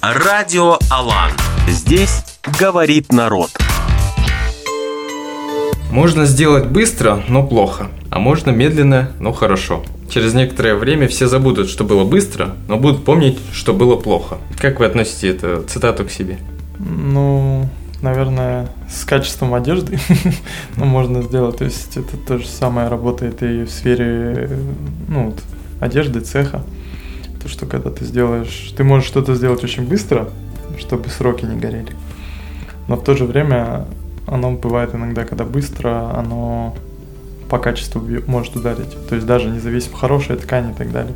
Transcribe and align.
Радио 0.00 0.78
Алан. 0.90 1.32
Здесь 1.66 2.22
говорит 2.60 3.12
народ. 3.12 3.50
Можно 5.90 6.24
сделать 6.24 6.66
быстро, 6.66 7.20
но 7.28 7.44
плохо, 7.44 7.88
а 8.08 8.20
можно 8.20 8.50
медленно, 8.50 9.10
но 9.18 9.32
хорошо. 9.32 9.82
Через 10.08 10.34
некоторое 10.34 10.76
время 10.76 11.08
все 11.08 11.26
забудут, 11.26 11.68
что 11.68 11.82
было 11.82 12.04
быстро, 12.04 12.54
но 12.68 12.76
будут 12.76 13.04
помнить, 13.04 13.40
что 13.52 13.74
было 13.74 13.96
плохо. 13.96 14.38
Как 14.56 14.78
вы 14.78 14.86
относите 14.86 15.30
эту 15.30 15.64
цитату 15.64 16.04
к 16.04 16.12
себе? 16.12 16.38
Ну, 16.78 17.68
наверное, 18.00 18.68
с 18.88 19.04
качеством 19.04 19.52
одежды 19.52 19.98
ну, 20.76 20.84
можно 20.84 21.22
сделать. 21.22 21.56
То 21.56 21.64
есть 21.64 21.96
это 21.96 22.16
то 22.16 22.38
же 22.38 22.46
самое 22.46 22.86
работает 22.86 23.42
и 23.42 23.64
в 23.64 23.70
сфере 23.70 24.48
ну, 25.08 25.30
вот, 25.30 25.40
одежды, 25.80 26.20
цеха. 26.20 26.62
То, 27.42 27.48
что 27.48 27.66
когда 27.66 27.90
ты 27.90 28.04
сделаешь... 28.04 28.72
Ты 28.76 28.84
можешь 28.84 29.08
что-то 29.08 29.34
сделать 29.34 29.62
очень 29.64 29.86
быстро, 29.86 30.28
чтобы 30.78 31.08
сроки 31.08 31.44
не 31.44 31.56
горели. 31.56 31.94
Но 32.88 32.96
в 32.96 33.04
то 33.04 33.14
же 33.14 33.24
время 33.24 33.86
оно 34.26 34.52
бывает 34.52 34.94
иногда, 34.94 35.24
когда 35.24 35.44
быстро, 35.44 36.10
оно 36.14 36.74
по 37.48 37.58
качеству 37.58 38.02
может 38.26 38.56
ударить. 38.56 38.96
То 39.08 39.14
есть 39.14 39.26
даже 39.26 39.48
независимо 39.48 39.96
хорошая 39.96 40.36
ткань 40.36 40.70
и 40.70 40.74
так 40.74 40.92
далее. 40.92 41.14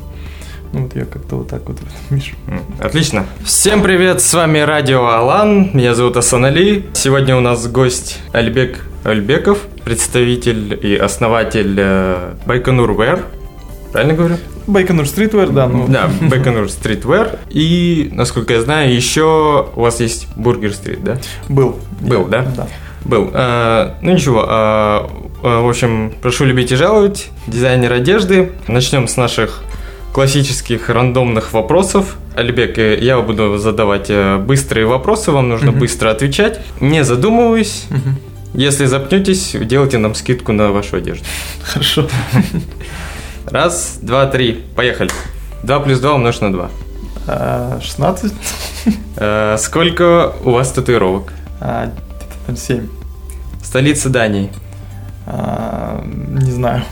Ну 0.72 0.84
вот 0.84 0.96
я 0.96 1.04
как-то 1.04 1.36
вот 1.36 1.48
так 1.48 1.68
вот 1.68 1.78
вижу. 2.08 2.34
Отлично. 2.80 3.26
Всем 3.44 3.82
привет, 3.82 4.22
с 4.22 4.32
вами 4.32 4.60
Радио 4.60 5.04
Алан, 5.06 5.70
меня 5.74 5.94
зовут 5.94 6.16
Асан 6.16 6.46
Али. 6.46 6.86
Сегодня 6.94 7.36
у 7.36 7.40
нас 7.40 7.66
гость 7.68 8.20
Альбек 8.32 8.86
Альбеков, 9.04 9.58
представитель 9.84 10.78
и 10.80 10.96
основатель 10.96 11.76
э, 11.78 12.34
Baikonur 12.46 12.92
Wear. 12.92 13.22
Правильно 13.92 14.14
говорю? 14.14 14.36
Baikonur 14.66 15.06
Streetwear, 15.06 15.50
да. 15.50 15.68
Ну. 15.68 15.86
Да, 15.86 16.10
Baikonur 16.20 16.70
Streetwear. 16.70 17.38
И, 17.50 18.10
насколько 18.12 18.54
я 18.54 18.62
знаю, 18.62 18.94
еще 18.94 19.68
у 19.76 19.80
вас 19.80 20.00
есть 20.00 20.28
Burger 20.36 20.72
Street, 20.72 21.04
да? 21.04 21.18
Был. 21.48 21.78
Был, 22.00 22.24
да? 22.24 22.46
Да. 22.56 22.68
Был. 23.04 23.30
А, 23.34 23.96
ну 24.00 24.12
ничего, 24.12 24.44
а, 24.48 25.10
а, 25.42 25.62
в 25.62 25.68
общем, 25.68 26.14
прошу 26.22 26.44
любить 26.44 26.72
и 26.72 26.76
жаловать. 26.76 27.28
Дизайнер 27.46 27.92
одежды. 27.92 28.52
Начнем 28.66 29.08
с 29.08 29.16
наших 29.16 29.62
классических 30.12 30.88
рандомных 30.88 31.52
вопросов. 31.52 32.16
Алибек, 32.34 32.78
э, 32.78 32.98
я 33.00 33.20
буду 33.20 33.58
задавать 33.58 34.06
э, 34.08 34.36
быстрые 34.38 34.86
вопросы, 34.86 35.32
вам 35.32 35.48
нужно 35.48 35.70
uh-huh. 35.70 35.78
быстро 35.78 36.10
отвечать. 36.10 36.60
Не 36.80 37.02
задумываясь. 37.02 37.86
Uh-huh. 37.90 38.12
Если 38.54 38.84
запнетесь, 38.84 39.56
делайте 39.58 39.98
нам 39.98 40.14
скидку 40.14 40.52
на 40.52 40.70
вашу 40.70 40.96
одежду. 40.96 41.24
Хорошо. 41.62 42.08
Раз, 43.46 43.98
два, 44.02 44.26
три. 44.26 44.64
Поехали. 44.76 45.10
Два 45.62 45.80
плюс 45.80 46.00
два 46.00 46.14
умножить 46.14 46.42
на 46.42 46.52
два. 46.52 46.70
16. 47.80 48.32
А, 49.16 49.56
сколько 49.58 50.32
у 50.44 50.50
вас 50.52 50.72
татуировок? 50.72 51.32
Семь. 52.56 52.88
Столица 53.62 54.08
Дании? 54.10 54.50
Не 55.26 56.50
знаю. 56.50 56.82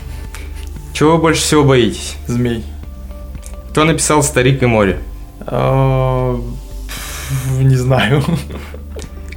Чего 0.93 1.13
вы 1.13 1.17
больше 1.17 1.41
всего 1.41 1.63
боитесь? 1.63 2.15
Змей. 2.27 2.63
Кто 3.71 3.83
написал 3.83 4.23
«Старик 4.23 4.63
и 4.63 4.65
море»? 4.65 4.99
Не 7.59 7.75
знаю. 7.75 8.23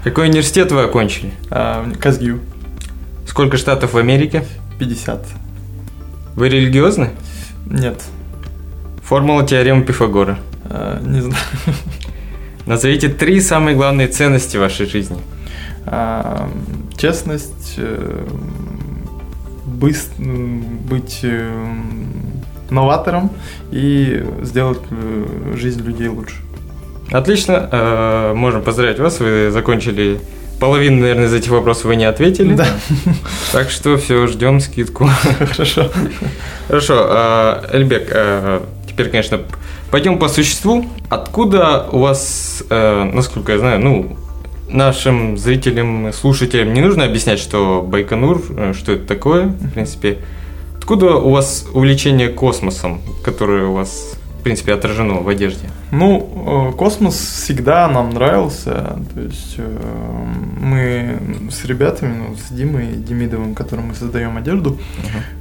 Какой 0.02 0.28
университет 0.28 0.70
вы 0.72 0.82
окончили? 0.82 1.32
Казгю. 2.00 2.40
Сколько 3.26 3.56
штатов 3.56 3.94
в 3.94 3.98
Америке? 3.98 4.44
50. 4.78 5.26
Вы 6.36 6.48
религиозны? 6.48 7.10
Нет. 7.66 8.02
Формула 9.02 9.46
теоремы 9.46 9.84
Пифагора? 9.84 10.38
А, 10.64 11.00
не 11.00 11.20
знаю. 11.20 11.44
Назовите 12.66 13.08
три 13.08 13.40
самые 13.40 13.76
главные 13.76 14.08
ценности 14.08 14.56
вашей 14.56 14.86
жизни. 14.86 15.18
А, 15.86 16.50
честность, 16.96 17.74
э, 17.76 18.26
быст, 19.66 20.10
быть 20.18 21.20
э, 21.22 21.74
новатором 22.70 23.30
и 23.70 24.26
сделать 24.42 24.80
э, 24.90 25.54
жизнь 25.56 25.82
людей 25.82 26.08
лучше. 26.08 26.36
Отлично. 27.12 28.32
Можем 28.34 28.62
поздравить 28.62 28.98
вас. 28.98 29.20
Вы 29.20 29.50
закончили 29.52 30.18
Половину, 30.64 31.02
наверное, 31.02 31.26
из 31.26 31.34
этих 31.34 31.50
вопросов 31.50 31.84
вы 31.84 31.96
не 31.96 32.06
ответили. 32.06 32.54
Да. 32.54 32.66
Так 33.52 33.68
что 33.70 33.98
все, 33.98 34.26
ждем 34.26 34.60
скидку. 34.60 35.10
Хорошо. 35.52 35.90
Хорошо. 36.68 36.94
А, 37.06 37.68
Эльбек, 37.70 38.08
а, 38.10 38.66
теперь, 38.88 39.10
конечно, 39.10 39.42
пойдем 39.90 40.18
по 40.18 40.26
существу. 40.26 40.86
Откуда 41.10 41.86
у 41.92 41.98
вас, 41.98 42.64
э, 42.70 43.04
насколько 43.12 43.52
я 43.52 43.58
знаю, 43.58 43.80
ну, 43.80 44.16
нашим 44.70 45.36
зрителям, 45.36 46.10
слушателям 46.14 46.72
не 46.72 46.80
нужно 46.80 47.04
объяснять, 47.04 47.40
что 47.40 47.82
Байконур, 47.86 48.42
э, 48.56 48.72
что 48.74 48.92
это 48.92 49.06
такое, 49.06 49.48
в 49.48 49.70
принципе. 49.72 50.16
Откуда 50.78 51.16
у 51.16 51.28
вас 51.28 51.66
увлечение 51.74 52.30
космосом, 52.30 53.02
которое 53.22 53.66
у 53.66 53.74
вас 53.74 54.14
принципе, 54.44 54.74
отражено 54.74 55.14
в 55.14 55.28
одежде? 55.28 55.68
Ну, 55.90 56.70
э, 56.70 56.76
космос 56.76 57.14
всегда 57.14 57.88
нам 57.88 58.10
нравился. 58.10 58.98
То 59.14 59.20
есть 59.20 59.54
э, 59.58 60.24
мы 60.60 61.50
с 61.50 61.64
ребятами, 61.64 62.14
ну, 62.28 62.36
с 62.36 62.52
Димой 62.52 62.92
Демидовым, 62.92 63.54
которым 63.54 63.88
мы 63.88 63.94
создаем 63.94 64.36
одежду, 64.36 64.78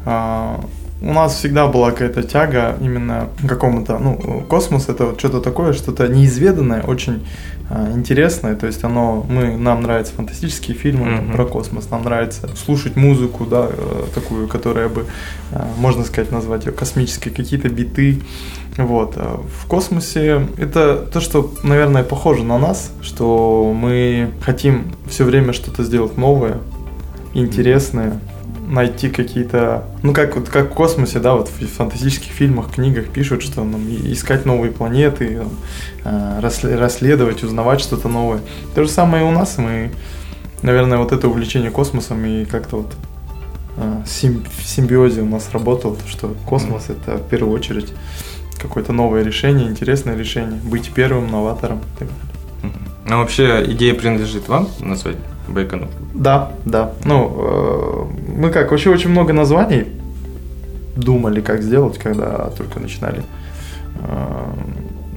uh-huh. 0.05 0.65
у 1.01 1.13
нас 1.13 1.35
всегда 1.35 1.67
была 1.67 1.91
какая-то 1.91 2.23
тяга 2.23 2.77
именно 2.81 3.27
к 3.41 3.47
какому-то, 3.47 3.99
ну, 3.99 4.45
космос 4.47 4.89
это 4.89 5.05
вот 5.05 5.19
что-то 5.19 5.41
такое, 5.41 5.73
что-то 5.73 6.07
неизведанное, 6.07 6.81
очень 6.81 7.25
а, 7.69 7.91
интересное, 7.93 8.55
то 8.55 8.67
есть 8.67 8.83
оно, 8.83 9.25
мы, 9.27 9.57
нам 9.57 9.81
нравятся 9.81 10.13
фантастические 10.13 10.77
фильмы 10.77 11.07
mm-hmm. 11.07 11.33
про 11.33 11.45
космос, 11.45 11.89
нам 11.89 12.03
нравится 12.03 12.49
слушать 12.55 12.95
музыку, 12.95 13.45
да, 13.45 13.67
э, 13.69 14.03
такую, 14.13 14.47
которая 14.47 14.89
бы, 14.89 15.05
можно 15.77 16.03
сказать, 16.03 16.31
назвать 16.31 16.65
ее 16.65 16.71
космической, 16.71 17.31
какие-то 17.31 17.69
биты, 17.69 18.21
вот. 18.77 19.13
А 19.17 19.39
в 19.61 19.67
космосе 19.67 20.47
это 20.57 20.97
то, 20.97 21.19
что, 21.19 21.53
наверное, 21.63 22.03
похоже 22.03 22.43
на 22.43 22.57
нас, 22.57 22.91
что 23.01 23.73
мы 23.75 24.31
хотим 24.41 24.93
все 25.07 25.23
время 25.23 25.53
что-то 25.53 25.83
сделать 25.83 26.17
новое, 26.17 26.57
интересное, 27.33 28.19
найти 28.67 29.09
какие-то, 29.09 29.85
ну 30.01 30.13
как 30.13 30.35
вот 30.35 30.49
как 30.49 30.71
в 30.71 30.73
космосе, 30.73 31.19
да, 31.19 31.35
вот 31.35 31.49
в 31.49 31.67
фантастических 31.67 32.31
фильмах, 32.31 32.71
книгах 32.73 33.09
пишут, 33.09 33.43
что 33.43 33.63
нам 33.63 33.87
искать 33.87 34.45
новые 34.45 34.71
планеты, 34.71 35.41
а, 36.03 36.41
расследовать, 36.41 37.43
узнавать 37.43 37.81
что-то 37.81 38.07
новое. 38.07 38.39
То 38.73 38.83
же 38.83 38.89
самое 38.89 39.25
и 39.25 39.27
у 39.27 39.31
нас, 39.31 39.57
мы, 39.57 39.91
наверное, 40.63 40.97
вот 40.97 41.11
это 41.11 41.27
увлечение 41.27 41.69
космосом 41.69 42.25
и 42.25 42.45
как-то 42.45 42.77
вот 42.77 42.93
а, 43.77 44.03
в 44.03 44.67
симбиозе 44.67 45.21
у 45.21 45.29
нас 45.29 45.49
работало, 45.51 45.97
что 46.07 46.35
космос 46.47 46.85
это 46.89 47.17
в 47.17 47.27
первую 47.29 47.53
очередь 47.53 47.93
какое-то 48.63 48.93
новое 48.93 49.23
решение, 49.23 49.67
интересное 49.67 50.15
решение, 50.15 50.59
быть 50.63 50.91
первым 50.93 51.29
новатором 51.31 51.79
и 51.79 51.99
так 51.99 52.07
далее. 52.07 52.33
Ну, 53.05 53.17
вообще, 53.17 53.63
идея 53.67 53.93
принадлежит 53.93 54.47
вам 54.47 54.69
назвать 54.79 55.17
Байконур? 55.47 55.89
Да, 56.13 56.51
да. 56.65 56.93
Ну, 57.03 57.35
э, 57.37 58.31
мы 58.37 58.49
как, 58.49 58.71
вообще 58.71 58.89
очень 58.89 59.09
много 59.09 59.33
названий 59.33 59.87
думали, 60.95 61.41
как 61.41 61.61
сделать, 61.61 61.97
когда 61.97 62.49
только 62.57 62.79
начинали. 62.79 63.23
Э, 63.99 64.53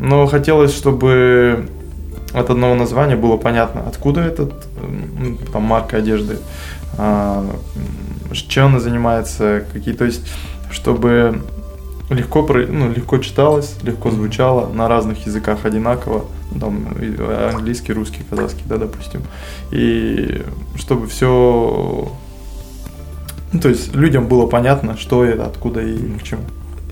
но 0.00 0.26
хотелось, 0.26 0.74
чтобы 0.74 1.68
от 2.34 2.50
одного 2.50 2.74
названия 2.74 3.16
было 3.16 3.36
понятно, 3.36 3.84
откуда 3.86 4.20
этот, 4.20 4.52
там, 5.52 5.62
марка 5.62 5.98
одежды, 5.98 6.38
э, 6.98 7.44
чем 8.32 8.66
она 8.66 8.80
занимается, 8.80 9.64
какие, 9.72 9.94
то 9.94 10.04
есть, 10.04 10.26
чтобы 10.70 11.40
легко, 12.10 12.46
ну, 12.48 12.92
легко 12.92 13.18
читалось, 13.18 13.76
легко 13.82 14.10
звучало 14.10 14.72
на 14.72 14.88
разных 14.88 15.26
языках 15.26 15.64
одинаково, 15.64 16.24
там 16.58 16.88
английский, 17.52 17.92
русский, 17.92 18.22
казахский, 18.28 18.62
да, 18.66 18.76
допустим. 18.76 19.22
И 19.70 20.42
чтобы 20.76 21.06
все, 21.08 22.12
ну, 23.52 23.60
то 23.60 23.68
есть 23.68 23.94
людям 23.94 24.28
было 24.28 24.46
понятно, 24.46 24.96
что 24.96 25.24
это, 25.24 25.46
откуда 25.46 25.82
и 25.82 25.96
к 26.18 26.22
чему. 26.22 26.42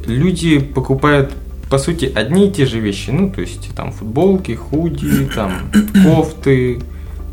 Люди 0.07 0.59
покупают 0.59 1.33
по 1.71 1.79
сути, 1.79 2.13
одни 2.15 2.49
и 2.49 2.53
те 2.53 2.67
же 2.67 2.79
вещи. 2.79 3.11
Ну, 3.11 3.31
то 3.31 3.41
есть, 3.41 3.75
там, 3.75 3.91
футболки, 3.91 4.55
худи, 4.55 5.29
там, 5.35 5.53
кофты, 6.05 6.81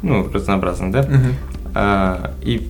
ну, 0.02 0.28
разнообразно, 0.34 0.92
да? 0.92 1.08
А, 1.76 2.34
и 2.42 2.70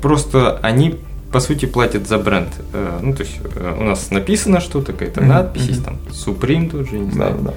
просто 0.00 0.58
они 0.62 0.96
по 1.32 1.40
сути, 1.40 1.66
платят 1.66 2.08
за 2.08 2.18
бренд. 2.18 2.48
Э, 2.72 2.98
ну, 3.02 3.14
то 3.14 3.22
есть, 3.22 3.38
э, 3.54 3.76
у 3.78 3.84
нас 3.84 4.10
написано 4.10 4.60
что-то, 4.60 4.92
какая-то 4.92 5.20
mm-hmm. 5.20 5.26
надпись, 5.26 5.66
есть 5.66 5.84
там 5.84 5.98
Supreme 6.10 6.70
тоже, 6.70 6.98
не 6.98 7.10
знаю. 7.10 7.36
Да, 7.40 7.50
да. 7.50 7.54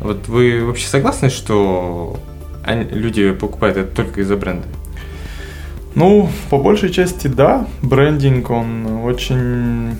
Вот 0.00 0.28
вы 0.28 0.64
вообще 0.64 0.86
согласны, 0.86 1.30
что 1.30 2.18
они, 2.64 2.84
люди 2.84 3.32
покупают 3.32 3.76
это 3.76 3.94
только 3.94 4.20
из-за 4.22 4.36
бренда? 4.36 4.66
Ну, 5.94 6.28
по 6.50 6.58
большей 6.58 6.90
части, 6.90 7.28
да. 7.28 7.66
Брендинг, 7.82 8.50
он 8.50 8.86
очень 9.04 9.96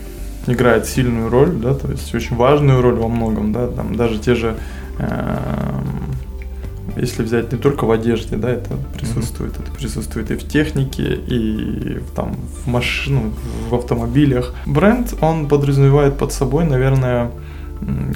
играет 0.47 0.85
сильную 0.85 1.29
роль, 1.29 1.51
да, 1.51 1.73
то 1.73 1.89
есть 1.89 2.13
очень 2.13 2.35
важную 2.35 2.81
роль 2.81 2.95
во 2.95 3.07
многом, 3.07 3.53
да, 3.53 3.67
там 3.67 3.95
даже 3.95 4.19
те 4.19 4.35
же 4.35 4.57
э, 4.99 5.37
если 6.97 7.23
взять 7.23 7.51
не 7.51 7.57
только 7.57 7.85
в 7.85 7.91
одежде, 7.91 8.35
да, 8.35 8.49
это 8.49 8.71
присутствует, 8.97 9.53
это 9.59 9.71
присутствует 9.71 10.31
и 10.31 10.35
в 10.35 10.47
технике, 10.47 11.13
и 11.15 11.99
в, 11.99 12.11
там 12.15 12.35
в 12.63 12.67
машину, 12.67 13.33
в 13.69 13.75
автомобилях. 13.75 14.53
Бренд, 14.65 15.13
он 15.21 15.47
подразумевает 15.47 16.17
под 16.17 16.33
собой, 16.33 16.65
наверное, 16.65 17.31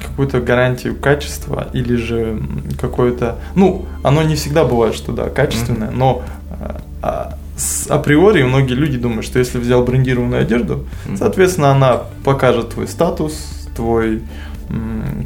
какую-то 0.06 0.40
гарантию 0.40 0.94
качества 0.96 1.68
или 1.74 1.96
же 1.96 2.40
какое-то, 2.80 3.36
ну, 3.54 3.86
оно 4.02 4.22
не 4.22 4.34
всегда 4.34 4.64
бывает, 4.64 4.94
что 4.94 5.12
да, 5.12 5.28
качественное, 5.28 5.90
но 5.90 6.22
а, 6.50 6.80
а, 7.02 7.34
с- 7.56 7.86
априори 7.90 8.42
многие 8.44 8.74
люди 8.74 8.96
думают, 8.98 9.26
что 9.26 9.38
если 9.38 9.58
взял 9.58 9.82
брендированную 9.84 10.40
одежду, 10.42 10.86
Мгм. 11.06 11.16
соответственно, 11.18 11.70
она 11.72 12.02
покажет 12.24 12.70
твой 12.70 12.88
статус, 12.88 13.34
твой 13.76 14.22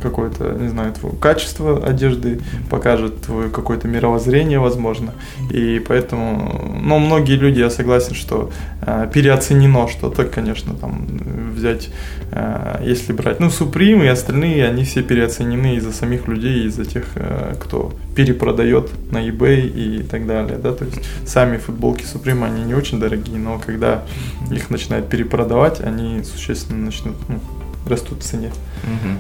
какое-то, 0.03 0.53
не 0.53 0.69
знаю, 0.69 0.93
твое 0.93 1.15
качество 1.17 1.85
одежды, 1.85 2.41
покажет 2.71 3.23
твое 3.23 3.49
какое-то 3.51 3.89
мировоззрение, 3.89 4.59
возможно. 4.59 5.15
И 5.51 5.83
поэтому, 5.87 6.79
но 6.83 6.99
многие 6.99 7.37
люди, 7.37 7.61
я 7.61 7.71
согласен, 7.71 8.15
что 8.15 8.51
э, 8.83 9.09
переоценено 9.13 9.89
что-то, 9.89 10.25
конечно, 10.25 10.75
там 10.75 11.07
взять, 11.55 11.91
э, 12.31 12.83
если 12.85 13.13
брать, 13.13 13.41
ну, 13.41 13.49
Supreme 13.49 14.05
и 14.05 14.09
остальные, 14.09 14.67
они 14.67 14.85
все 14.85 15.03
переоценены 15.03 15.77
из-за 15.77 15.93
самих 15.93 16.29
людей, 16.29 16.67
из-за 16.67 16.85
тех, 16.85 17.05
э, 17.15 17.55
кто 17.61 17.93
перепродает 18.17 18.91
на 19.11 19.27
eBay 19.29 19.69
и 19.69 20.03
так 20.03 20.27
далее, 20.27 20.59
да, 20.59 20.73
то 20.73 20.85
есть 20.85 21.01
сами 21.27 21.57
футболки 21.57 22.05
Supreme, 22.05 22.45
они 22.45 22.65
не 22.65 22.75
очень 22.75 23.01
дорогие, 23.01 23.39
но 23.39 23.61
когда 23.65 24.03
их 24.51 24.71
начинают 24.71 25.09
перепродавать, 25.09 25.81
они 25.81 26.23
существенно 26.25 26.87
начнут 26.87 27.17
ну, 27.29 27.41
растут 27.87 28.23
в 28.23 28.23
цене. 28.23 28.53
Мгм. 28.85 29.19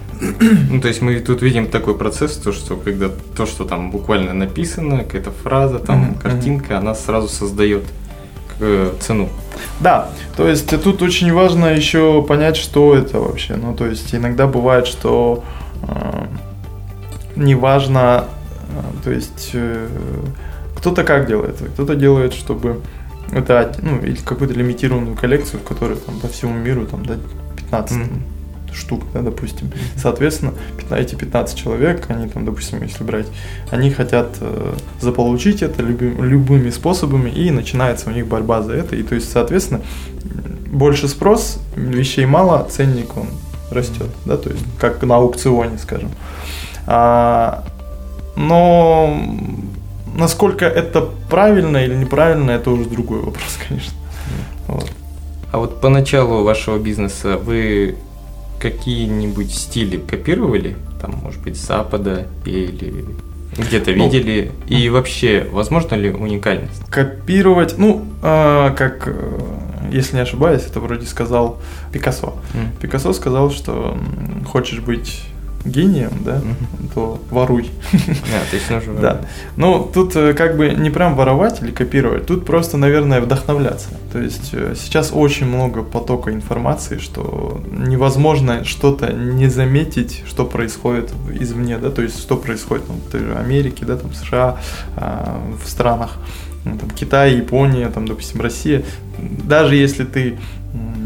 Ну, 0.70 0.80
то 0.80 0.88
есть 0.88 1.02
мы 1.02 1.18
тут 1.20 1.42
видим 1.42 1.66
такой 1.66 1.96
процесс, 1.96 2.36
то, 2.36 2.52
что 2.52 2.76
когда 2.76 3.10
то, 3.36 3.46
что 3.46 3.64
там 3.64 3.90
буквально 3.90 4.32
написано, 4.34 4.98
какая-то 4.98 5.30
фраза, 5.30 5.78
там 5.78 6.00
Мгм, 6.00 6.14
картинка, 6.14 6.78
она 6.78 6.94
сразу 6.94 7.28
создает 7.28 7.82
э, 8.60 8.92
цену. 9.00 9.28
Да, 9.80 10.10
то 10.36 10.48
есть 10.48 10.68
тут 10.82 11.02
очень 11.02 11.32
важно 11.32 11.66
еще 11.66 12.22
понять, 12.22 12.56
что 12.56 12.94
это 12.94 13.18
вообще. 13.18 13.56
Ну, 13.56 13.74
то 13.74 13.86
есть 13.86 14.14
иногда 14.14 14.46
бывает, 14.46 14.86
что 14.86 15.44
э, 15.88 16.26
неважно, 17.36 18.24
э, 18.70 19.04
то 19.04 19.10
есть 19.10 19.50
э, 19.54 19.88
кто-то 20.76 21.04
как 21.04 21.26
делает, 21.26 21.56
кто-то 21.74 21.94
делает, 21.94 22.32
чтобы 22.32 22.80
это 23.32 23.72
ну, 23.80 23.98
или 24.00 24.16
какую-то 24.16 24.54
лимитированную 24.54 25.16
коллекцию, 25.16 25.60
в 25.60 25.64
которой 25.64 25.96
там 25.96 26.18
по 26.20 26.28
всему 26.28 26.54
миру 26.54 26.86
там 26.86 27.04
да, 27.04 27.16
15 27.56 27.96
Мгм. 27.96 28.22
Штук, 28.74 29.02
да, 29.12 29.22
допустим. 29.22 29.70
Соответственно, 29.96 30.54
15 30.78 31.12
эти 31.12 31.18
15 31.18 31.56
человек, 31.56 32.04
они 32.08 32.28
там, 32.28 32.44
допустим, 32.44 32.82
если 32.82 33.04
брать, 33.04 33.26
они 33.70 33.90
хотят 33.90 34.36
э, 34.40 34.74
заполучить 35.00 35.62
это 35.62 35.82
люби- 35.82 36.14
любыми 36.18 36.70
способами, 36.70 37.30
и 37.30 37.50
начинается 37.50 38.10
у 38.10 38.12
них 38.12 38.26
борьба 38.26 38.62
за 38.62 38.74
это. 38.74 38.96
И 38.96 39.02
то 39.02 39.14
есть, 39.14 39.30
соответственно, 39.30 39.80
больше 40.66 41.08
спрос, 41.08 41.58
вещей 41.76 42.26
мало, 42.26 42.66
ценник 42.70 43.16
он 43.16 43.26
растет, 43.70 44.08
да, 44.24 44.36
то 44.36 44.50
есть 44.50 44.64
как 44.78 45.02
на 45.02 45.16
аукционе, 45.16 45.78
скажем. 45.78 46.10
А, 46.86 47.64
но 48.36 49.16
насколько 50.16 50.64
это 50.64 51.08
правильно 51.30 51.78
или 51.78 51.94
неправильно, 51.94 52.50
это 52.50 52.70
уже 52.70 52.84
другой 52.84 53.20
вопрос, 53.20 53.58
конечно. 53.68 53.94
Вот. 54.68 54.90
А 55.52 55.58
вот 55.58 55.80
по 55.80 55.88
началу 55.88 56.44
вашего 56.44 56.78
бизнеса 56.78 57.36
вы 57.36 57.96
какие-нибудь 58.62 59.52
стили 59.52 59.96
копировали? 59.96 60.76
Там, 61.00 61.16
может 61.22 61.42
быть, 61.42 61.56
с 61.56 61.66
Запада 61.66 62.28
или 62.46 63.04
где-то 63.58 63.92
Ну, 63.92 64.04
видели? 64.04 64.52
И 64.68 64.88
вообще, 64.88 65.46
возможно 65.50 65.96
ли 65.96 66.10
уникальность? 66.10 66.86
Копировать, 66.88 67.76
ну, 67.76 68.06
э, 68.22 68.70
как, 68.76 69.08
э, 69.08 69.40
если 69.90 70.16
не 70.16 70.22
ошибаюсь, 70.22 70.62
это 70.64 70.78
вроде 70.78 71.06
сказал 71.06 71.60
Пикассо. 71.92 72.34
М. 72.54 72.70
Пикассо 72.80 73.12
сказал, 73.12 73.50
что 73.50 73.98
хочешь 74.46 74.80
быть 74.80 75.24
гением, 75.64 76.10
да, 76.24 76.36
Мгм. 76.38 76.88
то 76.94 77.20
воруй. 77.30 77.70
А, 77.92 78.50
то 78.50 78.56
есть 78.56 78.70
нужно... 78.70 78.94
Да. 79.00 79.20
Ну, 79.56 79.90
тут 79.92 80.16
э, 80.16 80.34
как 80.34 80.56
бы 80.56 80.70
не 80.70 80.90
прям 80.90 81.14
воровать 81.14 81.62
или 81.62 81.70
копировать, 81.70 82.26
тут 82.26 82.44
просто, 82.44 82.76
наверное, 82.76 83.20
вдохновляться. 83.20 83.88
То 84.12 84.18
есть 84.20 84.50
э, 84.52 84.74
сейчас 84.76 85.10
очень 85.12 85.46
много 85.46 85.82
потока 85.82 86.32
информации, 86.32 86.98
что 86.98 87.62
невозможно 87.70 88.64
что-то 88.64 89.12
не 89.12 89.48
заметить, 89.48 90.22
что 90.26 90.44
происходит 90.44 91.12
извне, 91.40 91.78
да, 91.78 91.90
то 91.90 92.02
есть 92.02 92.20
что 92.20 92.36
происходит 92.36 92.86
там, 92.86 92.96
в 92.96 93.10
той 93.10 93.20
же 93.20 93.34
Америке, 93.34 93.84
да, 93.84 93.96
там 93.96 94.12
США, 94.14 94.58
а, 94.96 95.40
в 95.64 95.68
странах, 95.68 96.18
ну, 96.64 96.78
там, 96.78 96.90
Китай, 96.90 97.36
Япония, 97.36 97.88
там, 97.88 98.06
допустим, 98.06 98.40
Россия. 98.40 98.82
Даже 99.18 99.76
если 99.76 100.04
ты 100.04 100.38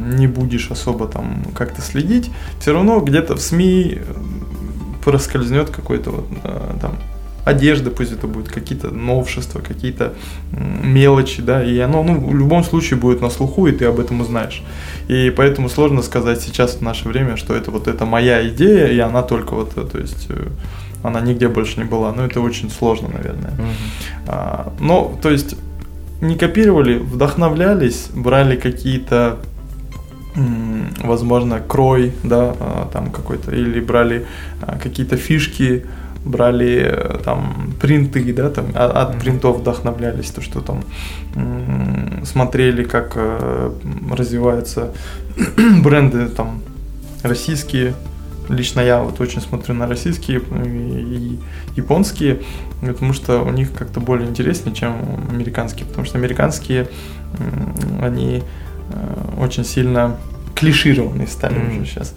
не 0.06 0.26
будешь 0.26 0.70
особо 0.70 1.08
там 1.08 1.42
как-то 1.54 1.82
следить, 1.82 2.30
все 2.60 2.72
равно 2.72 3.00
где-то 3.00 3.34
в 3.36 3.40
СМИ 3.40 3.98
проскользнет 5.06 5.70
какой-то 5.70 6.10
вот 6.10 6.26
э, 6.42 6.74
там 6.80 6.98
одежда, 7.44 7.90
пусть 7.90 8.10
это 8.10 8.26
будут 8.26 8.48
какие-то 8.48 8.90
новшества, 8.90 9.60
какие-то 9.60 10.14
мелочи, 10.50 11.40
да, 11.40 11.62
и 11.62 11.78
оно, 11.78 12.02
ну, 12.02 12.18
в 12.18 12.34
любом 12.34 12.64
случае 12.64 12.98
будет 12.98 13.20
на 13.20 13.30
слуху, 13.30 13.68
и 13.68 13.72
ты 13.72 13.84
об 13.84 14.00
этом 14.00 14.20
узнаешь. 14.20 14.64
И 15.06 15.30
поэтому 15.30 15.68
сложно 15.68 16.02
сказать 16.02 16.40
сейчас 16.40 16.74
в 16.74 16.80
наше 16.80 17.08
время, 17.08 17.36
что 17.36 17.54
это 17.54 17.70
вот 17.70 17.86
это 17.86 18.04
моя 18.04 18.48
идея, 18.48 18.88
и 18.88 18.98
она 18.98 19.22
только 19.22 19.54
вот, 19.54 19.78
э, 19.78 19.84
то 19.84 19.98
есть 19.98 20.26
э, 20.28 20.48
она 21.04 21.20
нигде 21.20 21.46
больше 21.46 21.78
не 21.78 21.84
была. 21.84 22.12
Ну, 22.12 22.24
это 22.24 22.40
очень 22.40 22.68
сложно, 22.68 23.10
наверное. 23.14 23.52
Мгм. 23.52 23.66
А, 24.26 24.72
но, 24.80 25.16
то 25.22 25.30
есть, 25.30 25.54
не 26.20 26.34
копировали, 26.34 26.98
вдохновлялись, 26.98 28.08
брали 28.12 28.56
какие-то, 28.56 29.38
возможно, 31.02 31.60
крой, 31.60 32.12
да, 32.22 32.54
а, 32.60 32.88
там 32.92 33.10
какой-то, 33.10 33.54
или 33.54 33.80
брали 33.80 34.26
а, 34.60 34.78
какие-то 34.78 35.16
фишки, 35.16 35.86
брали 36.24 36.90
э, 36.90 37.18
там 37.24 37.72
принты, 37.80 38.32
да, 38.32 38.50
там 38.50 38.66
а- 38.74 39.02
от 39.02 39.20
принтов 39.20 39.58
вдохновлялись, 39.58 40.30
то, 40.30 40.40
что 40.40 40.60
там 40.60 40.82
смотрели, 42.24 42.82
как 42.82 43.12
э, 43.14 43.70
развиваются 44.10 44.92
бренды 45.82 46.26
там 46.28 46.62
российские, 47.22 47.94
Лично 48.48 48.80
я 48.80 49.02
вот 49.02 49.20
очень 49.20 49.40
смотрю 49.40 49.74
на 49.74 49.88
российские 49.88 50.40
и 50.40 51.38
японские, 51.74 52.42
потому 52.80 53.12
что 53.12 53.42
у 53.42 53.50
них 53.50 53.72
как-то 53.72 53.98
более 53.98 54.28
интереснее, 54.28 54.75
чем 54.75 54.94
американские, 55.28 55.87
потому 55.87 56.06
что 56.06 56.18
американские, 56.18 56.88
они 58.00 58.44
очень 59.38 59.64
сильно 59.64 60.16
клишированные 60.55 61.26
стали 61.26 61.59
Мгм. 61.59 61.83
уже 61.83 61.90
сейчас. 61.90 62.14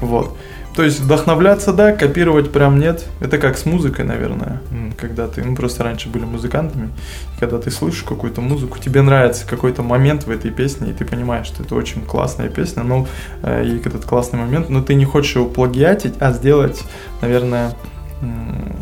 Вот. 0.00 0.36
То 0.74 0.82
есть 0.82 1.00
вдохновляться, 1.00 1.72
да, 1.72 1.92
копировать 1.92 2.52
прям 2.52 2.78
нет. 2.78 3.06
Это 3.20 3.38
как 3.38 3.56
с 3.56 3.64
музыкой, 3.64 4.04
наверное. 4.04 4.60
Когда 4.98 5.26
ты, 5.26 5.42
мы 5.42 5.56
просто 5.56 5.82
раньше 5.84 6.10
были 6.10 6.24
музыкантами, 6.24 6.90
и 7.34 7.40
когда 7.40 7.58
ты 7.58 7.70
слышишь 7.70 8.02
какую-то 8.02 8.42
музыку, 8.42 8.78
тебе 8.78 9.00
нравится 9.00 9.46
какой-то 9.46 9.82
момент 9.82 10.26
в 10.26 10.30
этой 10.30 10.50
песне, 10.50 10.90
и 10.90 10.92
ты 10.92 11.06
понимаешь, 11.06 11.46
что 11.46 11.62
это 11.62 11.74
очень 11.74 12.02
классная 12.02 12.50
песня, 12.50 12.82
ну, 12.82 13.06
э, 13.42 13.64
и 13.64 13.78
этот 13.78 14.04
классный 14.04 14.38
момент, 14.38 14.68
но 14.68 14.82
ты 14.82 14.94
не 14.94 15.06
хочешь 15.06 15.36
его 15.36 15.46
плагиатить, 15.46 16.14
а 16.20 16.32
сделать, 16.32 16.82
наверное, 17.22 17.72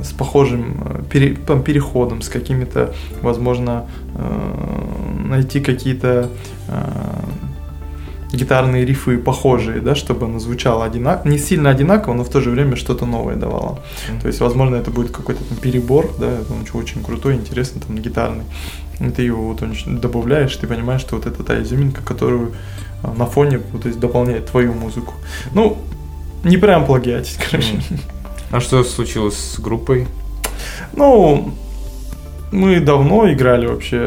с 0.02 0.12
похожим 0.12 0.62
э, 0.84 1.02
пере- 1.10 1.36
там, 1.46 1.62
переходом, 1.62 2.22
с 2.22 2.28
какими-то, 2.28 2.94
возможно, 3.22 3.86
э, 4.14 5.28
найти 5.28 5.60
какие-то 5.60 6.28
э, 6.68 7.20
гитарные 8.32 8.84
рифы 8.84 9.16
похожие, 9.18 9.80
да, 9.80 9.94
чтобы 9.94 10.26
оно 10.26 10.38
звучало 10.40 10.84
одинаково, 10.84 11.28
не 11.30 11.38
сильно 11.38 11.70
одинаково, 11.70 12.14
но 12.14 12.24
в 12.24 12.28
то 12.28 12.40
же 12.40 12.50
время 12.50 12.76
что-то 12.76 13.06
новое 13.06 13.36
давало. 13.36 13.78
То 14.20 14.26
есть, 14.28 14.40
возможно, 14.40 14.76
это 14.76 14.90
будет 14.90 15.10
какой-то 15.10 15.44
там 15.44 15.58
перебор, 15.58 16.10
да, 16.18 16.26
он 16.50 16.62
очень- 16.62 16.80
очень 16.80 17.04
крутой, 17.04 17.34
интересный, 17.34 17.80
там, 17.86 17.96
гитарный. 17.98 18.44
И 19.00 19.08
ты 19.10 19.22
его 19.22 19.48
вот 19.48 19.62
добавляешь, 20.00 20.56
ты 20.56 20.66
понимаешь, 20.66 21.00
что 21.00 21.16
вот 21.16 21.26
это 21.26 21.42
та 21.44 21.60
изюминка, 21.62 22.02
которую 22.02 22.52
на 23.18 23.26
фоне, 23.26 23.58
то 23.82 23.88
есть, 23.88 24.00
дополняет 24.00 24.46
твою 24.46 24.72
музыку. 24.72 25.14
Ну, 25.54 25.76
не 26.44 26.56
прям 26.56 26.86
плагиатить, 26.86 27.38
короче. 27.50 27.80
А 28.54 28.61
что 28.61 28.84
случилось 28.84 29.34
с 29.34 29.58
группой? 29.58 30.06
Ну, 30.94 31.52
мы 32.52 32.78
давно 32.78 33.28
играли 33.32 33.66
вообще, 33.66 33.99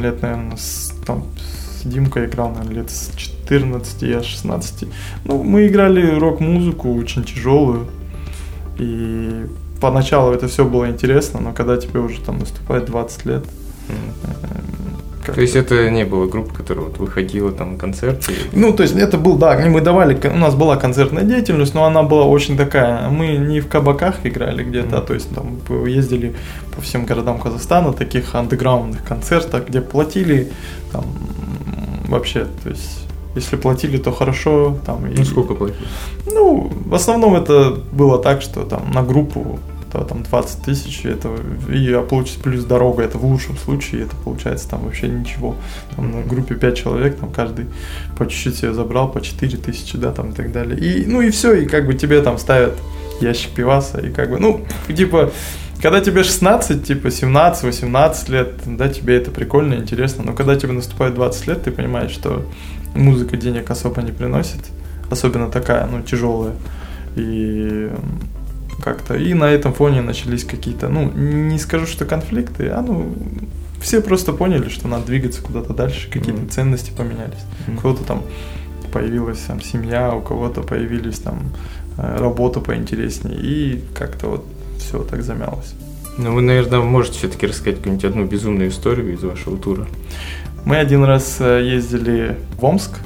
лет, 0.00 0.22
наверное, 0.22 0.56
с, 0.56 0.94
там, 1.04 1.24
с 1.36 1.84
Димкой 1.84 2.26
играл, 2.26 2.50
наверное, 2.50 2.76
лет 2.76 2.90
с 2.92 3.10
14, 3.16 4.02
я 4.02 4.22
с 4.22 4.24
16. 4.24 4.84
Ну, 5.24 5.42
мы 5.42 5.66
играли 5.66 6.16
рок-музыку 6.16 6.94
очень 6.94 7.24
тяжелую, 7.24 7.88
и 8.78 9.46
поначалу 9.80 10.32
это 10.32 10.46
все 10.46 10.64
было 10.64 10.88
интересно, 10.88 11.40
но 11.40 11.52
когда 11.52 11.76
тебе 11.76 11.98
уже 11.98 12.20
там 12.20 12.38
наступает 12.38 12.84
20 12.84 13.26
лет, 13.26 13.44
М. 15.28 15.34
То 15.34 15.40
есть 15.40 15.56
это 15.56 15.90
не 15.90 16.04
было 16.04 16.26
группы, 16.26 16.54
которая 16.54 16.86
вот 16.86 16.98
выходила 16.98 17.52
там 17.52 17.72
на 17.72 17.78
концерты? 17.78 18.32
Ну, 18.52 18.72
то 18.72 18.82
есть 18.82 18.96
это 18.96 19.18
был, 19.18 19.36
да, 19.36 19.58
мы 19.66 19.80
давали, 19.80 20.18
у 20.28 20.36
нас 20.36 20.54
была 20.54 20.76
концертная 20.76 21.24
деятельность, 21.24 21.74
но 21.74 21.84
она 21.84 22.02
была 22.02 22.24
очень 22.24 22.56
такая, 22.56 23.08
мы 23.08 23.36
не 23.36 23.60
в 23.60 23.68
кабаках 23.68 24.24
играли 24.24 24.64
где-то, 24.64 24.96
mm-hmm. 24.96 25.06
то 25.06 25.14
есть 25.14 25.34
там 25.34 25.86
ездили 25.86 26.34
по 26.74 26.80
всем 26.80 27.06
городам 27.06 27.38
Казахстана, 27.38 27.92
таких 27.92 28.34
андеграундных 28.34 29.04
концертах, 29.04 29.68
где 29.68 29.80
платили 29.80 30.50
там 30.92 31.04
вообще, 32.08 32.46
то 32.62 32.70
есть 32.70 33.02
если 33.34 33.56
платили, 33.56 33.96
то 33.96 34.12
хорошо. 34.12 34.76
Там, 34.84 35.02
ну, 35.02 35.22
и, 35.22 35.24
сколько 35.24 35.54
платили? 35.54 35.86
Ну, 36.26 36.70
в 36.86 36.94
основном 36.94 37.34
это 37.34 37.78
было 37.92 38.18
так, 38.18 38.42
что 38.42 38.64
там 38.64 38.90
на 38.92 39.02
группу 39.02 39.58
то 39.92 40.02
там 40.04 40.22
20 40.22 40.62
тысяч, 40.62 41.04
это, 41.04 41.28
и 41.70 41.92
получится 42.08 42.40
плюс 42.40 42.64
дорога, 42.64 43.02
это 43.02 43.18
в 43.18 43.24
лучшем 43.26 43.58
случае, 43.58 44.04
это 44.04 44.16
получается 44.16 44.70
там 44.70 44.84
вообще 44.84 45.06
ничего. 45.08 45.54
Там 45.94 46.10
на 46.10 46.22
группе 46.22 46.54
5 46.54 46.76
человек, 46.76 47.16
там 47.18 47.30
каждый 47.30 47.66
по 48.16 48.26
чуть-чуть 48.26 48.56
себе 48.56 48.72
забрал, 48.72 49.12
по 49.12 49.20
4 49.20 49.58
тысячи, 49.58 49.98
да, 49.98 50.12
там 50.12 50.30
и 50.30 50.32
так 50.32 50.50
далее. 50.50 50.78
И, 50.78 51.04
ну 51.04 51.20
и 51.20 51.30
все, 51.30 51.52
и 51.52 51.66
как 51.66 51.86
бы 51.86 51.92
тебе 51.92 52.22
там 52.22 52.38
ставят 52.38 52.72
ящик 53.20 53.50
пиваса, 53.50 54.00
и 54.00 54.10
как 54.10 54.30
бы, 54.30 54.38
ну, 54.38 54.64
типа, 54.88 55.30
когда 55.82 56.00
тебе 56.00 56.22
16, 56.22 56.86
типа 56.86 57.10
17, 57.10 57.64
18 57.64 58.28
лет, 58.30 58.52
да, 58.64 58.88
тебе 58.88 59.16
это 59.16 59.30
прикольно, 59.30 59.74
интересно, 59.74 60.24
но 60.24 60.32
когда 60.32 60.56
тебе 60.56 60.72
наступает 60.72 61.14
20 61.14 61.46
лет, 61.48 61.64
ты 61.64 61.70
понимаешь, 61.70 62.12
что 62.12 62.46
музыка 62.94 63.36
денег 63.36 63.70
особо 63.70 64.00
не 64.00 64.12
приносит, 64.12 64.60
особенно 65.10 65.50
такая, 65.50 65.86
ну, 65.86 66.00
тяжелая. 66.00 66.54
И 67.14 67.90
как-то. 68.82 69.14
И 69.14 69.34
на 69.34 69.44
этом 69.44 69.72
фоне 69.72 70.02
начались 70.02 70.44
какие-то, 70.44 70.88
ну, 70.88 71.10
не 71.10 71.58
скажу, 71.58 71.86
что 71.86 72.04
конфликты, 72.04 72.68
а 72.68 72.82
ну, 72.82 73.14
все 73.80 74.00
просто 74.00 74.32
поняли, 74.32 74.68
что 74.68 74.88
надо 74.88 75.06
двигаться 75.06 75.42
куда-то 75.42 75.72
дальше, 75.74 76.08
какие-то 76.10 76.42
mm-hmm. 76.42 76.50
ценности 76.50 76.90
поменялись. 76.90 77.34
Mm-hmm. 77.66 77.76
У 77.76 77.80
кого-то 77.80 78.04
там 78.04 78.22
появилась 78.92 79.38
там 79.38 79.60
семья, 79.60 80.14
у 80.14 80.20
кого-то 80.20 80.62
появились 80.62 81.18
там 81.18 81.52
э, 81.96 82.16
работа 82.18 82.60
поинтереснее, 82.60 83.38
и 83.40 83.84
как-то 83.94 84.28
вот 84.28 84.44
все 84.78 85.02
так 85.02 85.22
замялось. 85.22 85.74
Ну, 86.18 86.34
вы, 86.34 86.42
наверное, 86.42 86.80
можете 86.80 87.18
все-таки 87.18 87.46
рассказать 87.46 87.76
какую-нибудь 87.76 88.04
одну 88.04 88.26
безумную 88.26 88.68
историю 88.68 89.14
из 89.14 89.22
вашего 89.22 89.56
тура. 89.56 89.86
Мы 90.64 90.76
один 90.76 91.04
раз 91.04 91.38
э, 91.40 91.62
ездили 91.64 92.38
в 92.58 92.64
Омск 92.64 92.98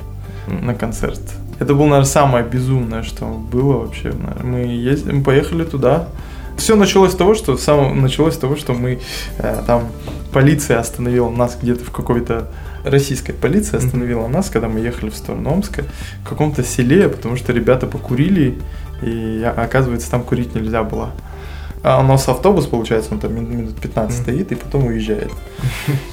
mm. 0.49 0.65
на 0.65 0.75
концерт 0.75 1.21
это 1.59 1.75
было, 1.75 1.85
наверное, 1.85 2.05
самое 2.05 2.45
безумное, 2.45 3.03
что 3.03 3.27
было 3.27 3.79
вообще. 3.79 4.13
Мы 4.43 4.61
ездили, 4.61 5.13
мы 5.13 5.25
поехали 5.25 5.65
туда. 5.65 6.09
Все 6.57 6.75
началось 6.75 7.13
с 7.13 7.17
того, 7.17 7.35
что 7.35 7.57
самом 7.57 8.01
началось 8.03 8.35
с 8.35 8.39
того, 8.39 8.57
что 8.57 8.73
мы 8.73 9.01
э, 9.39 9.63
там 9.67 9.89
полиция 10.33 10.81
остановила 10.81 11.31
нас 11.31 11.59
где-то 11.61 11.85
в 11.85 11.91
какой-то 11.91 12.49
российская 12.87 13.33
полиция 13.33 13.79
остановила 13.79 14.27
mm-hmm. 14.27 14.33
нас, 14.33 14.49
когда 14.49 14.69
мы 14.69 14.81
ехали 14.81 15.11
в 15.11 15.17
сторону 15.17 15.51
Омска, 15.51 15.85
в 16.25 16.29
каком-то 16.29 16.63
селе, 16.63 17.09
потому 17.09 17.37
что 17.37 17.53
ребята 17.53 17.87
покурили, 17.87 18.59
и 19.03 19.43
оказывается 19.57 20.11
там 20.11 20.23
курить 20.23 20.55
нельзя 20.55 20.83
было. 20.83 21.11
А 21.83 22.01
у 22.01 22.03
нас 22.03 22.27
автобус, 22.29 22.67
получается, 22.67 23.13
он 23.13 23.21
там 23.21 23.35
минут 23.35 23.79
15 23.81 24.19
mm-hmm. 24.19 24.23
стоит 24.23 24.53
и 24.53 24.55
потом 24.55 24.87
уезжает. 24.87 25.31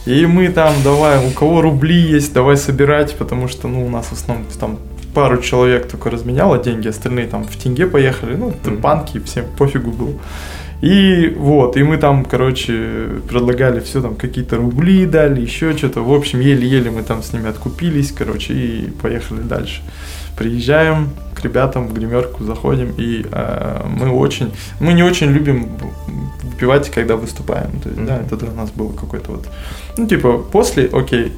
И 0.06 0.26
мы 0.26 0.50
там, 0.50 0.74
давай, 0.84 1.26
у 1.26 1.32
кого 1.32 1.62
рубли 1.62 2.00
есть, 2.00 2.34
давай 2.34 2.58
собирать, 2.58 3.16
потому 3.18 3.48
что, 3.48 3.68
ну, 3.68 3.86
у 3.86 3.90
нас 3.90 4.08
в 4.08 4.14
основном 4.14 4.46
там 4.60 4.78
пару 5.14 5.42
человек 5.42 5.88
только 5.90 6.10
разменяла 6.10 6.58
деньги, 6.58 6.88
остальные 6.88 7.28
там 7.28 7.44
в 7.44 7.56
тенге 7.56 7.88
поехали, 7.88 8.36
ну, 8.36 8.50
mm-hmm. 8.50 8.80
банки, 8.80 9.20
всем 9.20 9.46
пофигу 9.58 9.92
было. 9.92 10.14
И 10.82 11.34
вот, 11.38 11.78
и 11.78 11.84
мы 11.84 11.98
там, 11.98 12.26
короче, 12.26 13.08
предлагали 13.30 13.80
все, 13.80 14.02
там 14.02 14.16
какие-то 14.16 14.58
рубли 14.58 15.06
дали, 15.06 15.40
еще 15.40 15.78
что-то. 15.78 16.02
В 16.02 16.12
общем, 16.12 16.42
еле-еле 16.42 16.92
мы 16.92 17.04
там 17.04 17.24
с 17.24 17.32
ними 17.32 17.48
откупились, 17.48 18.12
короче, 18.12 18.54
и 18.54 18.90
поехали 19.02 19.40
дальше. 19.40 19.82
Приезжаем 20.38 21.12
к 21.36 21.44
ребятам 21.46 21.88
в 21.88 21.94
гримерку, 21.94 22.44
заходим, 22.44 22.92
и 22.98 23.26
э, 23.32 23.86
мы 23.88 24.10
очень, 24.10 24.52
мы 24.82 24.92
не 24.94 25.04
очень 25.04 25.32
любим 25.32 25.70
выпивать, 26.44 26.90
когда 26.90 27.16
выступаем. 27.16 27.80
То 27.82 27.90
есть, 27.90 28.02
mm-hmm. 28.02 28.08
да, 28.08 28.18
это 28.18 28.36
для 28.36 28.52
нас 28.52 28.70
было 28.72 28.92
какой-то 28.92 29.32
вот, 29.32 29.48
ну, 29.98 30.06
типа, 30.06 30.38
после, 30.38 30.90
окей, 30.92 31.32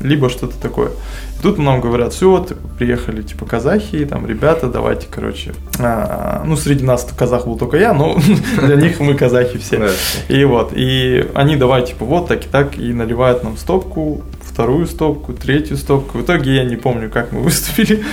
либо 0.00 0.28
что-то 0.28 0.58
такое. 0.60 0.90
И 1.38 1.42
тут 1.42 1.58
нам 1.58 1.80
говорят, 1.80 2.12
все, 2.12 2.30
вот, 2.30 2.56
приехали, 2.78 3.22
типа, 3.22 3.46
казахи, 3.46 4.04
там, 4.04 4.26
ребята, 4.26 4.68
давайте, 4.68 5.06
короче, 5.10 5.52
а, 5.78 6.42
ну, 6.44 6.56
среди 6.56 6.84
нас 6.84 7.06
казах 7.16 7.46
был 7.46 7.56
только 7.56 7.76
я, 7.76 7.92
но 7.92 8.18
для 8.62 8.76
них 8.76 9.00
мы 9.00 9.14
казахи 9.14 9.58
все. 9.58 9.90
И 10.28 10.44
вот, 10.44 10.72
и 10.74 11.28
они 11.34 11.56
давай, 11.56 11.86
типа, 11.86 12.04
вот 12.04 12.28
так 12.28 12.44
и 12.44 12.48
так, 12.48 12.78
и 12.78 12.92
наливают 12.92 13.44
нам 13.44 13.56
стопку, 13.56 14.22
вторую 14.60 14.86
стопку, 14.86 15.32
третью 15.32 15.76
стопку. 15.76 16.18
В 16.18 16.22
итоге 16.22 16.56
я 16.56 16.64
не 16.64 16.76
помню, 16.76 17.08
как 17.08 17.32
мы 17.32 17.40
выступили. 17.42 18.04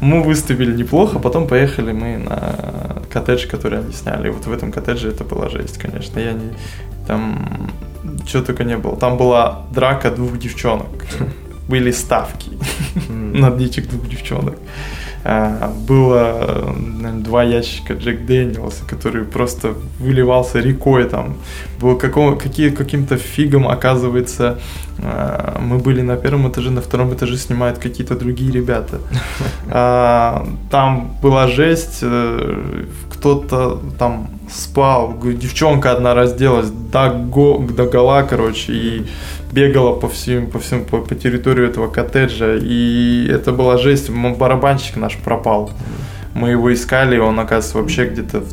Мы 0.00 0.22
выступили 0.22 0.76
неплохо, 0.76 1.18
потом 1.18 1.48
поехали 1.48 1.92
мы 1.92 2.18
на 2.18 3.02
коттедж, 3.12 3.46
который 3.48 3.80
они 3.80 3.92
сняли. 3.92 4.28
И 4.28 4.30
вот 4.30 4.46
в 4.46 4.52
этом 4.52 4.70
коттедже 4.70 5.08
это 5.08 5.24
была 5.24 5.48
жесть, 5.48 5.78
конечно. 5.78 6.20
Я 6.20 6.32
не... 6.32 6.52
Там 7.06 7.70
чего 8.26 8.42
только 8.42 8.64
не 8.64 8.76
было. 8.76 8.96
Там 8.96 9.16
была 9.16 9.66
драка 9.70 10.10
двух 10.10 10.38
девчонок. 10.38 11.06
Были 11.68 11.90
ставки 11.90 12.50
на 13.08 13.48
этих 13.48 13.88
двух 13.88 14.08
девчонок. 14.08 14.54
А, 15.28 15.72
было 15.88 16.72
наверное, 16.76 17.24
два 17.24 17.42
ящика 17.42 17.94
Джек 17.94 18.26
Дэниелса, 18.26 18.84
который 18.86 19.24
просто 19.24 19.74
выливался 19.98 20.60
рекой 20.60 21.04
там. 21.04 21.34
Было 21.80 21.96
какого, 21.96 22.36
какие, 22.36 22.70
каким-то 22.70 23.16
фигом, 23.16 23.66
оказывается, 23.66 24.58
а, 25.02 25.58
мы 25.60 25.78
были 25.78 26.02
на 26.02 26.16
первом 26.16 26.48
этаже, 26.48 26.70
на 26.70 26.80
втором 26.80 27.12
этаже 27.12 27.36
снимают 27.36 27.78
какие-то 27.78 28.14
другие 28.14 28.52
ребята. 28.52 29.00
А, 29.68 30.46
там 30.70 31.16
была 31.22 31.48
жесть, 31.48 31.98
э, 32.02 32.84
кто-то 33.10 33.80
там 33.98 34.28
спал, 34.50 35.18
девчонка 35.22 35.92
одна 35.92 36.14
разделась 36.14 36.70
до, 36.70 37.10
го, 37.10 37.58
до 37.58 37.86
гола, 37.86 38.22
короче, 38.22 38.72
и 38.72 39.06
бегала 39.52 39.92
по 39.94 40.08
всем, 40.08 40.46
по 40.50 40.58
всем, 40.58 40.84
по, 40.84 40.98
по 40.98 41.14
территории 41.14 41.68
этого 41.68 41.88
коттеджа, 41.88 42.56
и 42.60 43.28
это 43.28 43.52
была 43.52 43.78
жесть, 43.78 44.10
барабанщик 44.10 44.96
наш 44.96 45.16
пропал. 45.16 45.70
Мы 46.34 46.50
его 46.50 46.72
искали, 46.72 47.18
он, 47.18 47.40
оказывается, 47.40 47.78
вообще 47.78 48.06
где-то 48.08 48.44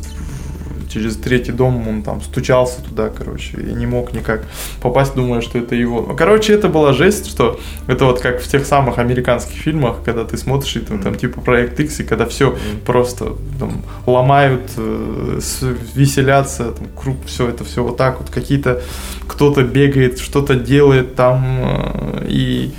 через 0.94 1.16
третий 1.16 1.50
дом 1.50 1.88
он 1.88 2.02
там 2.02 2.22
стучался 2.22 2.80
туда, 2.80 3.08
короче, 3.08 3.56
и 3.60 3.74
не 3.74 3.84
мог 3.86 4.12
никак 4.12 4.44
попасть, 4.80 5.16
думая, 5.16 5.40
что 5.40 5.58
это 5.58 5.74
его. 5.74 6.06
Ну, 6.08 6.16
короче, 6.16 6.52
это 6.52 6.68
была 6.68 6.92
жесть, 6.92 7.28
что 7.28 7.58
это 7.88 8.04
вот 8.04 8.20
как 8.20 8.40
в 8.40 8.48
тех 8.48 8.64
самых 8.64 8.98
американских 8.98 9.56
фильмах, 9.56 9.96
когда 10.04 10.24
ты 10.24 10.36
смотришь, 10.36 10.76
и 10.76 10.80
там, 10.80 11.02
там 11.02 11.16
типа 11.16 11.40
проект 11.40 11.80
X, 11.80 12.00
и 12.00 12.04
когда 12.04 12.26
все 12.26 12.56
просто 12.86 13.32
там, 13.58 13.82
ломают, 14.06 14.70
э, 14.76 15.40
веселятся, 15.96 16.70
там, 16.70 16.86
круг, 16.94 17.16
все 17.26 17.48
это 17.48 17.64
все 17.64 17.82
вот 17.82 17.96
так 17.96 18.20
вот, 18.20 18.30
какие-то, 18.30 18.80
кто-то 19.26 19.64
бегает, 19.64 20.20
что-то 20.20 20.54
делает 20.54 21.16
там, 21.16 21.44
э, 21.44 22.26
и 22.28 22.72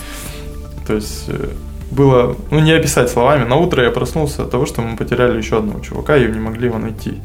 то 0.88 0.94
есть 0.94 1.26
э, 1.28 1.50
было, 1.92 2.38
ну 2.50 2.60
не 2.60 2.72
описать 2.72 3.10
словами, 3.10 3.44
на 3.44 3.58
утро 3.58 3.84
я 3.84 3.92
проснулся 3.92 4.44
от 4.44 4.52
того, 4.52 4.66
что 4.66 4.82
мы 4.82 4.96
потеряли 4.96 5.38
еще 5.38 5.58
одного 5.58 5.82
чувака 5.82 6.16
и 6.16 6.32
не 6.32 6.40
могли 6.40 6.68
его 6.68 6.78
найти. 6.78 7.20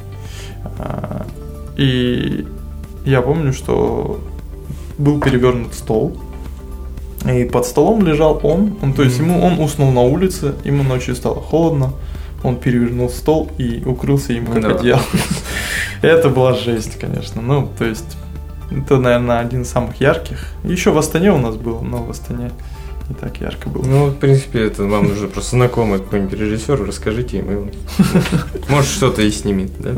А, 0.79 1.27
и 1.77 2.47
я 3.05 3.23
помню, 3.23 3.53
что 3.53 4.21
был 4.99 5.21
перевернут 5.21 5.75
стол, 5.75 6.17
и 7.27 7.45
под 7.45 7.67
столом 7.67 8.05
лежал 8.05 8.41
он, 8.43 8.77
он 8.83 8.93
то 8.93 9.03
есть 9.03 9.19
ему 9.19 9.43
он 9.43 9.59
уснул 9.61 9.91
на 9.93 10.03
улице, 10.03 10.55
ему 10.65 10.83
ночью 10.83 11.15
стало 11.15 11.41
холодно, 11.41 11.93
он 12.43 12.57
перевернул 12.57 13.11
стол 13.11 13.51
и 13.59 13.83
укрылся 13.85 14.33
им 14.33 14.47
как 14.47 14.65
одеяло. 14.65 15.03
Это 16.03 16.31
была 16.31 16.55
жесть, 16.55 16.99
конечно. 16.99 17.43
Ну, 17.43 17.69
то 17.77 17.85
есть, 17.85 18.17
это, 18.71 18.97
наверное, 18.97 19.41
один 19.41 19.63
из 19.63 19.69
самых 19.69 20.01
ярких. 20.01 20.47
Еще 20.65 20.91
в 20.93 20.99
Астане 20.99 21.33
у 21.33 21.39
нас 21.39 21.57
было, 21.57 21.83
но 21.83 21.99
в 21.99 22.11
Астане 22.11 22.53
не 23.11 23.15
так 23.15 23.39
ярко 23.41 23.69
было. 23.69 23.85
Ну, 23.85 24.07
в 24.07 24.17
принципе, 24.17 24.65
это 24.65 24.85
вам 24.85 25.11
уже 25.11 25.29
просто 25.29 25.57
знакомый 25.57 25.99
какой-нибудь 25.99 26.39
режиссер, 26.39 26.87
расскажите 26.87 27.39
ему. 27.39 27.69
Может, 28.71 28.91
что-то 28.91 29.21
и 29.21 29.31
снимет, 29.31 29.73
да? 29.79 29.91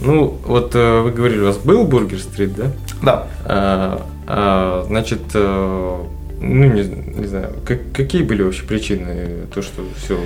Ну, 0.00 0.38
вот 0.44 0.74
э, 0.74 1.00
вы 1.00 1.10
говорили, 1.10 1.40
у 1.40 1.46
вас 1.46 1.58
был 1.58 1.86
Бургер 1.86 2.18
Стрит, 2.20 2.54
да? 2.54 2.72
Да. 3.02 3.26
А, 3.44 4.06
а, 4.26 4.84
значит, 4.88 5.22
э, 5.34 6.02
ну, 6.40 6.64
не, 6.64 6.82
не 6.82 7.26
знаю, 7.26 7.54
как, 7.64 7.80
какие 7.92 8.22
были 8.22 8.42
вообще 8.42 8.64
причины, 8.64 9.46
то, 9.54 9.62
что 9.62 9.82
все 9.96 10.18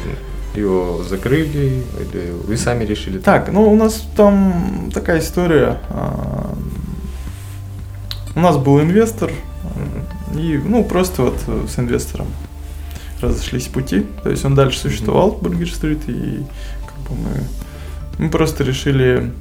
его 0.55 1.03
закрыли, 1.05 1.85
или 1.99 2.33
вы 2.45 2.57
сами 2.57 2.85
решили? 2.85 3.19
Так, 3.19 3.53
ну, 3.53 3.71
у 3.71 3.77
нас 3.77 4.07
там 4.17 4.91
такая 4.93 5.21
история. 5.21 5.81
А, 5.89 6.53
у 8.35 8.41
нас 8.41 8.57
был 8.57 8.81
инвестор, 8.81 9.31
и, 10.35 10.61
ну, 10.65 10.85
просто 10.85 11.23
вот 11.23 11.37
с 11.69 11.79
инвестором 11.79 12.27
разошлись 13.21 13.67
пути. 13.67 14.07
То 14.23 14.31
есть 14.31 14.45
он 14.45 14.55
дальше 14.55 14.79
существовал. 14.79 15.33
Бургер 15.33 15.71
Стрит, 15.73 16.09
и 16.09 16.45
как 16.87 16.99
бы 17.09 17.23
мы, 17.23 17.31
мы 18.21 18.29
просто 18.29 18.65
решили... 18.65 19.33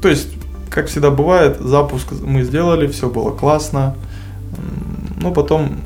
То 0.00 0.08
есть 0.08 0.28
как 0.70 0.86
всегда 0.86 1.10
бывает, 1.10 1.58
запуск 1.58 2.12
мы 2.22 2.42
сделали, 2.44 2.86
все 2.86 3.08
было 3.08 3.30
классно. 3.30 3.96
Но 5.20 5.32
потом 5.32 5.80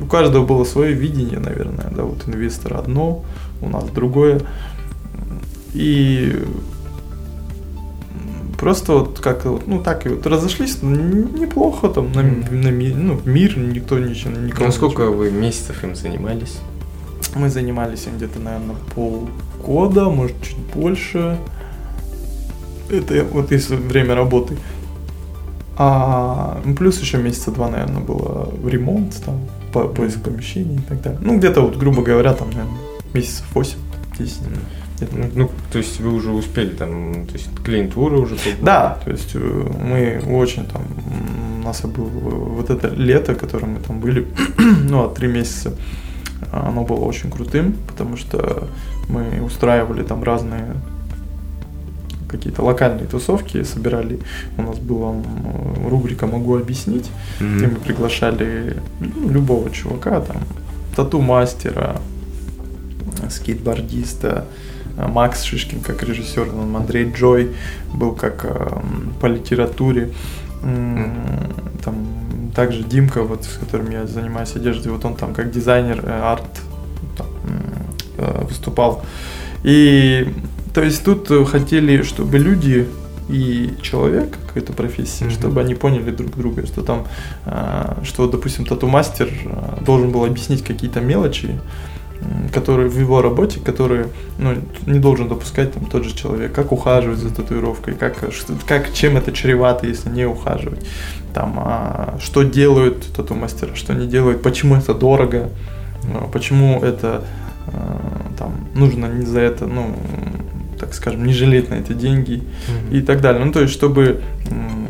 у 0.00 0.06
каждого 0.06 0.46
было 0.46 0.64
свое 0.64 0.92
видение, 0.92 1.40
наверное, 1.40 1.90
да, 1.90 2.04
вот 2.04 2.28
инвестор 2.28 2.76
одно, 2.76 3.24
у 3.60 3.68
нас 3.68 3.84
другое. 3.84 4.42
И 5.72 6.46
просто 8.58 8.92
вот 8.92 9.18
как 9.20 9.44
ну 9.44 9.82
так 9.82 10.06
и 10.06 10.10
вот 10.10 10.26
разошлись 10.26 10.82
неплохо 10.82 11.88
там 11.88 12.12
на, 12.12 12.22
на 12.22 12.70
ну, 12.70 13.20
мир 13.24 13.58
никто 13.58 13.98
ничего 13.98 14.30
никого. 14.32 14.66
Ну 14.66 14.72
сколько 14.72 15.02
ничего. 15.02 15.16
вы 15.16 15.30
месяцев 15.30 15.82
им 15.82 15.96
занимались? 15.96 16.58
Мы 17.34 17.48
занимались 17.50 18.06
им 18.06 18.16
где-то 18.16 18.38
наверное 18.38 18.76
полгода, 18.94 20.04
может 20.04 20.40
чуть 20.42 20.58
больше. 20.74 21.38
Это 22.90 23.24
вот 23.24 23.52
если 23.52 23.76
время 23.76 24.14
работы. 24.14 24.56
А 25.76 26.60
ну, 26.64 26.74
плюс 26.74 27.00
еще 27.00 27.18
месяца 27.18 27.52
два, 27.52 27.68
наверное, 27.68 28.02
было 28.02 28.50
в 28.50 28.66
ремонт, 28.68 29.14
там, 29.24 29.40
по 29.72 29.86
поиск 29.86 30.22
помещений 30.22 30.76
и 30.76 30.82
так 30.88 31.00
далее. 31.02 31.20
Ну, 31.22 31.38
где-то 31.38 31.60
вот, 31.60 31.76
грубо 31.76 32.02
говоря, 32.02 32.32
там, 32.34 32.48
наверное, 32.50 32.78
месяцев 33.14 33.46
8-10. 33.54 33.76
Ну, 35.12 35.30
ну, 35.34 35.50
то 35.70 35.78
есть 35.78 36.00
вы 36.00 36.12
уже 36.12 36.32
успели 36.32 36.70
там, 36.70 37.26
то 37.26 37.34
есть 37.34 37.48
клиентура 37.64 38.16
уже 38.16 38.34
побыла. 38.34 38.56
Да, 38.62 38.98
то 39.04 39.10
есть 39.12 39.30
э, 39.34 39.38
мы 39.38 40.20
очень 40.26 40.66
там, 40.66 40.82
у 41.60 41.64
нас 41.64 41.82
был 41.82 42.04
вот 42.04 42.70
это 42.70 42.88
лето, 42.88 43.36
которое 43.36 43.66
мы 43.66 43.78
там 43.78 44.00
были, 44.00 44.26
ну, 44.88 45.04
а 45.04 45.14
три 45.14 45.28
месяца, 45.28 45.72
оно 46.52 46.84
было 46.84 47.04
очень 47.04 47.30
крутым, 47.30 47.76
потому 47.86 48.16
что 48.16 48.68
мы 49.08 49.42
устраивали 49.42 50.02
там 50.02 50.22
разные 50.22 50.76
какие-то 52.28 52.62
локальные 52.62 53.06
тусовки 53.06 53.62
собирали. 53.62 54.20
У 54.56 54.62
нас 54.62 54.78
была 54.78 55.14
рубрика 55.88 56.26
«Могу 56.26 56.56
объяснить», 56.56 57.10
mm-hmm. 57.40 57.56
где 57.56 57.66
мы 57.66 57.76
приглашали 57.76 58.76
ну, 59.00 59.30
любого 59.30 59.70
чувака, 59.70 60.20
там, 60.20 60.36
тату-мастера, 60.94 62.00
скейтбордиста, 63.30 64.46
Макс 64.96 65.42
Шишкин 65.44 65.80
как 65.80 66.02
режиссер, 66.02 66.48
Андрей 66.76 67.12
Джой 67.12 67.54
был 67.94 68.12
как 68.12 68.44
э, 68.44 68.80
по 69.20 69.26
литературе. 69.26 70.10
Там 70.60 72.06
также 72.54 72.82
Димка, 72.82 73.22
вот 73.22 73.44
с 73.44 73.56
которым 73.56 73.90
я 73.90 74.06
занимаюсь 74.06 74.54
одеждой, 74.56 74.92
вот 74.92 75.04
он 75.04 75.14
там 75.14 75.34
как 75.34 75.50
дизайнер 75.50 76.00
э, 76.04 76.10
арт 76.10 76.60
там, 77.16 77.26
э, 78.18 78.44
выступал. 78.44 79.04
И 79.62 80.34
то 80.74 80.82
есть 80.82 81.04
тут 81.04 81.28
хотели, 81.48 82.02
чтобы 82.02 82.38
люди 82.38 82.88
и 83.28 83.74
человек 83.82 84.36
какой-то 84.46 84.72
профессии, 84.72 85.26
mm-hmm. 85.26 85.30
чтобы 85.30 85.60
они 85.60 85.74
поняли 85.74 86.10
друг 86.10 86.36
друга, 86.36 86.66
что 86.66 86.82
там, 86.82 87.06
что, 88.04 88.26
допустим, 88.26 88.64
тату-мастер 88.64 89.28
должен 89.80 90.10
был 90.12 90.24
объяснить 90.24 90.64
какие-то 90.64 91.00
мелочи, 91.00 91.60
который 92.52 92.88
в 92.88 92.98
его 92.98 93.22
работе, 93.22 93.60
которые 93.60 94.08
ну, 94.38 94.54
не 94.86 94.98
должен 94.98 95.28
допускать 95.28 95.72
там 95.72 95.86
тот 95.86 96.04
же 96.04 96.14
человек, 96.14 96.52
как 96.52 96.72
ухаживать 96.72 97.18
за 97.18 97.34
татуировкой, 97.34 97.94
как, 97.94 98.16
как 98.66 98.92
чем 98.92 99.16
это 99.16 99.32
чревато, 99.32 99.86
если 99.86 100.10
не 100.10 100.26
ухаживать, 100.26 100.86
там, 101.34 101.54
а, 101.58 102.18
что 102.20 102.42
делают 102.42 103.04
тату-мастера, 103.14 103.74
что 103.74 103.94
не 103.94 104.06
делают, 104.06 104.42
почему 104.42 104.76
это 104.76 104.94
дорого, 104.94 105.50
ну, 106.04 106.28
почему 106.32 106.82
это 106.82 107.24
а, 107.66 108.00
там 108.38 108.52
нужно 108.74 109.06
не 109.06 109.24
за 109.24 109.40
это, 109.40 109.66
ну, 109.66 109.94
так 110.78 110.94
скажем, 110.94 111.24
не 111.26 111.32
жалеть 111.32 111.70
на 111.70 111.74
эти 111.74 111.92
деньги 111.92 112.42
mm-hmm. 112.42 112.98
и 112.98 113.02
так 113.02 113.20
далее. 113.20 113.44
Ну, 113.44 113.52
то 113.52 113.60
есть, 113.60 113.72
чтобы 113.72 114.22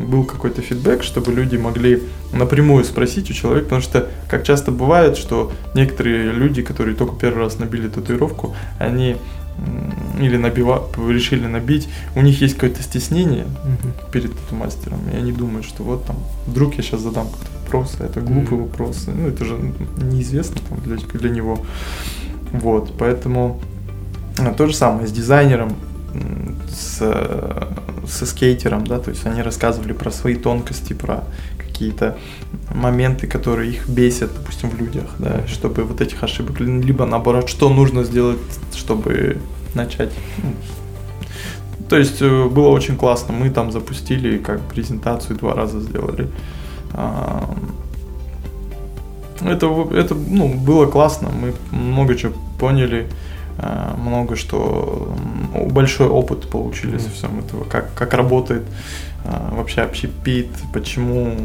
был 0.09 0.23
какой-то 0.23 0.61
фидбэк, 0.61 1.03
чтобы 1.03 1.31
люди 1.31 1.55
могли 1.55 2.01
напрямую 2.33 2.83
спросить 2.83 3.29
у 3.29 3.33
человека, 3.33 3.65
потому 3.65 3.81
что, 3.81 4.09
как 4.27 4.43
часто 4.43 4.71
бывает, 4.71 5.17
что 5.17 5.51
некоторые 5.75 6.31
люди, 6.31 6.61
которые 6.61 6.95
только 6.95 7.15
первый 7.15 7.43
раз 7.43 7.59
набили 7.59 7.87
татуировку, 7.87 8.55
они 8.79 9.17
или 10.19 10.37
набива, 10.37 10.87
решили 10.97 11.45
набить, 11.45 11.89
у 12.15 12.21
них 12.21 12.41
есть 12.41 12.55
какое-то 12.55 12.81
стеснение 12.81 13.45
mm-hmm. 13.45 14.11
перед 14.11 14.33
тату-мастером, 14.33 14.99
и 15.13 15.17
они 15.17 15.31
думают, 15.31 15.65
что 15.65 15.83
вот 15.83 16.05
там, 16.05 16.17
вдруг 16.45 16.75
я 16.75 16.83
сейчас 16.83 17.01
задам 17.01 17.27
какой-то 17.27 17.51
вопрос, 17.63 17.97
а 17.99 18.05
это 18.05 18.21
глупый 18.21 18.57
mm-hmm. 18.57 18.61
вопрос, 18.63 19.07
ну 19.07 19.27
это 19.27 19.45
же 19.45 19.57
неизвестно 19.97 20.61
там 20.67 20.79
для, 20.79 20.95
для 20.95 21.29
него, 21.29 21.59
вот, 22.51 22.93
поэтому 22.97 23.61
то 24.53 24.67
же 24.67 24.73
самое 24.73 25.07
с 25.07 25.11
дизайнером, 25.11 25.75
с, 26.69 26.97
со 28.07 28.25
скейтером, 28.25 28.85
да, 28.85 28.99
то 28.99 29.11
есть 29.11 29.25
они 29.25 29.41
рассказывали 29.41 29.93
про 29.93 30.11
свои 30.11 30.35
тонкости, 30.35 30.93
про 30.93 31.23
какие-то 31.57 32.17
моменты, 32.73 33.27
которые 33.27 33.71
их 33.71 33.87
бесят, 33.87 34.33
допустим, 34.33 34.69
в 34.69 34.77
людях, 34.79 35.05
да, 35.19 35.47
чтобы 35.47 35.83
вот 35.83 36.01
этих 36.01 36.23
ошибок, 36.23 36.59
либо 36.59 37.05
наоборот, 37.05 37.49
что 37.49 37.69
нужно 37.69 38.03
сделать, 38.03 38.39
чтобы 38.75 39.37
начать. 39.73 40.11
То 41.89 41.97
есть 41.97 42.21
э, 42.21 42.45
было 42.45 42.67
очень 42.67 42.95
классно. 42.97 43.33
Мы 43.33 43.49
там 43.49 43.71
запустили 43.71 44.37
как 44.37 44.61
презентацию 44.61 45.37
два 45.37 45.55
раза 45.55 45.79
сделали. 45.79 46.27
Это, 49.41 49.87
это 49.93 50.15
ну, 50.15 50.53
было 50.53 50.85
классно. 50.85 51.29
Мы 51.29 51.53
много 51.71 52.15
чего 52.15 52.33
поняли. 52.59 53.07
Э, 53.61 53.93
много 53.97 54.35
что 54.35 55.13
большой 55.71 56.07
опыт 56.07 56.49
получили 56.49 56.95
mm-hmm. 56.95 56.99
со 56.99 57.09
всем 57.09 57.39
этого, 57.39 57.63
как, 57.65 57.93
как 57.93 58.13
работает 58.13 58.63
э, 59.25 59.29
вообще 59.51 59.81
общепит, 59.81 60.49
почему 60.73 61.35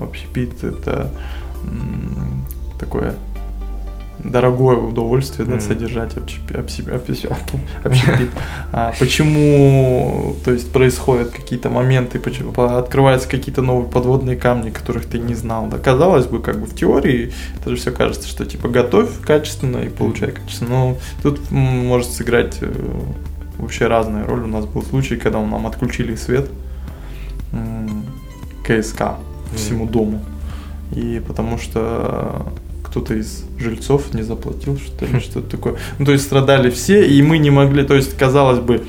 общепит 0.00 0.64
это 0.64 1.10
такое 2.78 3.16
дорогое 4.24 4.76
удовольствие 4.76 5.46
mm. 5.46 5.54
да, 5.54 5.60
содержать 5.60 6.16
общепит. 7.84 8.30
А 8.72 8.92
почему, 8.98 10.36
то 10.44 10.52
есть, 10.52 10.72
происходят 10.72 11.30
какие-то 11.30 11.70
моменты, 11.70 12.18
почему 12.18 12.52
открываются 12.52 13.28
какие-то 13.28 13.62
новые 13.62 13.88
подводные 13.88 14.36
камни, 14.36 14.70
которых 14.70 15.06
ты 15.06 15.18
не 15.18 15.34
знал. 15.34 15.66
Да? 15.66 15.78
Казалось 15.78 16.26
бы, 16.26 16.40
как 16.40 16.58
бы 16.58 16.66
в 16.66 16.74
теории, 16.74 17.32
это 17.60 17.70
же 17.70 17.76
все 17.76 17.92
кажется, 17.92 18.28
что 18.28 18.44
типа 18.44 18.68
готовь 18.68 19.20
качественно 19.20 19.78
и 19.78 19.88
получай 19.88 20.32
качественно. 20.32 20.70
Но 20.70 20.96
тут 21.22 21.50
может 21.50 22.10
сыграть 22.10 22.58
э, 22.60 22.72
вообще 23.58 23.86
разная 23.86 24.24
роль. 24.24 24.42
У 24.42 24.46
нас 24.48 24.66
был 24.66 24.82
случай, 24.82 25.16
когда 25.16 25.40
нам 25.40 25.66
отключили 25.66 26.14
свет 26.16 26.50
КСК 28.64 29.16
всему 29.54 29.86
дому. 29.86 30.22
И 30.92 31.22
потому 31.26 31.58
что 31.58 32.52
кто-то 32.98 33.14
из 33.14 33.44
жильцов 33.58 34.12
не 34.12 34.22
заплатил 34.22 34.76
что-то 34.76 35.04
или 35.04 35.18
что-то 35.20 35.48
такое. 35.48 35.76
Ну, 35.98 36.06
то 36.06 36.12
есть 36.12 36.24
страдали 36.24 36.70
все, 36.70 37.06
и 37.06 37.22
мы 37.22 37.38
не 37.38 37.50
могли, 37.50 37.84
то 37.84 37.94
есть, 37.94 38.16
казалось 38.16 38.58
бы, 38.58 38.82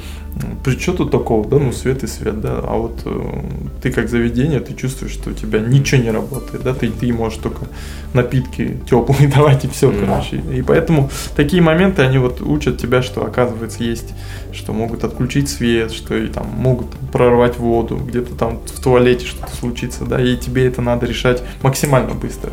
при 0.63 0.78
что 0.78 0.94
тут 0.94 1.12
такого, 1.12 1.48
да, 1.48 1.58
ну 1.58 1.72
свет 1.72 2.04
и 2.04 2.08
свет, 2.08 2.42
да, 2.42 2.60
а 2.63 2.78
вот 2.78 3.02
э, 3.06 3.42
ты 3.82 3.92
как 3.92 4.10
заведение, 4.10 4.60
ты 4.60 4.74
чувствуешь, 4.74 5.13
что 5.13 5.32
у 5.32 5.34
тебя 5.34 5.60
ничего 5.60 6.02
не 6.02 6.12
работает, 6.12 6.63
да, 6.63 6.74
ты, 6.74 6.89
ты 6.89 7.12
можешь 7.12 7.39
только 7.39 7.68
напитки 8.13 8.78
теплые 8.89 9.28
давать 9.36 9.65
и 9.65 9.68
все, 9.68 9.89
mm-hmm. 9.89 10.06
короче. 10.06 10.38
И 10.54 10.62
поэтому 10.62 11.10
такие 11.36 11.62
моменты, 11.62 12.02
они 12.02 12.18
вот 12.18 12.42
учат 12.42 12.78
тебя, 12.78 13.02
что 13.02 13.26
оказывается 13.26 13.84
есть, 13.84 14.13
что 14.52 14.74
могут 14.74 15.04
отключить 15.04 15.50
свет, 15.50 15.92
что 15.92 16.15
и 16.15 16.28
там 16.28 16.48
могут 16.48 16.88
прорвать 17.12 17.58
воду, 17.58 17.98
где-то 17.98 18.36
там 18.36 18.60
в 18.65 18.82
туалете 18.82 19.26
что-то 19.26 19.56
случится, 19.56 20.06
да, 20.06 20.22
и 20.22 20.38
тебе 20.38 20.65
это 20.68 20.82
надо 20.82 21.06
решать 21.06 21.44
максимально 21.62 22.13
быстро, 22.13 22.52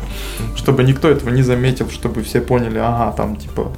чтобы 0.55 0.83
никто 0.83 1.09
этого 1.09 1.29
не 1.29 1.43
заметил, 1.43 1.89
чтобы 1.89 2.23
все 2.23 2.41
поняли, 2.41 2.79
ага, 2.79 3.13
там 3.15 3.35
типа 3.35 3.71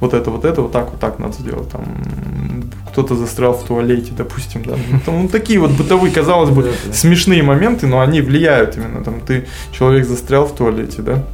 вот 0.00 0.12
это, 0.12 0.30
вот 0.30 0.44
это, 0.44 0.60
вот 0.60 0.72
так, 0.72 0.90
вот 0.90 1.00
так 1.00 1.18
надо 1.18 1.34
сделать. 1.34 1.68
Там 1.70 2.53
кто-то 2.94 3.16
застрял 3.16 3.54
в 3.54 3.64
туалете, 3.64 4.12
допустим, 4.16 4.62
да. 4.62 4.76
Там, 5.04 5.22
ну, 5.22 5.28
такие 5.28 5.58
вот 5.58 5.72
бытовые, 5.72 6.14
казалось 6.14 6.50
бы, 6.50 6.72
смешные 6.92 7.42
моменты, 7.42 7.88
но 7.88 8.00
они 8.00 8.20
влияют 8.20 8.76
именно. 8.76 9.02
Там 9.02 9.20
ты 9.20 9.48
человек 9.72 10.06
застрял 10.06 10.46
в 10.46 10.54
туалете, 10.54 11.02
да, 11.02 11.24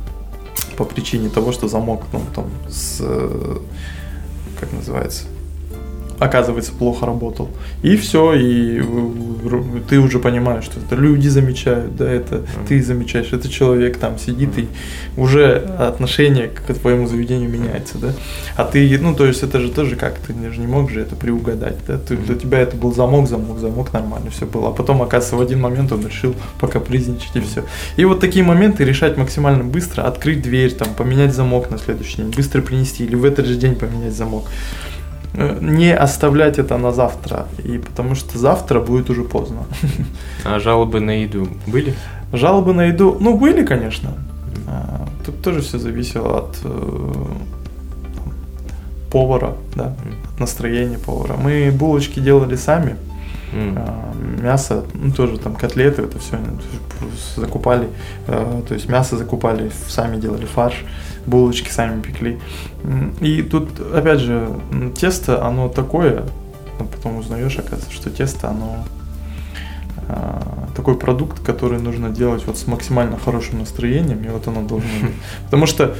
по 0.79 0.85
причине 0.85 1.29
того, 1.29 1.53
что 1.53 1.69
замок, 1.69 2.05
ну, 2.15 2.23
там, 2.35 2.47
с, 2.67 3.03
как 4.59 4.73
называется, 4.73 5.25
оказывается, 6.21 6.73
плохо 6.73 7.07
работал. 7.07 7.49
И 7.83 7.97
все, 7.97 8.35
и 8.35 8.83
ты 9.89 9.99
уже 9.99 10.19
понимаешь, 10.19 10.65
что 10.65 10.79
это 10.79 10.95
люди 10.95 11.29
замечают, 11.29 11.97
да, 11.97 12.09
это 12.09 12.37
mm-hmm. 12.37 12.67
ты 12.69 12.83
замечаешь, 12.83 13.33
это 13.33 13.49
человек 13.49 13.97
там 13.97 14.19
сидит, 14.19 14.51
mm-hmm. 14.51 14.69
и 15.17 15.21
уже 15.21 15.57
отношение 15.57 16.49
к 16.49 16.75
твоему 16.75 17.07
заведению 17.07 17.49
меняется, 17.49 17.97
да. 17.97 18.13
А 18.57 18.65
ты, 18.65 18.99
ну, 19.01 19.15
то 19.15 19.25
есть 19.25 19.43
это 19.43 19.61
же 19.61 19.71
тоже 19.71 19.97
как, 19.97 20.19
ты 20.19 20.35
же 20.53 20.61
не 20.61 20.67
мог 20.67 20.91
же 20.91 21.01
это 21.01 21.17
приугадать, 21.17 21.77
да, 21.89 21.97
ты, 21.97 22.17
для 22.17 22.35
тебя 22.35 22.59
это 22.59 22.77
был 22.77 22.95
замок, 22.95 23.27
замок, 23.27 23.59
замок, 23.59 23.93
нормально 23.95 24.31
все 24.31 24.45
было. 24.45 24.69
А 24.69 24.73
потом, 24.73 25.01
оказывается, 25.01 25.37
в 25.37 25.41
один 25.41 25.61
момент 25.61 25.91
он 25.91 26.07
решил 26.07 26.35
покапризничать 26.61 27.35
и 27.35 27.41
все. 27.41 27.65
И 27.97 28.05
вот 28.05 28.21
такие 28.21 28.45
моменты 28.45 28.85
решать 28.85 29.17
максимально 29.17 29.65
быстро, 29.65 30.03
открыть 30.03 30.43
дверь, 30.43 30.73
там, 30.73 30.89
поменять 30.95 31.35
замок 31.35 31.71
на 31.71 31.79
следующий 31.79 32.19
день, 32.19 32.31
быстро 32.31 32.61
принести 32.61 33.05
или 33.05 33.15
в 33.15 33.25
этот 33.25 33.47
же 33.47 33.57
день 33.57 33.75
поменять 33.75 34.13
замок 34.13 34.45
не 35.35 35.95
оставлять 35.95 36.59
это 36.59 36.79
на 36.79 36.93
завтра, 36.93 37.47
и 37.65 37.79
потому 37.79 38.15
что 38.15 38.39
завтра 38.39 38.81
будет 38.81 39.11
уже 39.11 39.23
поздно. 39.23 39.65
А 40.45 40.59
жалобы 40.59 41.01
на 41.01 41.23
еду 41.23 41.49
были? 41.67 41.95
Жалобы 42.33 42.73
на 42.73 42.87
еду, 42.87 43.17
ну, 43.21 43.37
были, 43.37 43.65
конечно. 43.65 44.11
А, 44.67 45.07
Тут 45.25 45.43
тоже 45.43 45.61
все 45.61 45.79
зависело 45.79 46.39
от 46.39 46.59
э, 46.65 47.25
повара, 49.11 49.55
да, 49.75 49.95
от 50.33 50.41
настроения 50.41 50.99
повара. 50.99 51.37
Мы 51.37 51.71
булочки 51.73 52.21
делали 52.21 52.57
сами, 52.57 52.97
А, 53.53 54.13
мясо, 54.41 54.85
ну 54.95 55.11
тоже 55.13 55.39
там 55.39 55.55
котлеты, 55.57 56.03
это 56.03 56.19
все 56.19 56.39
закупали, 57.37 57.89
э, 58.27 58.63
то 58.67 58.75
есть 58.75 58.89
мясо 58.89 59.17
закупали, 59.17 59.71
сами 59.89 60.21
делали 60.21 60.45
фарш, 60.45 60.85
булочки 61.27 61.71
сами 61.71 62.01
пекли. 62.01 62.39
И 63.21 63.43
тут, 63.43 63.69
опять 63.95 64.21
же, 64.21 64.49
тесто, 64.97 65.45
оно 65.45 65.69
такое, 65.69 66.25
ну, 66.79 66.87
потом 66.87 67.19
узнаешь, 67.19 67.59
оказывается, 67.59 67.93
что 67.93 68.11
тесто, 68.11 68.51
оно 68.51 68.85
а, 70.09 70.69
такой 70.75 70.97
продукт, 70.97 71.41
который 71.41 71.79
нужно 71.79 72.11
делать 72.11 72.45
вот 72.47 72.59
с 72.59 72.67
максимально 72.67 73.19
хорошим 73.19 73.61
настроением, 73.61 74.25
и 74.25 74.29
вот 74.29 74.47
оно 74.49 74.63
должно 74.63 74.89
быть. 75.01 75.15
Потому 75.45 75.67
что 75.67 75.95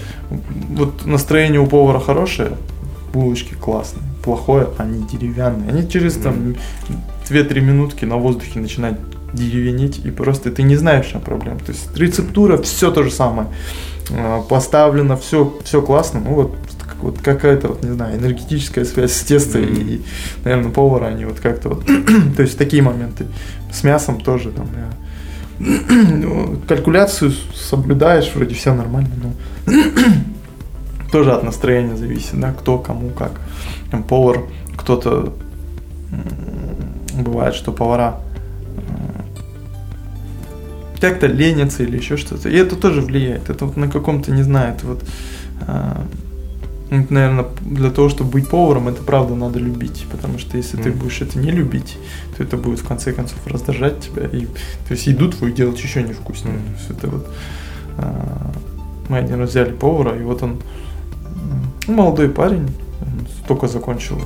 вот 0.71 1.05
настроение 1.07 1.61
у 1.61 1.67
повара 1.67 2.01
хорошее, 2.01 2.53
булочки 3.13 3.55
классные, 3.55 4.05
плохое, 4.25 4.69
они 4.79 5.07
деревянные. 5.07 5.71
Они 5.71 5.89
через 5.89 6.15
там 6.15 6.55
2-3 7.31 7.61
минутки 7.61 8.05
на 8.05 8.17
воздухе 8.17 8.59
начинают 8.61 8.99
деревенеть, 9.33 10.01
и 10.05 10.11
просто 10.11 10.51
ты 10.51 10.63
не 10.63 10.77
знаешь, 10.77 11.07
в 11.07 11.11
чем 11.13 11.21
проблема. 11.21 11.61
То 11.61 11.73
есть 11.73 11.97
рецептура, 11.97 12.57
все 12.59 12.91
то 12.91 13.03
же 13.05 13.11
самое. 13.11 13.49
А, 14.11 14.43
Поставлено, 14.43 15.17
все, 15.17 15.57
все 15.65 15.81
классно, 15.83 16.21
ну 16.21 16.35
вот, 16.35 16.57
вот 17.01 17.19
какая-то, 17.21 17.69
вот, 17.69 17.85
не 17.85 17.93
знаю, 17.93 18.19
энергетическая 18.19 18.85
связь 18.85 19.13
с 19.13 19.21
тестом 19.23 19.63
Мгм. 19.63 19.75
и, 19.75 20.01
наверное, 20.45 20.71
повара, 20.73 21.07
они 21.07 21.25
вот 21.27 21.39
как-то 21.41 21.69
вот, 21.71 21.87
то 22.37 22.43
есть 22.43 22.59
такие 22.59 22.83
моменты. 22.83 23.27
С 23.73 23.85
мясом 23.85 24.21
тоже 24.21 24.51
там, 24.51 24.67
я- 24.75 25.67
ну, 26.17 26.57
калькуляцию 26.67 27.33
соблюдаешь, 27.55 28.33
вроде 28.35 28.55
все 28.57 28.75
нормально, 28.75 29.11
но 29.23 29.73
тоже 31.13 31.33
от 31.33 31.45
настроения 31.45 31.97
зависит, 31.97 32.39
да, 32.41 32.53
кто, 32.53 32.79
кому, 32.79 33.11
как. 33.11 33.33
Там 33.93 34.03
повар, 34.03 34.41
кто-то 34.77 35.33
бывает, 37.23 37.55
что 37.55 37.73
повара 37.73 38.21
как-то 41.01 41.27
ленятся 41.27 41.83
или 41.83 41.97
еще 41.97 42.17
что-то. 42.17 42.49
И 42.49 42.57
это 42.57 42.77
тоже 42.77 43.01
влияет. 43.01 43.49
Это 43.49 43.65
вот 43.65 43.77
на 43.77 43.89
каком-то, 43.89 44.31
не 44.33 44.43
знаю, 44.43 44.75
это 44.75 44.87
вот, 44.87 45.05
а, 45.67 46.05
ну, 46.91 47.07
наверное, 47.09 47.47
для 47.63 47.91
того, 47.91 48.09
чтобы 48.09 48.31
быть 48.31 48.49
поваром, 48.49 48.89
это 48.89 49.03
правда 49.03 49.35
надо 49.35 49.59
любить. 49.59 50.07
Потому 50.11 50.39
что 50.39 50.57
если 50.57 50.77
ты 50.77 50.91
Мгм. 50.91 50.99
будешь 50.99 51.23
это 51.23 51.39
не 51.39 51.51
любить, 51.51 51.97
то 52.37 52.43
это 52.43 52.57
будет 52.57 52.81
в 52.81 52.87
конце 52.87 53.13
концов 53.13 53.39
раздражать 53.47 54.01
тебя. 54.01 54.25
И, 54.25 54.45
то 54.45 54.93
есть 54.93 55.07
еду 55.07 55.31
твою 55.31 55.55
делать 55.55 55.81
еще 55.81 56.03
невкуснее. 56.03 56.57
Мгм. 56.57 56.65
То 56.65 56.79
есть 56.79 56.91
это 56.91 57.07
вот 57.09 57.29
а, 57.97 58.53
мы 59.09 59.19
один 59.19 59.41
раз 59.41 59.51
взяли 59.51 59.73
повара, 59.73 60.17
и 60.19 60.23
вот 60.23 60.43
он 60.43 60.61
ну, 61.87 61.95
молодой 61.95 62.29
парень, 62.29 62.69
он 63.01 63.27
только 63.49 63.67
закончил 63.69 64.21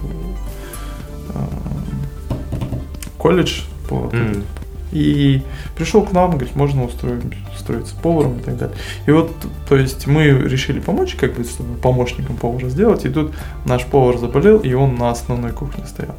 колледж 3.24 3.62
по 3.88 4.10
М. 4.12 4.44
и 4.92 5.40
пришел 5.76 6.02
к 6.02 6.12
нам, 6.12 6.32
говорит, 6.32 6.54
можно 6.56 6.84
устроить, 6.84 7.22
устроиться 7.56 7.94
поваром 8.02 8.38
и 8.38 8.42
так 8.42 8.58
далее. 8.58 8.76
И 9.06 9.12
вот, 9.12 9.32
то 9.66 9.76
есть 9.76 10.06
мы 10.06 10.24
решили 10.24 10.78
помочь, 10.78 11.14
как 11.14 11.32
бы, 11.34 11.42
чтобы 11.44 11.74
помощником 11.78 12.36
повара 12.36 12.68
сделать, 12.68 13.06
и 13.06 13.08
тут 13.08 13.32
наш 13.64 13.86
повар 13.86 14.18
заболел, 14.18 14.58
и 14.58 14.74
он 14.74 14.96
на 14.96 15.10
основной 15.10 15.52
кухне 15.52 15.84
стоял. 15.86 16.16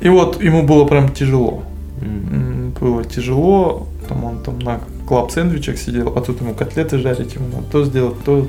И 0.00 0.08
вот 0.08 0.42
ему 0.42 0.64
было 0.64 0.84
прям 0.84 1.08
тяжело. 1.10 1.62
М, 2.00 2.74
Было 2.80 3.04
тяжело, 3.04 3.86
там 4.08 4.24
он 4.24 4.42
там 4.42 4.58
на 4.58 4.80
клаб-сэндвичах 5.06 5.78
сидел, 5.78 6.12
а 6.16 6.20
тут 6.20 6.40
ему 6.40 6.54
котлеты 6.54 6.98
жарить, 6.98 7.36
ему 7.36 7.46
надо 7.54 7.66
то 7.70 7.84
сделать, 7.84 8.16
то. 8.24 8.48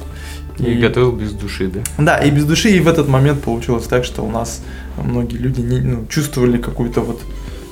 И 0.59 0.73
готовил 0.75 1.11
без 1.11 1.31
души, 1.33 1.67
да? 1.67 1.81
Да, 1.97 2.17
и 2.19 2.29
без 2.31 2.45
души, 2.45 2.69
и 2.69 2.79
в 2.79 2.87
этот 2.87 3.07
момент 3.07 3.41
получилось 3.41 3.85
так, 3.87 4.05
что 4.05 4.21
у 4.23 4.29
нас 4.29 4.61
многие 4.97 5.37
люди 5.37 5.61
не, 5.61 5.79
ну, 5.79 6.05
чувствовали 6.07 6.57
какую-то 6.57 7.01
вот, 7.01 7.21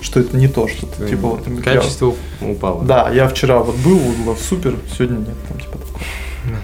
что 0.01 0.19
это 0.19 0.35
не 0.35 0.47
то, 0.47 0.67
что 0.67 0.87
М. 0.99 1.07
типа 1.09 1.27
вот 1.27 1.47
я- 1.47 1.61
Качество 1.75 2.15
упало. 2.41 2.83
Да, 2.83 3.09
я 3.11 3.27
вчера 3.27 3.59
вот 3.59 3.75
был, 3.77 3.99
было 4.25 4.35
супер, 4.35 4.75
сегодня 4.97 5.17
нет, 5.17 5.35
там 5.47 5.59
типа 5.59 5.71
такого. 5.77 5.99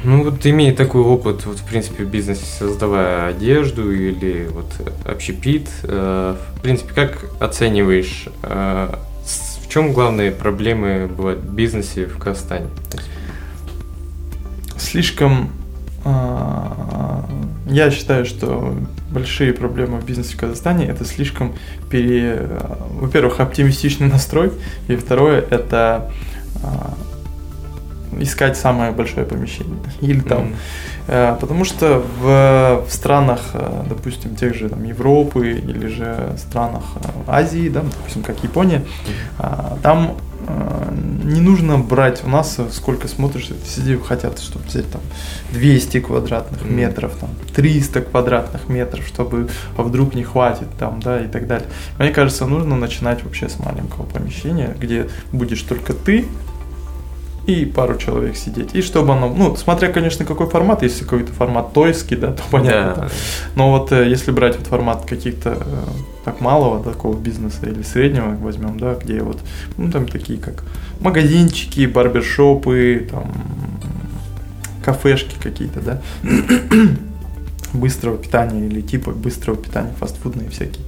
Ну 0.03 0.23
вот 0.23 0.43
имея 0.47 0.73
такой 0.75 1.01
опыт, 1.01 1.45
вот 1.45 1.59
в 1.59 1.63
принципе 1.63 2.03
в 2.03 2.07
бизнесе 2.09 2.43
создавая 2.57 3.27
одежду 3.27 3.91
или 3.91 4.49
вот 4.51 4.65
общепит, 5.05 5.69
э, 5.83 6.35
в 6.55 6.61
принципе, 6.61 6.93
как 6.95 7.25
оцениваешь, 7.39 8.27
э, 8.41 8.95
в 9.63 9.69
чем 9.69 9.93
главные 9.93 10.31
проблемы 10.31 11.07
бывают 11.07 11.41
в 11.41 11.53
бизнесе 11.53 12.05
в 12.07 12.17
Казахстане? 12.17 12.65
Слишком, 14.77 15.49
я 17.67 17.91
считаю, 17.91 18.25
что 18.25 18.75
большие 19.11 19.53
проблемы 19.53 19.99
в 19.99 20.05
бизнесе 20.05 20.35
в 20.35 20.39
Казахстане 20.39 20.85
это 20.85 21.05
слишком 21.05 21.53
пере, 21.89 22.49
во-первых, 22.91 23.39
оптимистичный 23.39 24.07
настрой, 24.11 24.51
и 24.87 24.95
второе 24.95 25.41
это 25.49 26.11
а, 26.63 26.93
искать 28.19 28.57
самое 28.57 28.91
большое 28.91 29.25
помещение 29.25 29.77
или 30.01 30.19
там. 30.19 30.55
Э, 31.07 31.35
Потому 31.39 31.65
что 31.65 32.03
в, 32.19 32.85
в 32.87 32.91
странах, 32.91 33.41
э, 33.53 33.83
допустим, 33.89 34.35
тех 34.35 34.55
же 34.55 34.69
там, 34.69 34.83
Европы 34.83 35.51
или 35.51 35.87
же 35.87 36.35
странах 36.37 36.83
э, 36.95 37.07
Азии, 37.27 37.69
да, 37.69 37.81
допустим, 37.81 38.23
как 38.23 38.43
Япония, 38.43 38.83
а, 39.39 39.77
там 39.81 40.17
не 41.23 41.41
нужно 41.41 41.77
брать, 41.77 42.23
у 42.23 42.29
нас 42.29 42.55
э, 42.57 42.67
сколько 42.71 43.07
смотришь, 43.07 43.49
все 43.65 43.97
хотят, 43.97 44.39
чтобы 44.39 44.65
взять 44.65 44.89
там 44.91 45.01
200 45.51 45.99
квадратных 45.99 46.61
Мгм. 46.61 46.75
метров, 46.75 47.15
там 47.19 47.29
300 47.53 48.01
квадратных 48.01 48.69
метров, 48.69 49.05
чтобы 49.05 49.49
а 49.77 49.83
вдруг 49.83 50.15
не 50.15 50.23
хватит 50.23 50.67
там, 50.79 51.01
да, 51.01 51.19
и 51.19 51.27
так 51.27 51.47
далее. 51.47 51.67
Мне 51.99 52.09
кажется, 52.11 52.45
нужно 52.45 52.75
начинать 52.75 53.23
вообще 53.23 53.49
с 53.49 53.59
маленького 53.59 54.03
помещения, 54.03 54.75
где 54.79 55.09
будешь 55.31 55.61
только 55.61 55.93
ты, 55.93 56.25
и 57.47 57.65
пару 57.65 57.97
человек 57.97 58.35
сидеть. 58.35 58.75
И 58.75 58.81
чтобы 58.81 59.13
оно, 59.13 59.29
ну, 59.33 59.55
смотря, 59.55 59.87
конечно, 59.87 60.25
какой 60.25 60.47
формат, 60.49 60.83
если 60.83 61.05
какой-то 61.05 61.31
формат 61.31 61.73
тойский, 61.73 62.17
да, 62.17 62.33
то 62.33 62.43
понятно. 62.51 63.03
Да. 63.03 63.09
Но 63.55 63.71
вот 63.71 63.91
э, 63.91 64.07
если 64.07 64.31
брать 64.31 64.57
вот 64.57 64.67
формат 64.67 65.05
каких-то 65.05 65.57
э, 65.61 65.83
так 66.25 66.41
малого 66.41 66.83
такого 66.83 67.17
бизнеса 67.17 67.65
или 67.65 67.81
среднего 67.83 68.35
возьмем, 68.35 68.77
да, 68.77 68.95
где 68.95 69.21
вот, 69.21 69.39
ну, 69.77 69.89
там 69.89 70.07
такие 70.07 70.37
как 70.37 70.65
магазинчики, 70.99 71.85
барбершопы, 71.85 73.07
там, 73.09 73.31
кафешки 74.83 75.35
какие-то, 75.41 75.79
да, 75.79 76.01
быстрого 77.73 78.17
питания 78.17 78.67
или 78.67 78.81
типа 78.81 79.11
быстрого 79.11 79.57
питания, 79.57 79.93
фастфудные 79.97 80.49
всякие, 80.49 80.85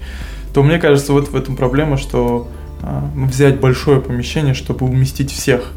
то 0.54 0.62
мне 0.62 0.78
кажется, 0.78 1.14
вот 1.14 1.30
в 1.30 1.36
этом 1.36 1.56
проблема, 1.56 1.98
что 1.98 2.50
а, 2.82 3.10
взять 3.16 3.60
большое 3.60 4.02
помещение, 4.02 4.54
чтобы 4.54 4.86
уместить 4.86 5.32
всех. 5.32 5.74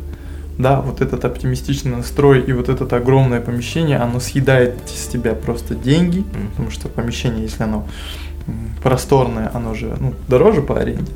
Да, 0.63 0.81
вот 0.81 1.01
этот 1.01 1.25
оптимистичный 1.25 1.97
настрой 1.97 2.41
и 2.41 2.53
вот 2.53 2.69
это 2.69 2.97
огромное 2.97 3.41
помещение, 3.41 3.99
оно 3.99 4.21
съедает 4.21 4.77
с 4.87 5.09
тебя 5.09 5.35
просто 5.35 5.75
деньги, 5.75 6.25
потому 6.53 6.71
что 6.71 6.89
помещение, 6.89 7.43
если 7.43 7.65
оно 7.65 7.85
просторное, 8.83 9.51
оно 9.55 9.75
же 9.75 9.97
ну, 10.01 10.15
дороже 10.29 10.63
по 10.63 10.79
аренде. 10.79 11.13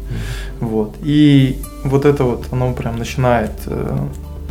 Вот. 0.61 0.97
И 1.03 1.61
вот 1.85 2.05
это 2.05 2.25
вот, 2.25 2.47
оно 2.53 2.73
прям 2.73 2.97
начинает, 2.99 3.53
э, 3.67 3.97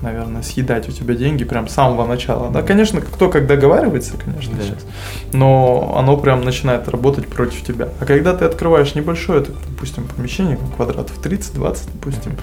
наверное, 0.01 0.41
съедать 0.41 0.87
у 0.89 0.91
тебя 0.91 1.13
деньги 1.15 1.43
прям 1.45 1.67
с 1.67 1.73
самого 1.73 2.05
начала. 2.05 2.49
Да, 2.51 2.61
конечно, 2.61 3.01
кто 3.01 3.29
как 3.29 3.47
договаривается, 3.47 4.13
конечно, 4.17 4.53
Да. 4.57 4.63
сейчас. 4.63 4.85
Но 5.33 5.95
оно 5.97 6.17
прям 6.17 6.41
начинает 6.41 6.87
работать 6.89 7.27
против 7.27 7.63
тебя. 7.65 7.89
А 7.99 8.05
когда 8.05 8.33
ты 8.33 8.45
открываешь 8.45 8.95
небольшое, 8.95 9.41
так, 9.41 9.55
допустим, 9.69 10.05
помещение, 10.15 10.57
квадратов 10.75 11.17
30-20, 11.21 11.87
допустим, 11.93 12.31
м, 12.31 12.37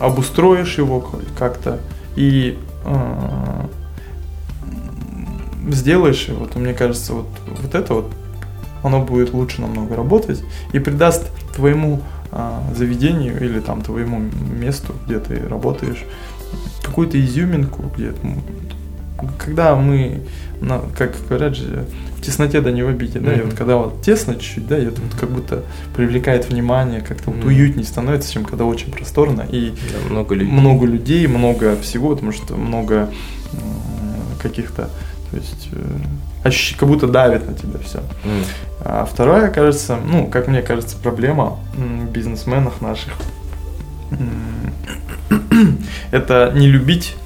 обустроишь 0.00 0.78
его 0.78 1.00
как-то 1.38 1.80
и 2.14 2.58
э, 2.84 3.66
сделаешь 5.72 6.28
его, 6.28 6.46
то 6.46 6.58
мне 6.58 6.74
кажется, 6.74 7.14
вот, 7.14 7.28
вот 7.62 7.74
это 7.74 7.94
вот, 7.94 8.12
оно 8.82 9.02
будет 9.02 9.32
лучше 9.32 9.60
намного 9.60 9.96
работать 9.96 10.42
и 10.72 10.78
придаст 10.78 11.30
твоему 11.54 12.02
а, 12.30 12.62
заведению 12.74 13.42
или 13.42 13.60
там 13.60 13.82
твоему 13.82 14.20
месту, 14.20 14.94
где 15.06 15.18
ты 15.18 15.46
работаешь, 15.48 16.04
какую-то 16.82 17.20
изюминку, 17.20 17.90
где 17.96 18.12
когда 19.38 19.74
мы, 19.74 20.20
на- 20.60 20.82
как 20.96 21.12
говорят 21.28 21.54
же, 21.56 21.84
в 22.18 22.22
тесноте 22.22 22.60
да 22.60 22.70
не 22.70 22.82
в 22.82 22.88
обиде, 22.88 23.18
да, 23.20 23.32
и 23.32 23.36
Мгм. 23.36 23.46
вот 23.50 23.54
когда 23.58 23.76
вот 23.76 24.02
тесно 24.02 24.34
чуть-чуть, 24.34 24.66
да, 24.66 24.78
и 24.78 24.86
это 24.86 25.00
вот 25.00 25.14
как 25.20 25.30
будто 25.30 25.62
привлекает 25.94 26.48
внимание, 26.48 27.00
как-то 27.00 27.30
вот 27.30 27.36
Мгм. 27.40 27.48
уютнее 27.48 27.84
становится, 27.84 28.32
чем 28.32 28.44
когда 28.44 28.64
очень 28.64 28.90
просторно 28.90 29.42
и 29.50 29.70
Да, 29.70 30.10
много 30.10 30.34
людей. 30.34 30.52
много 30.52 30.86
людей, 30.86 31.26
много 31.26 31.76
всего, 31.76 32.10
потому 32.14 32.32
что 32.32 32.54
много 32.56 33.10
м, 33.52 33.60
каких-то, 34.42 34.90
то 35.30 35.36
есть 35.36 35.68
э, 35.72 35.78
ощущение, 36.48 36.78
как 36.80 36.88
будто 36.88 37.06
давит 37.06 37.46
на 37.46 37.54
тебя 37.54 37.78
все. 37.84 37.98
М. 38.24 38.42
А 38.80 39.04
вторая, 39.04 39.50
кажется, 39.50 39.96
ну, 40.04 40.26
как 40.26 40.48
мне 40.48 40.62
кажется, 40.62 40.96
проблема 41.02 41.58
в 41.74 42.10
бизнесменах 42.10 42.80
наших. 42.80 43.12
Это 46.10 46.52
не 46.54 46.66
любить 46.68 47.16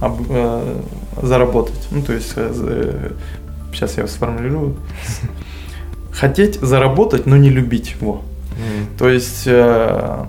об- 0.00 0.26
э, 0.28 0.80
заработать. 1.22 1.88
Ну, 1.90 2.02
то 2.02 2.12
есть, 2.12 2.34
сейчас 3.72 3.96
я 3.96 4.06
сформулирую. 4.06 4.76
Хотеть 6.12 6.60
заработать, 6.60 7.26
но 7.26 7.36
не 7.36 7.50
любить 7.50 7.94
его. 8.00 8.22
То 8.98 9.08
есть 9.08 9.42
э, 9.46 10.24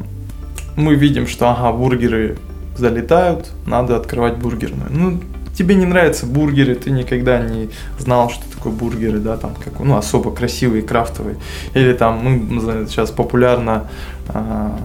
мы 0.75 0.95
видим, 0.95 1.27
что 1.27 1.49
ага, 1.49 1.71
бургеры 1.71 2.37
залетают, 2.77 3.51
надо 3.65 3.95
открывать 3.95 4.37
бургерную. 4.37 4.89
Ну, 4.89 5.21
тебе 5.57 5.75
не 5.75 5.85
нравятся 5.85 6.25
бургеры, 6.25 6.75
ты 6.75 6.91
никогда 6.91 7.39
не 7.39 7.69
знал, 7.97 8.29
что 8.29 8.43
такое 8.53 8.73
бургеры, 8.73 9.19
да, 9.19 9.37
там, 9.37 9.55
как, 9.63 9.79
ну, 9.79 9.95
особо 9.95 10.31
красивые, 10.31 10.83
крафтовые. 10.83 11.37
Или 11.73 11.93
там, 11.93 12.21
ну, 12.49 12.59
за- 12.59 12.85
сейчас 12.87 13.11
популярно 13.11 13.87
а, 14.27 14.77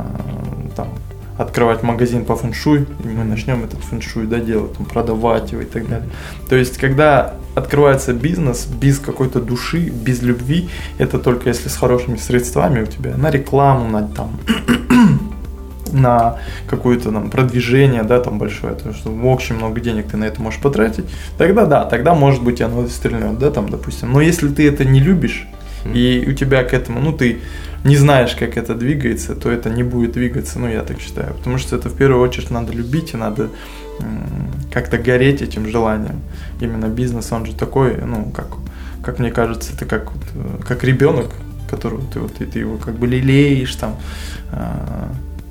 там, 0.77 0.89
открывать 1.39 1.83
магазин 1.83 2.25
по 2.25 2.37
фэншуй, 2.37 2.87
и 3.05 3.09
мы 3.09 3.25
начнем 3.25 3.65
этот 3.65 3.81
фэншуй, 3.81 4.27
да, 4.27 4.39
делать, 4.39 4.75
там, 4.75 4.87
продавать 4.87 5.53
его 5.53 5.63
и 5.63 5.67
так 5.67 5.89
далее. 5.89 6.09
То 6.49 6.57
есть, 6.57 6.79
когда 6.79 7.35
открывается 7.55 8.13
бизнес 8.13 8.67
без 8.67 8.99
какой-то 8.99 9.41
души, 9.41 9.89
без 9.89 10.23
любви, 10.23 10.69
это 10.99 11.19
только 11.19 11.49
если 11.49 11.69
с 11.69 11.77
хорошими 11.77 12.17
средствами 12.17 12.83
у 12.83 12.87
тебя 12.87 13.17
на 13.17 13.31
рекламу, 13.31 13.89
на 13.89 14.09
там 14.09 14.39
на 15.93 16.39
какое-то 16.69 17.13
там 17.13 17.31
продвижение, 17.31 18.03
да, 18.03 18.21
там 18.21 18.39
большое, 18.39 18.75
то 18.75 18.93
что 18.93 19.11
очень 19.11 19.57
много 19.57 19.81
денег 19.81 20.09
ты 20.09 20.17
на 20.17 20.25
это 20.25 20.41
можешь 20.41 20.61
потратить, 20.61 21.05
тогда 21.39 21.67
да, 21.67 21.85
тогда 21.85 22.15
может 22.15 22.43
быть 22.43 22.61
оно 22.61 22.87
стрельнет, 22.89 23.39
да, 23.39 23.51
там, 23.51 23.69
допустим. 23.69 24.13
Но 24.13 24.21
если 24.21 24.49
ты 24.49 24.67
это 24.67 24.85
не 24.85 25.01
любишь, 25.01 25.47
и 25.85 26.25
у 26.29 26.33
тебя 26.33 26.63
к 26.65 26.73
этому, 26.73 27.01
ну, 27.01 27.13
ты 27.13 27.41
не 27.85 27.97
знаешь, 27.97 28.35
как 28.35 28.57
это 28.57 28.75
двигается, 28.75 29.35
то 29.35 29.51
это 29.51 29.71
не 29.71 29.83
будет 29.83 30.13
двигаться, 30.13 30.59
ну, 30.59 30.69
я 30.69 30.83
так 30.83 31.01
считаю. 31.01 31.35
Потому 31.35 31.59
что 31.59 31.77
это 31.77 31.89
в 31.89 31.95
первую 31.95 32.23
очередь 32.23 32.51
надо 32.51 32.73
любить 32.73 33.15
и 33.15 33.17
надо 33.17 33.49
как-то 34.73 34.99
гореть 34.99 35.43
этим 35.43 35.69
желанием. 35.69 36.21
Именно 36.61 36.87
бизнес, 36.87 37.31
он 37.33 37.47
же 37.47 37.55
такой, 37.55 37.97
ну, 37.97 38.31
как, 38.31 38.47
как 39.03 39.19
мне 39.19 39.31
кажется, 39.31 39.73
это 39.75 39.85
как, 39.85 40.13
вот, 40.13 40.23
э, 40.35 40.63
как 40.67 40.83
ребенок, 40.85 41.27
которого 41.71 42.03
ты, 42.13 42.21
вот, 42.21 42.41
и 42.41 42.45
ты 42.45 42.61
его 42.61 42.77
как 42.77 42.95
бы 42.95 43.07
лелеешь, 43.07 43.75
там, 43.77 43.97
а, 44.51 45.11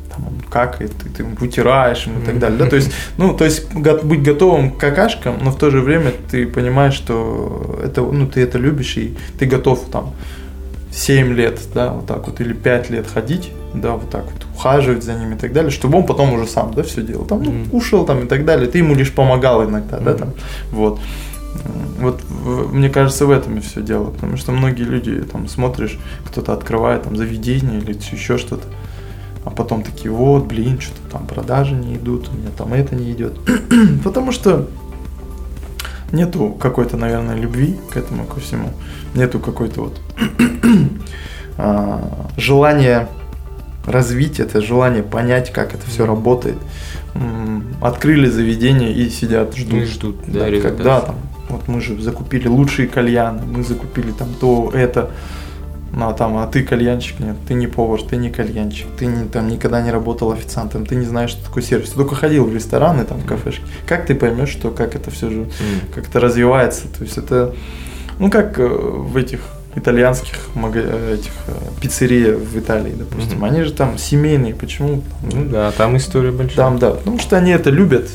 там 0.10 0.28
он 0.28 0.42
какает, 0.50 0.92
ты, 0.98 1.10
ты 1.10 1.24
ему 1.24 1.36
вытираешь 1.36 2.06
ему 2.08 2.20
и 2.22 2.26
так 2.26 2.40
далее. 2.40 2.60
Да? 2.60 2.68
То 2.68 2.76
есть, 2.76 2.92
ну, 3.18 3.36
то 3.36 3.46
есть 3.46 3.74
го- 3.74 4.02
быть 4.04 4.22
готовым 4.22 4.72
к 4.72 4.78
какашкам, 4.78 5.38
но 5.42 5.52
в 5.52 5.58
то 5.58 5.70
же 5.70 5.82
время 5.82 6.12
ты 6.30 6.46
понимаешь, 6.46 6.94
что 6.94 7.80
это, 7.84 8.02
ну, 8.02 8.28
ты 8.28 8.42
это 8.42 8.58
любишь, 8.58 8.98
и 8.98 9.16
ты 9.40 9.46
готов 9.46 9.90
там 9.92 10.14
7 10.92 11.34
лет, 11.34 11.60
да, 11.74 11.94
вот 11.94 12.06
так 12.06 12.28
вот, 12.28 12.42
или 12.42 12.54
5 12.54 12.90
лет 12.90 13.08
ходить, 13.08 13.52
да, 13.74 13.92
вот 13.94 14.10
так 14.10 14.26
вот, 14.26 14.46
ухаживать 14.54 15.04
за 15.04 15.14
ними 15.14 15.36
и 15.36 15.38
так 15.38 15.54
далее, 15.54 15.72
чтобы 15.72 15.98
он 15.98 16.06
потом 16.06 16.34
уже 16.34 16.46
сам, 16.46 16.74
да, 16.74 16.84
все 16.84 17.02
делал, 17.02 17.26
там, 17.26 17.44
ну, 17.44 17.66
кушал 17.72 18.06
там 18.06 18.26
и 18.26 18.28
так 18.28 18.46
далее, 18.46 18.70
ты 18.70 18.80
ему 18.80 18.94
лишь 18.94 19.12
помогал 19.14 19.64
иногда, 19.64 20.00
да, 20.00 20.14
там, 20.14 20.34
вот. 20.72 21.00
Вот 22.00 22.22
мне 22.72 22.90
кажется, 22.90 23.26
в 23.26 23.32
этом 23.32 23.58
и 23.58 23.62
все 23.62 23.82
дело, 23.82 24.10
потому 24.10 24.38
что 24.38 24.52
многие 24.52 24.84
люди 24.84 25.22
там 25.22 25.48
смотришь, 25.48 26.00
кто-то 26.26 26.54
открывает 26.54 27.04
там 27.04 27.18
заведение 27.18 27.80
или 27.80 27.92
еще 27.92 28.38
что-то, 28.38 28.64
а 29.44 29.50
потом 29.50 29.84
такие, 29.84 30.12
вот, 30.12 30.46
блин, 30.46 30.80
что-то 30.80 31.12
там 31.12 31.28
продажи 31.28 31.76
не 31.76 31.96
идут, 31.96 32.30
у 32.30 32.38
меня 32.38 32.50
там 32.58 32.74
это 32.74 32.96
не 32.96 33.12
идет. 33.12 33.38
Потому 34.04 34.32
что 34.32 34.70
нету 36.12 36.50
какой-то, 36.60 36.98
наверное, 36.98 37.36
любви 37.36 37.78
к 37.90 37.98
этому, 37.98 38.26
ко 38.26 38.40
всему. 38.40 38.70
Нету 39.16 39.40
какой-то 39.40 39.82
вот 39.82 40.02
а, 41.58 42.28
желания 42.38 43.08
развить 43.86 44.40
это, 44.40 44.62
желание 44.62 45.04
понять, 45.04 45.52
как 45.52 45.74
это 45.74 45.86
все 45.88 46.06
работает. 46.06 46.58
Открыли 47.82 48.30
заведение 48.30 48.94
и 48.94 49.10
сидят, 49.10 49.56
ждут. 49.56 49.74
И 49.74 49.86
ждут, 49.86 50.18
да, 50.28 50.50
Да, 50.50 50.62
когда 50.62 51.02
там, 51.02 51.16
вот 51.50 51.68
мы 51.68 51.82
же 51.82 52.00
закупили 52.02 52.48
лучшие 52.48 52.88
кальяны, 52.88 53.42
мы 53.46 53.64
закупили 53.64 54.12
там 54.12 54.30
то, 54.40 54.72
это, 54.74 55.12
а 55.98 56.14
там, 56.14 56.38
а 56.38 56.48
ты 56.48 56.64
кальянщик, 56.64 57.20
нет, 57.20 57.36
ты 57.48 57.54
не 57.54 57.68
повар, 57.68 58.02
ты 58.02 58.16
не 58.18 58.30
кальянщик, 58.30 58.88
ты 58.98 59.06
не, 59.08 59.26
там 59.28 59.48
никогда 59.50 59.82
не 59.82 59.92
работал 59.92 60.32
официантом, 60.32 60.86
ты 60.86 60.96
не 60.96 61.06
знаешь, 61.06 61.32
что 61.32 61.44
такое 61.46 61.64
сервис, 61.64 61.90
ты 61.90 61.96
только 61.96 62.16
ходил 62.16 62.46
в 62.46 62.54
рестораны, 62.56 63.04
там, 63.04 63.20
в 63.20 63.26
кафешки. 63.26 63.64
Как 63.86 64.06
ты 64.06 64.16
поймешь, 64.16 64.50
что 64.50 64.72
как 64.72 64.96
это 64.96 65.12
все 65.12 65.30
же 65.30 65.40
М. 65.42 65.48
как-то 65.94 66.20
развивается? 66.20 66.84
То 66.98 67.04
есть 67.04 67.18
это, 67.18 67.54
ну, 68.20 68.30
как 68.32 68.58
э, 68.60 68.66
в 68.68 69.18
этих 69.18 69.42
итальянских 69.76 70.38
э, 70.56 71.16
этих 71.20 71.32
э, 71.48 71.54
пиццерия 71.82 72.36
в 72.36 72.58
Италии, 72.58 72.94
допустим, 72.98 73.38
Мгм. 73.38 73.46
они 73.46 73.64
же 73.64 73.72
там 73.74 73.98
семейные, 73.98 74.54
почему? 74.56 75.02
Ну 75.34 75.46
да, 75.46 75.72
там 75.72 75.96
история 75.98 76.32
большая. 76.32 76.56
Там, 76.58 76.80
да, 76.80 76.92
потому 76.92 77.20
что 77.20 77.38
они 77.38 77.52
это 77.52 77.70
любят 77.70 78.10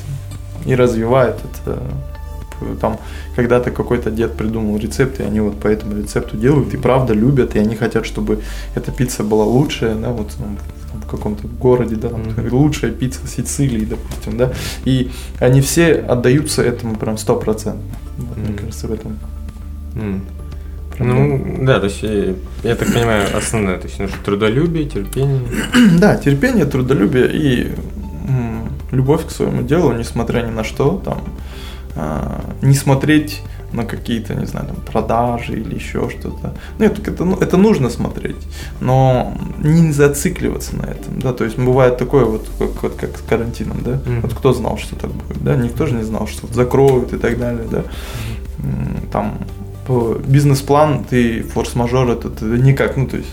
и 0.65 0.75
развивают 0.75 1.37
это. 1.65 1.83
Там 2.81 2.99
когда-то 3.35 3.71
какой-то 3.71 4.11
дед 4.11 4.35
придумал 4.37 4.77
рецепт, 4.79 5.21
и 5.21 5.23
они 5.23 5.40
вот 5.40 5.59
по 5.61 5.69
этому 5.69 5.97
рецепту 5.97 6.37
делают, 6.37 6.73
и 6.75 6.77
правда 6.77 7.12
любят, 7.14 7.55
и 7.57 7.59
они 7.59 7.75
хотят, 7.77 8.07
чтобы 8.07 8.40
эта 8.75 8.90
пицца 8.92 9.25
была 9.25 9.45
лучшая, 9.45 9.95
да, 9.95 10.11
вот 10.11 10.29
там, 10.38 10.57
в- 11.03 11.07
каком-то 11.11 11.47
городе, 11.47 11.95
да, 11.97 12.09
там, 12.09 12.23
Мгм. 12.23 12.53
лучшая 12.53 12.90
пицца 12.90 13.21
Сицилии, 13.29 13.85
допустим, 13.85 14.37
да, 14.37 14.53
и 14.85 15.11
они 15.38 15.61
все 15.61 15.92
отдаются 15.95 16.62
этому 16.62 16.97
прям 16.97 17.16
стопроцентно. 17.19 17.83
Вот, 18.19 18.37
Мне 18.38 18.49
Мгм. 18.49 18.57
кажется, 18.59 18.87
в 18.88 18.92
этом 18.92 19.19
проблема. 20.97 21.25
Ну, 21.59 21.64
да, 21.66 21.79
то 21.79 21.85
есть, 21.87 22.03
э, 22.03 22.35
я 22.64 22.75
так 22.75 22.92
понимаю, 22.92 23.25
основное, 23.37 23.77
то 23.79 23.87
есть, 23.87 23.99
нужно 24.01 24.16
трудолюбие, 24.25 24.87
терпение. 24.87 25.40
Да, 26.01 26.16
терпение, 26.16 26.64
трудолюбие 26.64 27.31
и 27.33 27.73
любовь 28.92 29.27
к 29.27 29.31
своему 29.31 29.62
делу, 29.62 29.92
несмотря 29.92 30.40
ни 30.42 30.51
на 30.51 30.64
что, 30.64 31.01
там, 31.05 31.19
не 32.62 32.74
смотреть 32.74 33.42
на 33.72 33.85
какие-то, 33.85 34.35
не 34.35 34.46
знаю, 34.46 34.66
там, 34.66 34.76
продажи 34.76 35.54
или 35.54 35.74
еще 35.74 36.09
что-то. 36.09 36.54
Ну, 36.78 36.85
это, 36.85 37.11
это, 37.11 37.24
ну, 37.24 37.37
это 37.37 37.56
нужно 37.56 37.90
смотреть, 37.90 38.37
но 38.80 39.35
не 39.59 39.92
зацикливаться 39.92 40.76
на 40.76 40.82
этом, 40.85 41.20
да, 41.20 41.32
то 41.32 41.44
есть 41.44 41.59
бывает 41.59 41.98
такое 41.98 42.24
вот, 42.24 42.48
как, 42.59 42.82
вот, 42.82 42.94
как 42.94 43.16
с 43.18 43.22
карантином, 43.22 43.78
да, 43.82 44.00
Мгм. 44.06 44.20
вот 44.22 44.35
кто 44.35 44.52
знал, 44.52 44.78
что 44.78 44.96
так 44.96 45.11
будет, 45.11 45.42
да, 45.42 45.56
никто 45.56 45.87
же 45.87 45.94
не 45.94 46.04
знал, 46.04 46.26
что 46.26 46.46
закроют 46.52 47.12
и 47.12 47.18
так 47.18 47.38
далее, 47.38 47.66
да, 47.70 47.82
М, 48.59 49.00
там, 49.12 49.38
бизнес-план, 50.27 51.05
ты 51.05 51.42
форс-мажор, 51.42 52.11
это 52.11 52.31
ты 52.31 52.44
никак, 52.44 52.96
ну, 52.96 53.07
то 53.07 53.16
есть 53.16 53.31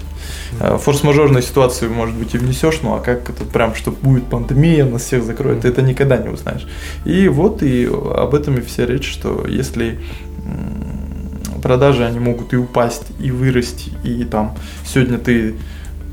Э, 0.60 0.78
Форс-мажорную 0.78 1.42
ситуацию, 1.42 1.92
может 1.92 2.16
быть, 2.16 2.36
и 2.36 2.38
внесешь, 2.38 2.80
ну 2.82 2.96
а 2.96 3.00
как 3.00 3.30
это 3.30 3.44
прям, 3.46 3.76
что 3.76 3.92
будет 3.92 4.26
пандемия, 4.26 4.86
нас 4.86 5.04
всех 5.04 5.24
закроет, 5.24 5.62
ты 5.62 5.68
это 5.68 5.82
никогда 5.82 6.18
не 6.18 6.30
узнаешь. 6.30 6.68
И 7.06 7.28
вот 7.28 7.64
и 7.64 7.86
об 7.86 8.36
этом 8.36 8.58
и 8.58 8.62
вся 8.62 8.86
речь, 8.86 9.10
что 9.10 9.46
если 9.48 10.00
продажи, 11.62 12.06
они 12.06 12.20
могут 12.20 12.54
и 12.54 12.58
упасть, 12.58 13.06
и 13.20 13.32
вырасти, 13.32 13.92
и 14.04 14.26
там 14.26 14.56
сегодня 14.86 15.18
ты 15.18 15.56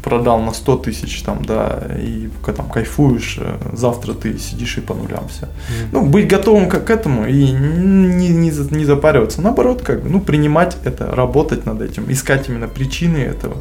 продал 0.02 0.40
на 0.40 0.52
100 0.52 0.76
тысяч, 0.78 1.22
там, 1.22 1.44
да, 1.44 1.82
и 1.98 2.28
ка- 2.44 2.52
там 2.52 2.68
кайфуешь, 2.68 3.38
э, 3.40 3.58
завтра 3.72 4.14
ты 4.14 4.38
сидишь 4.38 4.78
и 4.78 4.80
по 4.80 4.94
нулям 4.94 5.28
все. 5.28 5.48
Ну, 5.92 6.06
быть 6.06 6.28
готовым 6.28 6.68
к, 6.68 6.80
к 6.80 6.90
этому 6.90 7.26
и 7.26 7.50
не, 7.52 8.28
не, 8.28 8.50
не 8.50 8.84
запариваться. 8.84 9.42
Наоборот, 9.42 9.82
как 9.82 10.02
бы, 10.02 10.08
ну, 10.08 10.20
принимать 10.20 10.76
это, 10.84 11.06
работать 11.06 11.66
над 11.66 11.82
этим, 11.82 12.10
искать 12.10 12.48
именно 12.48 12.68
причины 12.68 13.18
этого. 13.18 13.56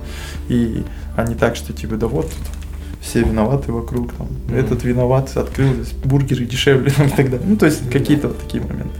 И, 0.47 0.83
а 1.15 1.23
не 1.23 1.35
так, 1.35 1.55
что 1.55 1.73
типа, 1.73 1.95
да 1.95 2.07
вот, 2.07 2.31
все 3.01 3.21
виноваты 3.21 3.71
вокруг, 3.71 4.13
там, 4.13 4.27
Мгм. 4.47 4.55
этот 4.57 4.83
виноват, 4.83 5.35
открыл 5.37 5.73
здесь 5.73 5.91
бургеры 6.03 6.45
дешевле, 6.45 6.91
там, 6.97 7.07
и 7.07 7.09
так 7.11 7.29
далее. 7.29 7.45
Ну, 7.47 7.55
то 7.57 7.65
есть, 7.65 7.89
какие-то 7.89 8.27
вот 8.27 8.39
такие 8.39 8.63
моменты. 8.63 8.95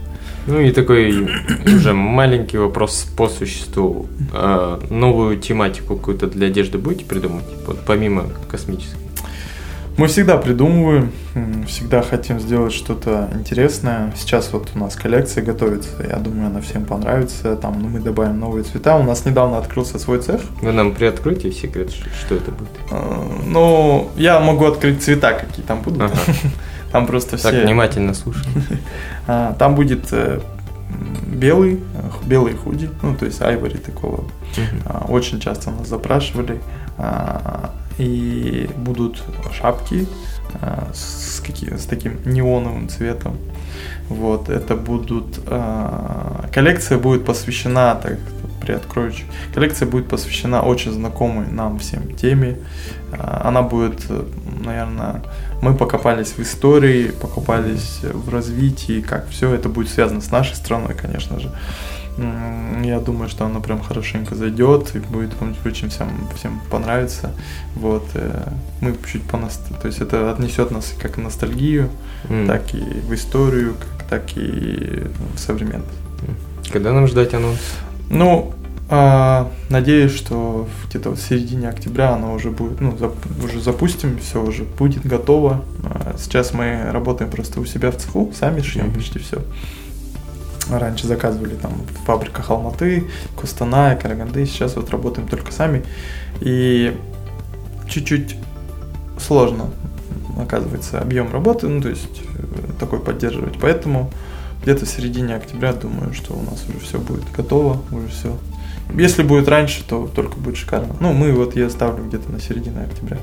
Ну 0.50 0.60
и 0.60 0.72
такой 0.72 1.28
уже 1.64 1.92
маленький 1.92 2.58
вопрос 2.58 3.06
по 3.16 3.28
существу. 3.28 4.08
А, 4.32 4.80
новую 4.90 5.38
тематику 5.38 5.96
какую-то 5.96 6.26
для 6.26 6.48
одежды 6.48 6.76
будете 6.76 7.04
придумать? 7.04 7.44
Вот 7.66 7.78
помимо 7.86 8.24
космической. 8.50 8.96
Мы 9.96 10.06
всегда 10.06 10.38
придумываем, 10.38 11.12
всегда 11.68 12.02
хотим 12.02 12.40
сделать 12.40 12.72
что-то 12.72 13.28
интересное. 13.34 14.12
Сейчас 14.16 14.50
вот 14.52 14.70
у 14.74 14.78
нас 14.78 14.96
коллекция 14.96 15.44
готовится, 15.44 15.90
я 16.08 16.16
думаю, 16.16 16.46
она 16.46 16.60
всем 16.62 16.84
понравится. 16.84 17.54
Там 17.54 17.80
ну, 17.80 17.88
мы 17.88 18.00
добавим 18.00 18.40
новые 18.40 18.64
цвета. 18.64 18.96
У 18.96 19.02
нас 19.02 19.24
недавно 19.26 19.58
открылся 19.58 19.98
свой 19.98 20.20
цех. 20.20 20.40
Вы 20.62 20.72
нам 20.72 20.94
приоткройте 20.94 21.52
секрет, 21.52 21.90
что 21.92 22.34
это 22.34 22.50
будет? 22.50 22.70
Э, 22.90 23.22
Ну, 23.46 24.10
я 24.16 24.40
могу 24.40 24.64
открыть 24.64 25.02
цвета, 25.02 25.32
какие 25.34 25.64
там 25.64 25.82
будут. 25.82 26.02
Ага. 26.02 26.14
Там 26.92 27.06
просто 27.06 27.30
Так, 27.32 27.52
все. 27.54 27.64
внимательно 27.64 28.14
слушай. 28.14 28.46
А, 29.26 29.54
Там 29.58 29.74
будет 29.74 30.12
э, 30.12 30.40
белый, 31.26 31.80
белый 32.26 32.54
худи, 32.54 32.90
ну, 33.02 33.14
то 33.14 33.26
есть 33.26 33.40
айвори 33.42 33.76
такого. 33.78 34.24
А, 34.86 35.04
Очень 35.08 35.40
часто 35.40 35.70
нас 35.70 35.88
запрашивали. 35.88 36.60
А, 36.98 37.70
И 37.98 38.68
будут 38.76 39.22
шапки, 39.52 40.06
с, 40.92 41.40
каким, 41.46 41.78
с 41.78 41.84
таким 41.84 42.18
неоновым 42.24 42.88
цветом. 42.88 43.36
Вот, 44.08 44.48
это 44.48 44.74
будут... 44.74 45.38
Коллекция 46.52 46.98
будет 46.98 47.24
посвящена, 47.24 47.94
так 47.94 48.18
приоткрою, 48.60 49.12
коллекция 49.54 49.88
будет 49.88 50.08
посвящена 50.08 50.62
очень 50.62 50.92
знакомой 50.92 51.46
нам 51.48 51.78
всем 51.78 52.14
теме. 52.14 52.58
А, 53.12 53.42
она 53.48 53.62
будет, 53.62 54.06
наверное, 54.64 55.22
мы 55.62 55.74
покопались 55.74 56.32
в 56.32 56.40
истории, 56.40 57.10
покопались 57.10 58.00
в 58.02 58.28
развитии, 58.28 59.00
как 59.00 59.28
все 59.28 59.54
это 59.54 59.68
будет 59.68 59.88
связано 59.88 60.20
с 60.20 60.30
нашей 60.30 60.54
страной, 60.56 60.94
конечно 60.94 61.40
же. 61.40 61.50
Я 62.84 63.00
думаю, 63.00 63.30
что 63.30 63.46
оно 63.46 63.60
прям 63.60 63.80
хорошенько 63.80 64.34
зайдет 64.34 64.94
и 64.94 64.98
будет 64.98 65.30
очень 65.64 65.88
всем, 65.88 66.08
всем 66.36 66.60
понравится. 66.70 67.32
Вот. 67.74 68.04
Э, 68.14 68.50
мы 68.80 68.94
чуть 69.10 69.22
по 69.22 69.38
нас, 69.38 69.58
то 69.80 69.86
есть 69.86 70.00
это 70.00 70.30
отнесет 70.30 70.70
нас 70.70 70.92
как 71.00 71.16
в 71.16 71.20
ностальгию, 71.20 71.88
mm. 72.24 72.46
так 72.46 72.74
и 72.74 72.78
в 72.78 73.14
историю, 73.14 73.74
как, 73.74 74.08
так 74.08 74.36
и 74.36 75.06
в 75.34 75.38
современность. 75.38 75.88
Когда 76.70 76.92
нам 76.92 77.06
ждать 77.06 77.32
анонс? 77.32 77.60
Ну, 78.10 78.52
а, 78.88 79.48
надеюсь, 79.68 80.12
что 80.12 80.68
где-то 80.88 81.10
в 81.10 81.16
середине 81.16 81.68
октября 81.68 82.14
оно 82.14 82.34
уже 82.34 82.50
будет, 82.50 82.80
ну, 82.80 82.96
зап, 82.98 83.14
уже 83.42 83.60
запустим, 83.60 84.18
все 84.18 84.42
уже 84.42 84.64
будет 84.64 85.06
готово. 85.06 85.64
А, 85.84 86.16
сейчас 86.18 86.52
мы 86.52 86.90
работаем 86.90 87.30
просто 87.30 87.60
у 87.60 87.64
себя 87.64 87.92
в 87.92 87.96
цеху, 87.96 88.32
сами 88.36 88.62
шьем 88.62 88.86
mm-hmm. 88.86 88.94
почти 88.94 89.20
все. 89.20 89.42
Раньше 90.68 91.06
заказывали 91.06 91.54
там 91.54 91.72
в 91.72 92.04
фабриках 92.04 92.50
Алматы, 92.50 93.04
Кустаная, 93.36 93.96
Караганды. 93.96 94.44
Сейчас 94.44 94.74
вот 94.74 94.90
работаем 94.90 95.28
только 95.28 95.52
сами. 95.52 95.84
И 96.40 96.96
чуть-чуть 97.88 98.36
сложно, 99.18 99.70
оказывается, 100.40 101.00
объем 101.00 101.32
работы, 101.32 101.68
ну, 101.68 101.80
то 101.80 101.88
есть 101.88 102.22
э, 102.36 102.72
такой 102.78 102.98
поддерживать. 102.98 103.58
Поэтому 103.60 104.10
где-то 104.62 104.84
в 104.84 104.88
середине 104.88 105.36
октября 105.36 105.72
думаю, 105.72 106.12
что 106.14 106.34
у 106.34 106.42
нас 106.42 106.64
уже 106.68 106.78
все 106.84 106.98
будет 106.98 107.24
готово, 107.32 107.80
уже 107.90 108.08
все. 108.08 108.38
Если 108.94 109.22
будет 109.22 109.48
раньше, 109.48 109.82
то 109.84 110.10
только 110.14 110.36
будет 110.36 110.56
шикарно. 110.56 110.94
Ну, 111.00 111.12
мы 111.12 111.32
вот 111.32 111.56
я 111.56 111.70
ставлю 111.70 112.04
где-то 112.04 112.30
на 112.30 112.40
середину 112.40 112.82
октября. 112.82 113.18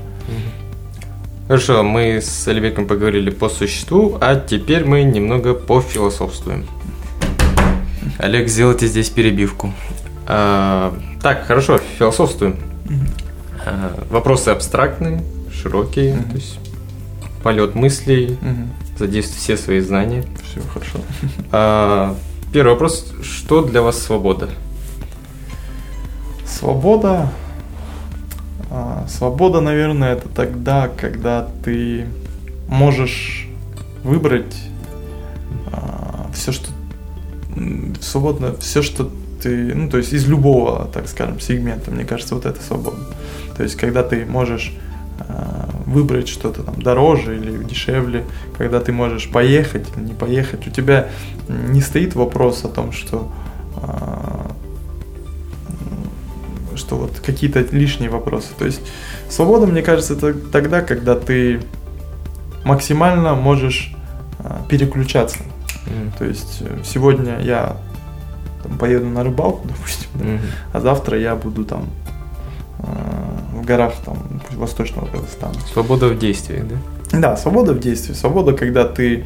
Хорошо, 1.46 1.82
мы 1.82 2.20
с 2.20 2.46
Альбеком 2.46 2.86
поговорили 2.86 3.30
по 3.30 3.48
существу, 3.48 4.18
а 4.20 4.36
теперь 4.36 4.84
мы 4.84 5.02
немного 5.02 5.54
пофилософствуем. 5.54 6.66
Олег, 8.18 8.48
сделайте 8.48 8.86
здесь 8.86 9.08
перебивку. 9.08 9.72
А, 10.26 10.94
так, 11.22 11.46
хорошо, 11.46 11.78
философствуем. 11.98 12.56
А, 13.64 13.98
вопросы 14.10 14.50
абстрактные, 14.50 15.22
широкие, 15.50 16.18
то 16.18 16.34
есть 16.34 16.58
полет 17.42 17.74
мыслей, 17.74 18.36
задействуйте 18.98 19.40
все 19.40 19.56
свои 19.56 19.80
знания. 19.80 20.24
Все 20.44 20.60
хорошо. 20.60 20.98
А, 21.52 22.16
первый 22.52 22.72
вопрос: 22.72 23.12
что 23.22 23.62
для 23.62 23.82
вас 23.82 23.98
свобода? 24.02 24.48
Свобода. 26.46 27.30
А, 28.70 29.06
свобода, 29.08 29.60
наверное, 29.60 30.14
это 30.14 30.28
тогда, 30.28 30.88
когда 30.88 31.48
ты 31.64 32.06
можешь 32.68 33.48
выбрать 34.02 34.56
а, 35.72 36.30
все, 36.34 36.52
что 36.52 36.70
свободно 38.00 38.54
все, 38.56 38.82
что 38.82 39.10
ты, 39.42 39.74
ну, 39.74 39.88
то 39.88 39.98
есть 39.98 40.12
из 40.12 40.26
любого, 40.26 40.88
так 40.92 41.08
скажем, 41.08 41.40
сегмента, 41.40 41.90
мне 41.90 42.04
кажется, 42.04 42.34
вот 42.34 42.46
это 42.46 42.62
свобода. 42.62 42.98
То 43.56 43.62
есть, 43.62 43.76
когда 43.76 44.02
ты 44.02 44.24
можешь 44.26 44.72
выбрать 45.86 46.28
что-то 46.28 46.62
там 46.62 46.80
дороже 46.80 47.36
или 47.36 47.62
дешевле, 47.64 48.24
когда 48.56 48.80
ты 48.80 48.92
можешь 48.92 49.30
поехать 49.30 49.86
или 49.96 50.04
не 50.04 50.12
поехать, 50.12 50.66
у 50.66 50.70
тебя 50.70 51.08
не 51.48 51.80
стоит 51.80 52.14
вопрос 52.14 52.64
о 52.64 52.68
том, 52.68 52.92
что 52.92 53.32
э, 53.76 54.50
что 56.76 56.96
вот 56.96 57.20
какие-то 57.24 57.60
лишние 57.72 58.10
вопросы. 58.10 58.48
То 58.58 58.66
есть 58.66 58.80
свобода, 59.28 59.66
мне 59.66 59.82
кажется, 59.82 60.14
это 60.14 60.34
тогда, 60.34 60.82
когда 60.82 61.14
ты 61.16 61.60
максимально 62.64 63.34
можешь 63.34 63.94
э, 64.38 64.58
переключаться 64.68 65.38
то 66.18 66.24
есть 66.24 66.58
э, 66.60 66.78
сегодня 66.84 67.40
я 67.40 67.76
там, 68.62 68.78
поеду 68.78 69.06
на 69.06 69.24
рыбалку, 69.24 69.66
допустим, 69.68 70.08
да, 70.14 70.24
mm-hmm. 70.24 70.40
а 70.72 70.80
завтра 70.80 71.18
я 71.18 71.34
буду 71.36 71.64
там 71.64 71.84
э, 71.84 72.07
в 72.78 73.64
горах 73.64 73.94
там 74.04 74.18
восточного 74.52 75.06
Казахстана. 75.06 75.54
Свобода 75.72 76.08
в 76.08 76.18
действии, 76.18 76.62
да? 76.68 77.20
Да, 77.20 77.36
свобода 77.36 77.72
в 77.72 77.80
действии. 77.80 78.12
Свобода, 78.12 78.52
когда 78.52 78.84
ты 78.84 79.24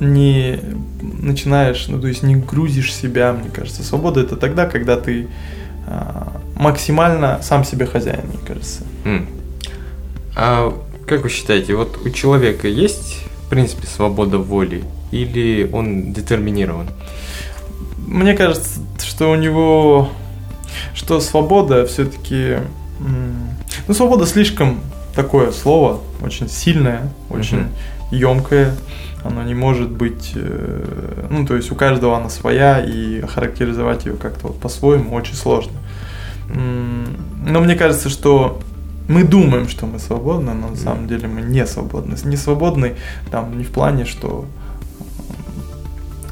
не 0.00 0.60
начинаешь, 1.00 1.86
ну 1.88 2.00
то 2.00 2.06
есть 2.06 2.22
не 2.22 2.36
грузишь 2.36 2.94
себя, 2.94 3.32
мне 3.32 3.50
кажется. 3.50 3.82
Свобода 3.82 4.20
это 4.20 4.36
тогда, 4.36 4.66
когда 4.66 4.96
ты 4.96 5.28
э, 5.86 6.22
максимально 6.56 7.40
сам 7.42 7.64
себе 7.64 7.86
хозяин, 7.86 8.26
мне 8.28 8.38
кажется. 8.46 8.82
Mm. 9.04 9.26
А 10.36 10.74
как 11.06 11.22
вы 11.22 11.28
считаете, 11.28 11.74
вот 11.74 11.98
у 12.04 12.10
человека 12.10 12.68
есть 12.68 13.24
в 13.46 13.50
принципе 13.50 13.86
свобода 13.86 14.38
воли 14.38 14.84
или 15.10 15.68
он 15.72 16.12
детерминирован? 16.12 16.88
Мне 18.06 18.34
кажется, 18.34 18.80
что 19.02 19.30
у 19.30 19.34
него, 19.34 20.10
что 20.94 21.20
свобода 21.20 21.86
все-таки, 21.86 22.58
ну 23.88 23.94
свобода 23.94 24.26
слишком 24.26 24.80
такое 25.14 25.52
слово, 25.52 26.00
очень 26.22 26.48
сильное, 26.48 27.08
очень 27.30 27.58
uh 27.58 27.68
емкое, 28.10 28.74
оно 29.24 29.42
не 29.42 29.54
может 29.54 29.90
быть, 29.90 30.32
э, 30.34 31.26
ну 31.30 31.46
то 31.46 31.56
есть 31.56 31.72
у 31.72 31.74
каждого 31.74 32.16
она 32.16 32.28
своя 32.28 32.84
и 32.84 33.22
характеризовать 33.22 34.06
ее 34.06 34.14
как-то 34.14 34.48
вот 34.48 34.60
по-своему 34.60 35.14
очень 35.14 35.34
сложно. 35.34 35.72
Но 36.48 37.60
мне 37.60 37.74
кажется, 37.74 38.10
что 38.10 38.60
мы 39.08 39.24
думаем, 39.24 39.68
что 39.68 39.86
мы 39.86 39.98
свободны, 39.98 40.52
но 40.52 40.68
на 40.68 40.76
самом 40.76 41.08
деле 41.08 41.26
мы 41.26 41.40
не 41.40 41.66
свободны. 41.66 42.16
Не 42.24 42.36
свободны 42.36 42.94
там 43.30 43.56
не 43.56 43.64
в 43.64 43.70
плане, 43.70 44.04
что 44.04 44.44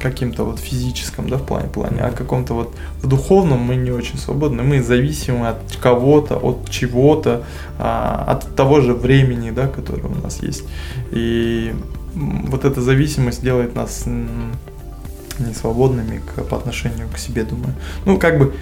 каким-то 0.03 0.45
вот 0.45 0.59
физическом, 0.59 1.29
да, 1.29 1.37
в 1.37 1.47
плане, 1.47 1.69
плане, 1.69 2.01
а 2.01 2.11
каком-то 2.11 2.55
вот 2.55 2.75
в 3.03 3.07
духовном 3.07 3.61
мы 3.61 3.77
не 3.77 3.91
очень 3.91 4.19
свободны, 4.19 4.63
мы 4.63 4.83
зависимы 4.83 5.49
от 5.49 5.77
кого-то, 5.81 6.37
от 6.37 6.69
чего-то, 6.71 7.45
а, 7.79 8.25
от 8.27 8.55
того 8.57 8.81
же 8.81 8.95
времени, 8.95 9.51
да, 9.51 9.69
которое 9.69 10.09
у 10.09 10.23
нас 10.23 10.43
есть. 10.43 10.65
И 11.13 11.73
вот 12.15 12.65
эта 12.65 12.81
зависимость 12.81 13.43
делает 13.43 13.75
нас 13.75 14.05
не 14.07 15.55
свободными 15.55 16.21
к, 16.21 16.43
по 16.45 16.57
отношению 16.57 17.09
к 17.09 17.19
себе, 17.19 17.45
думаю. 17.45 17.75
Ну, 18.05 18.19
как 18.19 18.39
бы, 18.39 18.55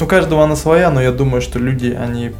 у 0.00 0.06
каждого 0.06 0.44
она 0.44 0.56
своя, 0.56 0.90
но 0.90 1.00
я 1.00 1.12
думаю, 1.12 1.42
что 1.42 1.58
люди, 1.58 1.88
они 1.90 2.32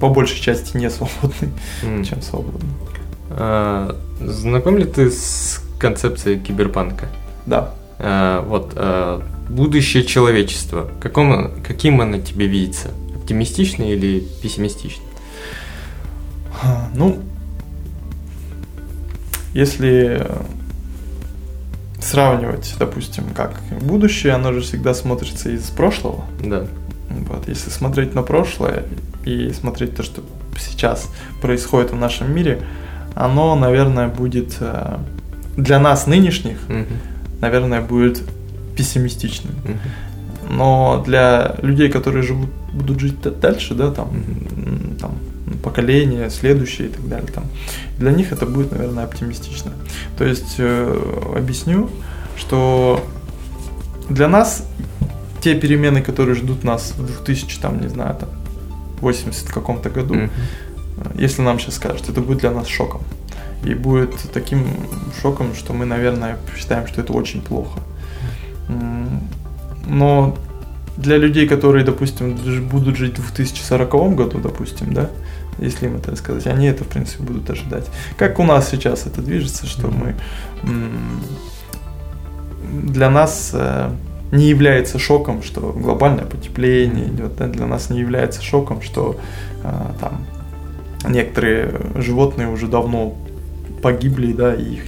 по 0.00 0.08
большей 0.08 0.40
части 0.40 0.76
не 0.76 0.90
свободны, 0.90 1.50
mm. 1.82 2.04
чем 2.04 2.22
свободны. 2.22 2.68
А, 3.30 3.96
знаком 4.20 4.76
ли 4.78 4.84
ты 4.84 5.10
с 5.10 5.62
концепции 5.80 6.38
киберпанка. 6.38 7.08
Да. 7.46 7.74
А, 7.98 8.42
вот 8.42 8.72
а, 8.76 9.22
будущее 9.48 10.04
человечества. 10.04 10.90
Каком, 11.00 11.50
каким 11.62 12.00
оно 12.00 12.18
тебе 12.18 12.46
видится? 12.46 12.88
Оптимистичный 13.16 13.90
или 13.90 14.20
пессимистичный? 14.42 15.04
Ну, 16.94 17.20
если 19.54 20.26
сравнивать, 22.00 22.74
допустим, 22.78 23.24
как 23.34 23.60
будущее, 23.80 24.34
оно 24.34 24.52
же 24.52 24.60
всегда 24.60 24.94
смотрится 24.94 25.50
из 25.50 25.64
прошлого. 25.64 26.24
Да. 26.42 26.66
Вот, 27.08 27.48
если 27.48 27.70
смотреть 27.70 28.14
на 28.14 28.22
прошлое 28.22 28.84
и 29.24 29.50
смотреть 29.52 29.96
то, 29.96 30.02
что 30.02 30.22
сейчас 30.58 31.08
происходит 31.42 31.90
в 31.90 31.96
нашем 31.96 32.34
мире, 32.34 32.62
оно, 33.14 33.54
наверное, 33.56 34.08
будет 34.08 34.56
э, 34.60 34.98
для 35.62 35.78
нас 35.78 36.06
нынешних, 36.06 36.58
угу. 36.68 36.86
наверное, 37.40 37.80
будет 37.80 38.22
пессимистичным. 38.76 39.54
Угу. 39.64 40.54
Но 40.54 41.02
для 41.06 41.56
людей, 41.62 41.90
которые 41.90 42.22
живут, 42.22 42.50
будут 42.72 43.00
жить 43.00 43.20
дальше, 43.40 43.74
да, 43.74 43.90
там, 43.90 44.08
угу. 44.08 44.98
там 45.00 45.18
поколения, 45.62 46.30
следующие 46.30 46.88
и 46.88 46.90
так 46.90 47.08
далее, 47.08 47.28
там, 47.32 47.44
для 47.98 48.12
них 48.12 48.32
это 48.32 48.46
будет, 48.46 48.72
наверное, 48.72 49.04
оптимистично. 49.04 49.72
То 50.16 50.24
есть 50.24 50.56
э, 50.58 51.36
объясню, 51.36 51.90
что 52.36 53.04
для 54.08 54.28
нас 54.28 54.66
те 55.40 55.54
перемены, 55.54 56.02
которые 56.02 56.34
ждут 56.34 56.64
нас 56.64 56.94
в 56.96 57.06
2000, 57.06 57.60
там, 57.60 57.80
не 57.80 57.88
знаю, 57.88 58.16
там, 58.18 58.28
80 59.00 59.48
каком-то 59.48 59.90
году, 59.90 60.14
mm 60.14 60.30
если 61.14 61.40
нам 61.40 61.58
сейчас 61.58 61.76
скажут, 61.76 62.10
это 62.10 62.20
будет 62.20 62.40
для 62.40 62.50
нас 62.50 62.66
шоком 62.66 63.00
и 63.64 63.74
будет 63.74 64.14
таким 64.32 64.66
шоком, 65.20 65.54
что 65.54 65.72
мы, 65.72 65.84
наверное, 65.84 66.38
считаем, 66.56 66.86
что 66.86 67.00
это 67.00 67.12
очень 67.12 67.42
плохо. 67.42 67.80
Но 69.86 70.36
для 70.96 71.16
людей, 71.16 71.48
которые, 71.48 71.84
допустим, 71.84 72.36
будут 72.68 72.96
жить 72.96 73.18
в 73.18 73.34
2040 73.34 74.14
году, 74.14 74.38
допустим, 74.38 74.92
да, 74.92 75.10
если 75.58 75.86
им 75.86 75.96
это 75.96 76.14
сказать, 76.16 76.46
они 76.46 76.66
это, 76.66 76.84
в 76.84 76.88
принципе, 76.88 77.22
будут 77.22 77.48
ожидать. 77.50 77.86
Как 78.16 78.38
у 78.38 78.44
нас 78.44 78.70
сейчас 78.70 79.06
это 79.06 79.20
движется, 79.22 79.66
что 79.66 79.88
мы 79.88 80.14
для 82.62 83.10
нас 83.10 83.50
э, 83.52 83.90
не 84.32 84.46
является 84.46 84.98
шоком, 84.98 85.42
что 85.42 85.72
глобальное 85.72 86.24
потепление 86.24 87.08
идет, 87.08 87.36
да, 87.36 87.46
для 87.46 87.66
нас 87.66 87.90
не 87.90 87.98
является 87.98 88.42
шоком, 88.42 88.80
что 88.80 89.18
э, 89.62 89.70
там 90.00 90.24
некоторые 91.08 91.80
животные 91.96 92.48
уже 92.48 92.68
давно 92.68 93.16
погибли, 93.82 94.32
да, 94.32 94.54
и 94.54 94.74
их 94.74 94.82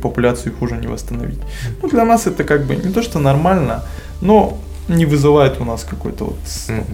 популяцию 0.00 0.52
их 0.52 0.62
уже 0.62 0.76
не 0.76 0.86
восстановить. 0.88 1.38
Ну, 1.82 1.88
для 1.88 2.04
нас 2.04 2.26
это 2.26 2.44
как 2.44 2.64
бы 2.66 2.76
не 2.76 2.92
то, 2.92 3.02
что 3.02 3.18
нормально, 3.18 3.82
но 4.20 4.58
не 4.88 5.04
вызывает 5.04 5.60
у 5.60 5.64
нас 5.64 5.84
какой-то 5.84 6.24
вот 6.24 6.38
Мгм. 6.68 6.84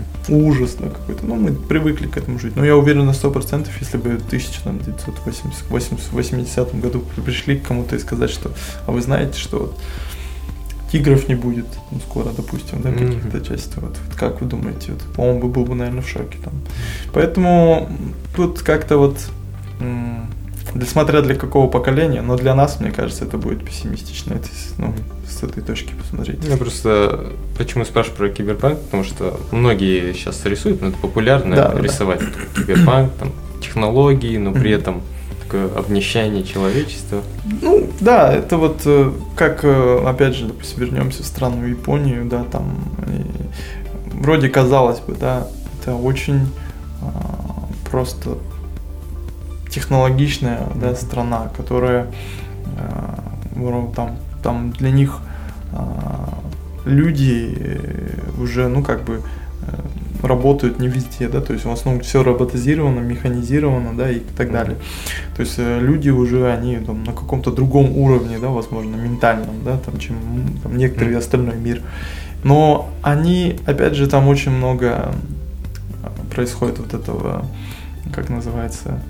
ужас, 0.47 0.77
да, 0.81 0.89
какой-то. 0.89 1.27
Ну, 1.27 1.35
мы 1.35 1.53
привыкли 1.53 2.07
к 2.07 2.17
этому 2.17 2.39
жить. 2.39 2.57
Но 2.57 2.65
я 2.65 2.75
уверен 2.77 3.05
на 3.07 3.13
100%, 3.13 3.69
если 3.81 3.99
бы 3.99 4.11
в 4.17 4.27
1980 4.27 6.81
году 6.81 7.05
пришли 7.25 7.57
к 7.59 7.67
кому-то 7.69 7.97
и 7.97 7.99
сказать, 7.99 8.31
что, 8.31 8.51
а 8.87 8.93
вы 8.93 9.03
знаете, 9.03 9.39
что 9.39 9.59
вот 9.59 9.79
тигров 10.91 11.29
не 11.29 11.35
будет 11.35 11.67
ну, 11.91 11.99
скоро, 12.01 12.31
допустим, 12.37 12.81
да, 12.83 12.91
Мгм. 12.91 12.99
каких-то 13.21 13.41
частей. 13.41 13.81
Вот, 13.83 13.97
вот 14.09 14.17
как 14.19 14.41
вы 14.41 14.47
думаете? 14.47 14.93
Вот, 14.93 15.03
по-моему, 15.15 15.41
бы 15.41 15.49
был 15.49 15.65
бы, 15.65 15.75
наверное, 15.75 16.03
в 16.03 16.09
шоке 16.09 16.39
там. 16.45 16.53
Поэтому 17.13 17.89
тут 18.37 18.61
как-то 18.63 18.97
вот 18.99 19.17
м, 19.81 20.27
для, 20.75 20.87
смотря 20.87 21.23
для 21.23 21.35
какого 21.35 21.69
поколения, 21.69 22.23
но 22.23 22.37
для 22.37 22.55
нас, 22.55 22.81
мне 22.81 22.91
кажется, 22.91 23.25
это 23.25 23.39
будет 23.39 23.65
пессимистично, 23.65 24.35
это, 24.35 24.49
ну, 24.79 24.95
с 25.29 25.43
этой 25.43 25.63
точки 25.63 25.93
посмотреть. 25.95 26.45
Я 26.45 26.57
просто 26.57 27.33
почему 27.57 27.85
спрашиваю 27.85 28.17
про 28.17 28.29
киберпанк, 28.29 28.79
потому 28.81 29.05
что 29.05 29.41
многие 29.51 30.13
сейчас 30.13 30.45
рисуют, 30.45 30.81
но 30.81 30.89
это 30.89 30.99
популярно 30.99 31.57
Да, 31.57 31.69
да, 31.69 31.75
да. 31.77 31.83
рисовать 31.83 32.21
киберпанк, 32.57 33.13
там 33.19 33.33
технологии, 33.61 34.37
но 34.37 34.53
при 34.53 34.73
этом 34.73 35.03
такое 35.43 35.69
обнищание 35.77 36.45
человечества. 36.45 37.23
Ну, 37.61 37.89
да, 38.01 38.33
это 38.33 38.57
вот 38.57 38.83
э, 38.87 39.13
как, 39.37 39.65
э, 39.65 40.05
опять 40.07 40.35
же, 40.35 40.47
допустим, 40.47 40.81
вернемся 40.81 41.23
в 41.23 41.27
страну 41.27 41.67
Японию, 41.67 42.25
да, 42.25 42.45
там 42.45 42.77
и 43.07 44.23
вроде 44.23 44.49
казалось 44.49 45.01
бы, 45.01 45.15
да, 45.15 45.47
это 45.81 45.95
очень 45.95 46.47
а, 47.03 47.69
просто 47.91 48.39
технологичная 49.73 50.69
да, 50.75 50.95
страна, 50.95 51.51
которая 51.57 52.07
а, 52.79 53.19
вро- 53.55 53.95
там, 53.95 54.17
там 54.43 54.71
для 54.73 54.91
них 54.91 55.19
а, 55.73 56.39
люди 56.85 57.55
э, 57.59 58.41
уже, 58.41 58.69
ну, 58.69 58.83
как 58.83 59.05
бы 59.05 59.23
э, 59.63 60.27
работают 60.27 60.79
не 60.79 60.89
везде, 60.89 61.29
да, 61.29 61.41
то 61.41 61.53
есть 61.53 61.65
в 61.65 61.71
основном 61.71 62.03
все 62.03 62.23
роботизировано, 62.23 63.01
механизировано, 63.01 63.97
да, 63.97 64.11
и 64.11 64.21
так 64.21 64.53
далее. 64.53 64.77
То 65.37 65.43
есть 65.43 65.55
э, 65.59 65.81
люди 65.81 66.11
уже, 66.11 66.53
они 66.53 66.77
там, 66.77 67.05
на 67.05 67.13
каком-то 67.13 67.51
другом 67.51 67.97
уровне, 67.97 68.39
да, 68.39 68.49
возможно, 68.49 68.97
ментальном, 68.97 69.63
да, 69.65 69.79
там, 69.79 69.99
чем 69.99 70.17
там, 70.63 70.77
некоторый 70.77 71.17
остальной 71.17 71.57
мир. 71.57 71.83
Но 72.45 72.91
они, 73.03 73.61
опять 73.67 73.95
же, 73.95 74.09
там 74.09 74.29
очень 74.29 74.51
много 74.51 75.15
э, 76.03 76.35
происходит 76.35 76.79
вот 76.79 76.95
этого, 76.95 77.47
как 78.13 78.29
называется, 78.29 79.01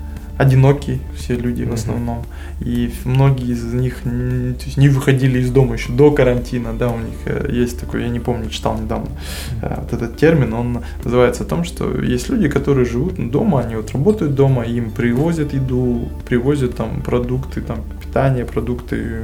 одинокие 0.43 0.99
все 1.17 1.35
люди 1.37 1.63
в 1.63 1.67
Мгм. 1.67 1.75
основном. 1.75 2.25
И 2.61 2.93
многие 3.05 3.53
из 3.53 3.63
них 3.73 4.05
н- 4.07 4.55
то 4.59 4.65
есть 4.67 4.77
не 4.77 4.89
выходили 4.89 5.39
из 5.41 5.51
дома 5.51 5.75
еще 5.75 5.93
до 5.93 6.11
карантина, 6.11 6.73
да, 6.79 6.89
у 6.91 6.99
них 6.99 7.17
э, 7.27 7.49
есть 7.63 7.79
такой, 7.81 8.03
я 8.03 8.09
не 8.09 8.21
помню, 8.21 8.51
читал 8.51 8.79
недавно 8.79 9.09
э, 9.63 9.79
вот 9.81 9.93
этот 9.93 10.17
термин, 10.17 10.53
он 10.53 10.79
называется 11.05 11.43
о 11.45 11.47
том, 11.47 11.65
что 11.65 12.01
есть 12.03 12.29
люди, 12.31 12.49
которые 12.49 12.85
живут 12.85 13.15
дома, 13.31 13.61
они 13.61 13.77
вот 13.77 13.91
работают 13.93 14.35
дома, 14.35 14.63
им 14.65 14.91
привозят 14.91 15.55
еду, 15.55 16.09
привозят 16.29 16.77
там 16.77 17.03
продукты, 17.03 17.61
там 17.61 17.79
питание, 18.01 18.45
продукты 18.45 19.23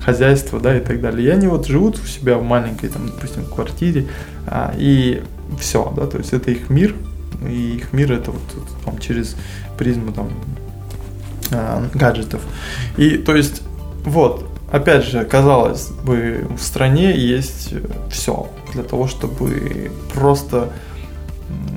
хозяйство, 0.00 0.60
да, 0.60 0.76
и 0.76 0.80
так 0.80 1.00
далее. 1.00 1.26
И 1.26 1.30
они 1.30 1.46
вот 1.48 1.66
живут 1.66 1.98
у 2.02 2.06
себя 2.06 2.36
в 2.38 2.42
маленькой, 2.44 2.88
там, 2.90 3.06
допустим, 3.06 3.44
квартире, 3.44 4.06
а, 4.46 4.72
и 4.78 5.22
все, 5.60 5.92
да, 5.96 6.06
то 6.06 6.18
есть 6.18 6.32
это 6.32 6.50
их 6.50 6.70
мир, 6.70 6.94
и 7.42 7.76
их 7.76 7.92
мир 7.92 8.12
это 8.12 8.30
вот, 8.30 8.42
там, 8.84 8.98
через 8.98 9.36
призму 9.76 10.12
там 10.12 10.30
а, 11.52 11.88
гаджетов. 11.94 12.42
И 12.96 13.18
то 13.18 13.34
есть 13.34 13.62
вот, 14.04 14.48
опять 14.70 15.04
же, 15.04 15.24
казалось 15.24 15.88
бы, 15.88 16.46
в 16.56 16.62
стране 16.62 17.16
есть 17.16 17.74
все 18.10 18.48
для 18.72 18.82
того, 18.82 19.06
чтобы 19.06 19.90
просто 20.14 20.70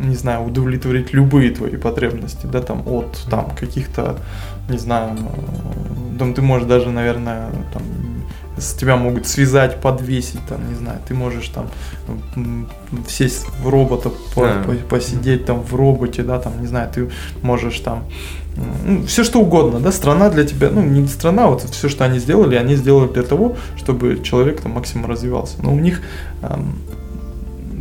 не 0.02 0.16
знаю, 0.16 0.46
удовлетворить 0.46 1.14
любые 1.14 1.52
твои 1.52 1.76
потребности, 1.76 2.46
да, 2.46 2.62
там 2.62 2.84
от 2.88 3.26
там 3.30 3.52
каких-то, 3.56 4.18
не 4.70 4.78
знаю, 4.78 5.18
там 6.18 6.34
ты 6.34 6.42
можешь 6.42 6.68
даже, 6.68 6.90
наверное, 6.90 7.50
там 7.74 7.84
с 8.60 8.74
тебя 8.74 8.96
могут 8.96 9.28
связать, 9.28 9.82
подвесить, 9.82 10.42
там, 10.48 10.68
не 10.70 10.76
знаю, 10.76 11.00
ты 11.08 11.14
можешь 11.14 11.48
там 11.50 11.68
сесть 13.08 13.46
в 13.64 13.70
робота, 13.70 14.10
по- 14.36 14.42
Да. 14.48 14.64
по- 14.66 14.96
посидеть 14.96 15.46
там 15.46 15.62
в 15.62 15.76
роботе, 15.76 16.24
да, 16.24 16.40
там, 16.40 16.54
не 16.62 16.68
знаю, 16.68 16.90
ты 16.94 17.10
можешь 17.42 17.80
там 17.80 18.04
ну, 18.86 19.04
все 19.06 19.24
что 19.24 19.40
угодно, 19.40 19.80
да, 19.80 19.92
страна 19.92 20.30
для 20.30 20.44
тебя, 20.44 20.70
ну, 20.70 20.82
не 20.82 21.08
страна, 21.08 21.48
вот 21.48 21.62
все, 21.62 21.88
что 21.88 22.04
они 22.04 22.20
сделали, 22.20 22.56
они 22.56 22.76
сделали 22.76 23.08
для 23.08 23.24
того, 23.24 23.56
чтобы 23.78 24.20
человек 24.24 24.60
там 24.62 24.74
максимум 24.74 25.10
развивался. 25.10 25.56
Но 25.62 25.74
у 25.74 25.80
них, 25.80 26.02
эм, 26.42 26.76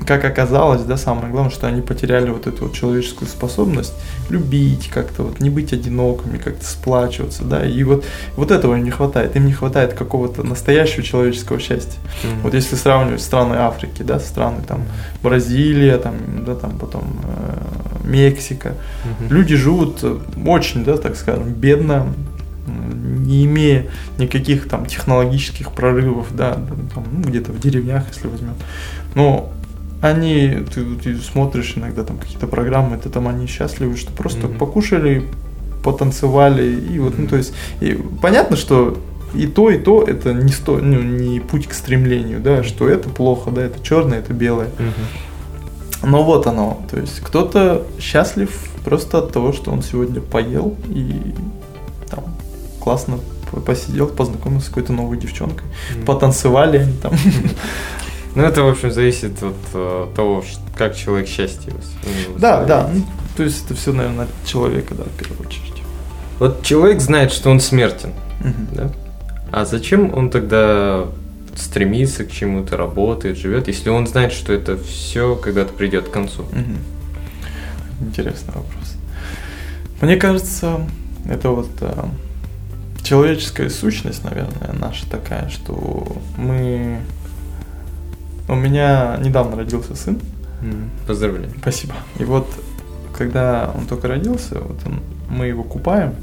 как 0.09 0.25
оказалось, 0.25 0.83
да, 0.85 0.97
самое 0.97 1.31
главное, 1.31 1.53
что 1.53 1.67
они 1.67 1.83
потеряли 1.83 2.31
вот 2.31 2.47
эту 2.47 2.65
вот 2.65 2.73
человеческую 2.73 3.29
способность 3.29 3.93
любить 4.31 4.89
как-то, 4.89 5.23
вот 5.23 5.39
не 5.39 5.51
быть 5.51 5.75
одинокими, 5.75 6.39
как-то 6.39 6.65
сплачиваться, 6.65 7.45
да, 7.45 7.67
и 7.67 7.85
вот, 7.85 8.07
вот 8.35 8.51
этого 8.51 8.75
им 8.77 8.85
не 8.85 8.91
хватает, 8.91 9.37
им 9.37 9.45
не 9.45 9.53
хватает 9.53 9.93
какого-то 9.93 10.45
настоящего 10.45 11.03
человеческого 11.03 11.61
счастья. 11.61 12.01
Мгм. 12.25 12.41
Вот 12.45 12.55
если 12.55 12.75
сравнивать 12.77 13.21
страны 13.21 13.57
Африки, 13.57 14.03
да, 14.03 14.19
страны 14.19 14.63
там 14.67 14.85
Бразилия, 15.23 15.99
там, 15.99 16.15
да, 16.47 16.55
там 16.55 16.79
потом 16.79 17.05
э, 17.25 18.07
Мексика, 18.09 18.73
Мгм. 19.05 19.35
Люди 19.35 19.57
живут 19.57 20.03
очень, 20.47 20.85
да, 20.85 20.97
так 20.97 21.17
скажем, 21.17 21.53
бедно, 21.53 22.07
не 22.67 23.45
имея 23.45 23.87
никаких 24.19 24.69
там 24.69 24.87
технологических 24.87 25.73
прорывов, 25.73 26.29
да, 26.35 26.55
там, 26.95 27.05
ну, 27.13 27.29
где-то 27.29 27.53
в 27.53 27.61
деревнях, 27.61 28.05
если 28.13 28.29
возьмем. 28.29 28.55
Но 29.15 29.53
они, 30.01 30.65
ты, 30.75 30.85
ты 31.03 31.17
смотришь 31.17 31.75
иногда 31.77 32.05
там 32.05 32.19
какие-то 32.19 32.47
программы, 32.47 32.97
это 32.97 33.11
там 33.11 33.27
они 33.29 33.47
счастливы, 33.47 33.97
что 33.97 34.13
просто 34.13 34.47
Мгм. 34.47 34.59
покушали, 34.59 35.25
потанцевали, 35.83 36.65
и 36.93 36.99
вот, 36.99 37.19
ну, 37.19 37.27
то 37.27 37.37
есть, 37.37 37.53
и 37.81 37.99
понятно, 38.23 38.57
что 38.57 38.99
и 39.35 39.47
то, 39.47 39.71
и 39.71 39.79
то 39.79 40.03
это 40.03 40.33
не, 40.33 40.53
сто, 40.53 40.79
ну, 40.79 41.03
не 41.03 41.41
путь 41.41 41.67
к 41.67 41.75
стремлению, 41.75 42.41
да, 42.41 42.63
что 42.63 42.89
это 42.89 43.09
плохо, 43.09 43.51
да, 43.51 43.63
это 43.63 43.83
черное, 43.83 44.19
это 44.21 44.33
белое. 44.33 44.69
Мгм. 44.79 46.11
Но 46.11 46.23
вот 46.23 46.47
оно. 46.47 46.81
То 46.91 46.99
есть 46.99 47.21
кто-то 47.21 47.85
счастлив 48.01 48.51
просто 48.85 49.19
от 49.19 49.33
того, 49.33 49.53
что 49.53 49.71
он 49.73 49.83
сегодня 49.83 50.21
поел 50.21 50.77
и 50.89 51.35
там 52.09 52.25
классно 52.81 53.19
по- 53.51 53.61
посидел, 53.61 54.07
познакомился 54.07 54.67
с 54.67 54.69
какой-то 54.69 54.93
новой 54.93 55.19
девчонкой. 55.19 55.67
Мгм. 55.97 56.05
Потанцевали 56.07 56.79
они 56.79 56.93
там. 56.95 57.13
Ну, 58.35 58.43
это, 58.43 58.63
в 58.63 58.69
общем, 58.69 58.91
зависит 58.93 59.43
от 59.43 59.55
э, 59.75 60.07
того, 60.15 60.45
как 60.77 60.97
человек 60.97 61.29
счастье 61.29 61.73
Да, 62.39 62.65
да. 62.65 62.91
ну, 62.93 63.05
То 63.37 63.43
есть 63.43 63.65
это 63.65 63.75
все, 63.75 63.93
наверное, 63.93 64.25
от 64.27 64.47
человека, 64.47 64.95
да, 64.95 65.05
в 65.05 65.17
первую 65.19 65.47
очередь. 65.47 65.83
Вот 66.39 66.63
человек 66.63 67.01
знает, 67.01 67.33
что 67.33 67.51
он 67.51 67.61
смертен, 67.61 68.13
Мгм. 68.41 68.69
да? 68.73 68.91
А 69.51 69.65
зачем 69.65 70.15
он 70.15 70.31
тогда 70.31 71.07
стремится 71.57 72.25
к 72.25 72.31
чему-то, 72.31 72.77
работает, 72.77 73.37
живет, 73.39 73.67
если 73.67 73.89
он 73.89 74.07
знает, 74.07 74.33
что 74.33 74.53
это 74.53 74.77
все 74.77 75.35
когда-то 75.35 75.73
придет 75.73 76.09
к 76.09 76.11
концу? 76.13 76.43
Мгм. 76.53 76.79
Интересный 78.01 78.55
вопрос. 78.55 78.95
Мне 80.01 80.17
кажется, 80.17 80.87
это 81.29 81.51
вот 81.51 81.69
э, 81.81 82.05
человеческая 83.03 83.69
сущность, 83.71 84.23
наверное, 84.23 84.73
наша 84.79 85.09
такая, 85.11 85.49
что 85.49 86.17
мы... 86.37 87.01
У 88.49 88.55
меня 88.55 89.19
недавно 89.23 89.57
родился 89.57 89.95
сын. 89.95 90.19
Поздравляю. 91.07 91.51
Спасибо. 91.61 91.95
И 92.19 92.25
вот, 92.25 92.49
когда 93.17 93.71
он 93.77 93.87
только 93.87 94.09
родился, 94.09 94.59
вот 94.61 94.79
он, 94.87 95.01
мы 95.29 95.47
его 95.47 95.63
купаем, 95.63 96.15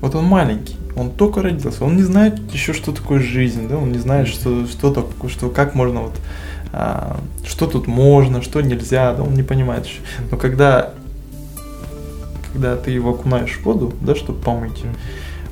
вот 0.00 0.14
он 0.14 0.24
маленький, 0.24 0.76
он 0.96 1.10
только 1.10 1.42
родился, 1.42 1.84
он 1.84 1.96
не 1.96 2.02
знает 2.02 2.38
еще, 2.52 2.72
что 2.72 2.92
такое 2.92 3.20
жизнь, 3.20 3.68
да, 3.68 3.76
он 3.76 3.92
не 3.92 3.98
знает, 3.98 4.28
что, 4.28 4.66
что 4.66 4.92
такое, 4.92 5.30
что, 5.30 5.48
как 5.48 5.74
можно 5.74 6.02
вот, 6.02 6.14
а, 6.72 7.20
что 7.44 7.66
тут 7.66 7.86
можно, 7.86 8.42
что 8.42 8.60
нельзя, 8.60 9.14
да, 9.14 9.22
он 9.22 9.34
не 9.34 9.42
понимает 9.42 9.86
еще. 9.86 10.00
Но 10.30 10.36
когда, 10.36 10.92
когда 12.52 12.76
ты 12.76 12.90
его 12.90 13.10
окунаешь 13.10 13.52
в 13.52 13.62
воду, 13.64 13.92
да, 14.00 14.14
чтобы 14.14 14.40
помыть, 14.40 14.84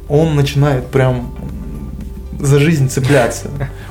он 0.09 0.37
начинает 0.37 0.87
прям 0.89 1.33
за 2.39 2.59
жизнь 2.59 2.89
цепляться. 2.89 3.49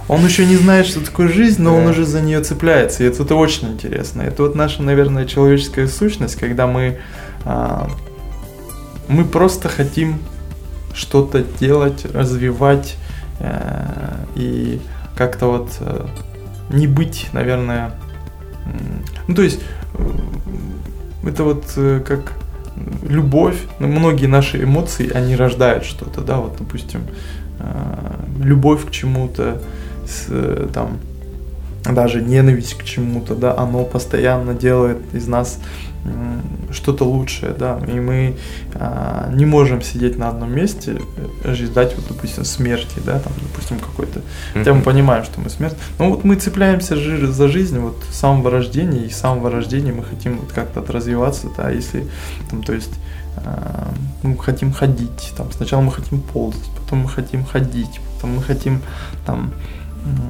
Он 0.08 0.24
еще 0.24 0.46
не 0.46 0.56
знает, 0.56 0.86
что 0.86 1.04
такое 1.04 1.28
жизнь, 1.28 1.62
но 1.62 1.72
Да. 1.72 1.78
он 1.78 1.88
уже 1.88 2.06
за 2.06 2.22
нее 2.22 2.42
цепляется. 2.42 3.04
И 3.04 3.08
это, 3.08 3.24
это 3.24 3.36
очень 3.36 3.70
интересно. 3.70 4.22
Это 4.22 4.44
вот 4.44 4.56
наша, 4.56 4.84
наверное, 4.84 5.26
человеческая 5.26 5.88
сущность, 5.88 6.36
когда 6.36 6.68
мы, 6.68 7.00
а, 7.44 7.90
мы 9.08 9.26
просто 9.26 9.70
хотим 9.70 10.20
что-то 10.96 11.44
делать, 11.60 12.06
развивать 12.14 12.96
э, 13.40 14.16
и 14.36 14.80
как-то 15.18 15.48
вот 15.48 15.70
э, 15.82 16.06
не 16.70 16.88
быть, 16.88 17.28
наверное, 17.34 17.92
ну 19.28 19.36
то 19.36 19.42
есть 19.42 19.60
э, 19.94 21.28
это 21.28 21.44
вот 21.44 21.66
как 22.08 22.34
любовь, 23.04 23.58
ну, 23.80 23.88
многие 23.88 24.28
наши 24.28 24.64
эмоции, 24.64 25.12
они 25.12 25.36
рождают 25.36 25.86
что-то, 25.86 26.22
да, 26.22 26.38
вот, 26.38 26.58
допустим, 26.60 27.02
любовь 28.42 28.86
к 28.86 28.92
чему-то, 28.92 29.62
с, 30.08 30.26
э, 30.30 30.68
там, 30.74 30.98
даже 31.84 32.22
ненависть 32.22 32.76
к 32.76 32.84
чему-то, 32.84 33.36
да, 33.36 33.56
оно 33.58 33.84
постоянно 33.84 34.54
делает 34.54 34.98
из 35.14 35.28
нас 35.28 35.60
что-то 36.72 37.06
лучшее, 37.06 37.54
да, 37.54 37.80
и 37.88 38.00
мы 38.00 38.36
а, 38.74 39.30
не 39.34 39.46
можем 39.46 39.82
сидеть 39.82 40.18
на 40.18 40.30
одном 40.30 40.54
месте, 40.54 41.00
э, 41.44 41.54
ждать, 41.54 41.96
вот, 41.96 42.08
допустим, 42.08 42.44
смерти, 42.44 43.00
да, 43.04 43.20
там, 43.20 43.34
допустим, 43.42 43.80
какой-то, 43.80 44.22
хотя 44.54 44.74
мы 44.74 44.82
понимаем, 44.82 45.24
что 45.24 45.40
мы 45.40 45.50
смерть, 45.50 45.76
но 45.98 46.10
вот 46.10 46.24
мы 46.24 46.36
цепляемся 46.36 46.96
жи- 46.96 47.28
за 47.28 47.48
жизнь 47.48 47.80
вот 47.80 47.96
с 48.12 48.20
самого 48.20 48.52
рождения, 48.52 49.06
и 49.06 49.10
с 49.10 49.18
самого 49.18 49.50
рождения 49.50 49.94
мы 49.94 50.04
хотим 50.04 50.38
вот 50.38 50.52
как-то 50.52 50.84
развиваться, 50.92 51.48
да, 51.58 51.70
если, 51.70 52.06
там, 52.50 52.62
то 52.62 52.74
есть, 52.74 52.94
а, 53.38 53.88
мы 54.22 54.38
хотим 54.38 54.74
ходить, 54.74 55.34
там, 55.38 55.52
сначала 55.54 55.82
мы 55.82 55.92
хотим 55.92 56.22
ползать, 56.22 56.70
потом 56.80 57.00
мы 57.00 57.10
хотим 57.10 57.46
ходить, 57.46 58.00
потом 58.16 58.36
мы 58.36 58.44
хотим, 58.44 58.82
там, 59.26 59.54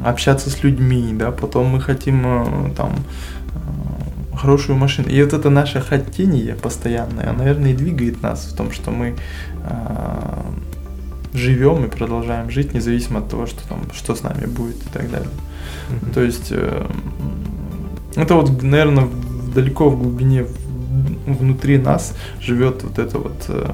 общаться 0.04 0.50
с 0.50 0.64
людьми, 0.64 1.14
да, 1.14 1.32
потом 1.32 1.68
мы 1.68 1.82
хотим, 1.82 2.22
э, 2.26 2.74
там, 2.76 2.92
э, 2.92 4.38
хорошую 4.38 4.78
машину. 4.78 5.10
И 5.10 5.24
вот 5.24 5.34
это 5.34 5.50
наше 5.50 5.82
хотение 5.82 6.56
постоянное, 6.56 7.34
наверное, 7.34 7.72
и 7.72 7.76
двигает 7.76 8.22
нас 8.22 8.46
в 8.46 8.56
том, 8.56 8.72
что 8.72 8.92
мы 8.92 9.16
э, 9.64 10.44
живем 11.34 11.86
и 11.86 11.90
продолжаем 11.90 12.50
жить, 12.50 12.74
независимо 12.74 13.20
от 13.20 13.30
того, 13.30 13.46
что 13.46 13.68
там, 13.68 13.80
что 13.94 14.16
с 14.16 14.24
нами 14.24 14.46
будет 14.46 14.78
и 14.78 14.90
так 14.94 15.10
далее. 15.12 15.30
Мгм. 15.90 16.12
То 16.14 16.22
есть 16.22 16.48
э, 16.52 16.86
это 18.16 18.36
вот, 18.36 18.64
наверное, 18.64 19.08
далеко 19.54 19.90
в 19.90 20.02
глубине 20.02 20.46
внутри 21.26 21.78
нас 21.78 22.14
живет 22.40 22.84
вот 22.84 23.00
это 23.00 23.18
вот 23.18 23.46
э, 23.50 23.74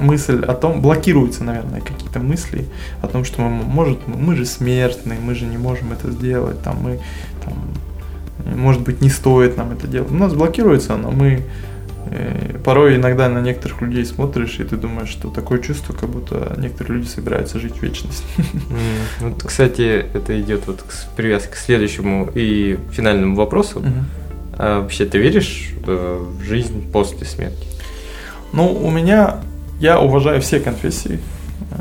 мысль 0.00 0.44
о 0.44 0.54
том, 0.54 0.80
блокируются, 0.80 1.44
наверное, 1.44 1.80
какие-то 1.80 2.18
мысли 2.18 2.66
о 3.02 3.08
том, 3.08 3.24
что 3.24 3.42
мы, 3.42 3.50
может, 3.64 4.06
мы 4.06 4.36
же 4.36 4.44
смертны, 4.46 5.16
мы 5.20 5.34
же 5.34 5.46
не 5.46 5.58
можем 5.58 5.92
это 5.92 6.10
сделать, 6.10 6.62
там 6.62 6.76
мы, 6.82 7.00
там, 7.44 7.54
может 8.56 8.82
быть, 8.82 9.00
не 9.00 9.10
стоит 9.10 9.56
нам 9.56 9.72
это 9.72 9.86
делать. 9.86 10.10
У 10.10 10.14
нас 10.14 10.32
блокируется 10.32 10.94
оно, 10.94 11.10
мы 11.10 11.42
э, 12.06 12.58
порой 12.64 12.96
иногда 12.96 13.28
на 13.28 13.40
некоторых 13.40 13.82
людей 13.82 14.04
смотришь, 14.04 14.58
и 14.58 14.64
ты 14.64 14.76
думаешь, 14.76 15.08
что 15.08 15.28
такое 15.28 15.58
чувство, 15.58 15.92
как 15.92 16.08
будто 16.08 16.54
некоторые 16.58 16.98
люди 16.98 17.08
собираются 17.08 17.58
жить 17.60 17.76
в 17.76 17.82
вечность. 17.82 18.24
М, 18.38 19.30
Вот, 19.30 19.42
кстати, 19.44 20.04
это 20.14 20.40
идет 20.40 20.66
вот 20.66 20.82
к 20.82 21.16
привязка 21.16 21.52
к 21.52 21.56
следующему 21.56 22.30
и 22.34 22.78
финальному 22.92 23.36
вопросу. 23.36 23.82
А 24.62 24.82
вообще 24.82 25.06
ты 25.06 25.16
веришь 25.18 25.72
э, 25.86 26.26
в 26.38 26.42
жизнь 26.42 26.90
после 26.92 27.26
смерти? 27.26 27.66
Ну, 28.52 28.72
у 28.74 28.90
меня, 28.90 29.40
я 29.80 29.98
уважаю 30.00 30.40
все 30.40 30.60
конфессии, 30.60 31.18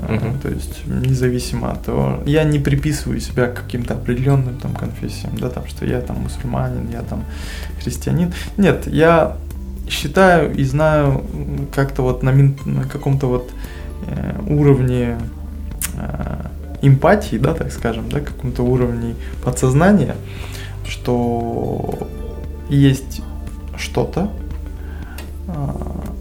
Мгм. 0.07 0.39
то 0.39 0.49
есть 0.49 0.85
независимо 0.87 1.71
от 1.71 1.83
того, 1.85 2.19
я 2.25 2.43
не 2.43 2.59
приписываю 2.59 3.19
себя 3.19 3.47
к 3.47 3.63
каким-то 3.63 3.93
определенным 3.93 4.57
там 4.57 4.73
конфессиям, 4.73 5.37
да, 5.37 5.49
там, 5.49 5.63
что 5.67 5.85
я 5.85 6.01
там 6.01 6.17
мусульманин, 6.17 6.89
я 6.91 7.01
там 7.01 7.23
христианин. 7.83 8.33
Нет, 8.57 8.87
я 8.87 9.37
считаю 9.89 10.53
и 10.55 10.63
знаю 10.63 11.23
как-то 11.73 12.03
вот 12.03 12.23
на, 12.23 12.31
мин- 12.31 12.57
на 12.65 12.83
каком-то 12.83 13.27
вот 13.27 13.49
э, 14.07 14.39
уровне 14.47 15.17
э, 15.95 16.45
эмпатии, 16.81 17.37
да, 17.37 17.53
так 17.53 17.71
скажем, 17.71 18.09
да, 18.09 18.19
каком-то 18.19 18.63
уровне 18.63 19.15
подсознания, 19.43 20.15
что 20.87 21.97
есть 22.69 23.21
что-то, 23.77 24.29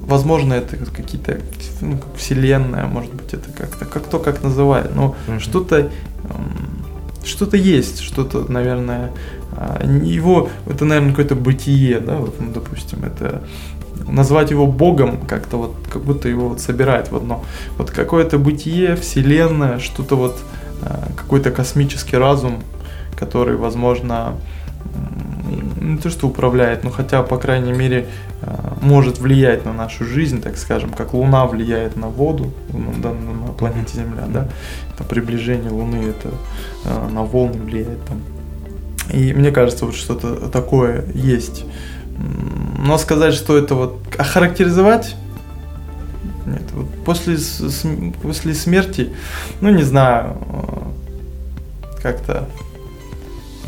возможно, 0.06 0.54
это 0.54 0.76
какие-то 0.76 1.38
ну, 1.80 1.98
как 1.98 2.16
вселенная, 2.16 2.86
может 2.86 3.12
быть, 3.14 3.34
это 3.34 3.50
как-то, 3.52 3.84
как 3.84 4.04
кто 4.04 4.18
как 4.18 4.42
называет, 4.42 4.94
но 4.94 5.14
Мгм. 5.26 5.40
что-то, 5.40 5.76
м, 5.78 5.90
что-то 7.24 7.56
есть, 7.56 8.00
что-то, 8.00 8.50
наверное, 8.50 9.10
а, 9.52 9.82
его, 9.84 10.48
это, 10.66 10.84
наверное, 10.84 11.10
какое-то 11.10 11.34
бытие, 11.34 12.00
да, 12.00 12.16
вот, 12.16 12.40
ну, 12.40 12.52
допустим, 12.52 13.04
это 13.04 13.42
назвать 14.06 14.50
его 14.50 14.66
богом 14.66 15.18
как-то 15.26 15.56
вот, 15.58 15.74
как 15.92 16.02
будто 16.04 16.28
его 16.28 16.48
вот 16.48 16.60
собирает 16.60 17.10
в 17.10 17.16
одно. 17.16 17.44
Вот 17.76 17.90
какое-то 17.90 18.38
бытие, 18.38 18.96
вселенная, 18.96 19.78
что-то 19.78 20.16
вот, 20.16 20.38
а, 20.82 21.08
какой-то 21.16 21.50
космический 21.50 22.16
разум, 22.16 22.62
который, 23.18 23.56
возможно, 23.56 24.34
не 25.48 25.98
то 25.98 26.10
что 26.10 26.28
управляет, 26.28 26.84
но 26.84 26.90
хотя, 26.90 27.22
по 27.22 27.38
крайней 27.38 27.72
мере, 27.72 28.06
а, 28.42 28.76
может 28.80 29.18
влиять 29.18 29.64
на 29.64 29.72
нашу 29.72 30.04
жизнь, 30.04 30.40
так 30.40 30.56
скажем, 30.56 30.90
как 30.90 31.14
Луна 31.14 31.46
влияет 31.46 31.96
на 31.96 32.08
воду 32.08 32.52
ну, 32.72 32.92
на 33.02 33.12
на 33.12 33.52
планете 33.52 33.96
Земля, 33.96 34.26
да, 34.28 34.48
это 34.94 35.04
приближение 35.04 35.70
Луны, 35.70 36.08
это 36.08 36.30
а, 36.84 37.08
на 37.08 37.22
волны 37.22 37.62
влияет 37.62 38.04
там. 38.04 38.20
И 39.12 39.32
мне 39.32 39.50
кажется, 39.50 39.86
вот 39.86 39.94
что-то 39.94 40.48
такое 40.48 41.06
есть. 41.14 41.64
Но 42.78 42.98
сказать, 42.98 43.34
что 43.34 43.56
это 43.56 43.74
вот 43.74 43.98
охарактеризовать, 44.18 45.16
нет, 46.46 46.62
вот 46.72 46.86
после, 47.04 47.36
после 48.22 48.54
смерти, 48.54 49.10
ну 49.60 49.70
не 49.70 49.82
знаю, 49.82 50.36
э, 50.50 52.02
как-то 52.02 52.48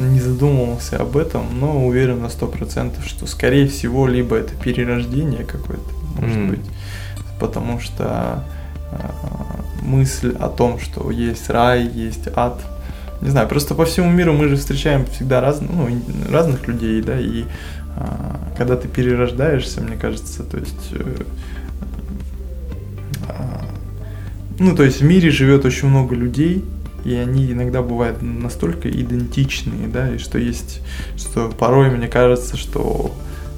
не 0.07 0.20
задумывался 0.20 0.96
об 0.96 1.16
этом, 1.16 1.46
но 1.59 1.86
уверен 1.86 2.20
на 2.20 2.28
сто 2.28 2.46
процентов, 2.46 3.07
что 3.07 3.26
скорее 3.26 3.66
всего 3.68 4.07
либо 4.07 4.36
это 4.36 4.55
перерождение 4.55 5.44
какое-то, 5.44 5.90
может 6.20 6.36
М. 6.36 6.51
быть, 6.51 6.66
потому 7.38 7.80
что 7.80 8.44
э, 8.92 8.96
мысль 9.82 10.34
о 10.38 10.48
том, 10.48 10.78
что 10.78 11.11
есть 11.11 11.48
рай, 11.51 11.86
есть 11.86 12.28
ад, 12.34 12.61
не 13.20 13.30
знаю, 13.30 13.48
просто 13.48 13.74
по 13.74 13.84
всему 13.84 14.11
миру 14.11 14.32
мы 14.32 14.48
же 14.48 14.57
встречаем 14.57 15.05
всегда 15.07 15.40
раз, 15.40 15.61
ну, 15.61 15.88
разных 16.30 16.66
людей, 16.68 17.03
да, 17.03 17.18
и 17.20 17.44
а, 17.96 18.40
когда 18.57 18.76
ты 18.76 18.88
перерождаешься, 18.88 19.80
мне 19.82 19.96
кажется, 19.96 20.42
то 20.42 20.57
есть 20.57 20.92
э, 20.92 21.22
а, 23.28 23.64
ну, 24.59 24.74
то 24.74 24.84
есть 24.84 25.01
в 25.01 25.05
мире 25.05 25.30
живет 25.30 25.64
очень 25.64 25.88
много 25.88 26.14
людей, 26.14 26.64
и 27.05 27.14
они 27.14 27.51
иногда 27.53 27.82
бывают 27.82 28.22
настолько 28.22 28.90
идентичные, 28.90 29.88
да, 29.88 30.14
и 30.14 30.18
что 30.18 30.38
есть, 30.38 30.80
что 31.16 31.48
порой 31.48 31.90
мне 31.90 32.09
кажется, 32.09 32.57
что 32.57 33.12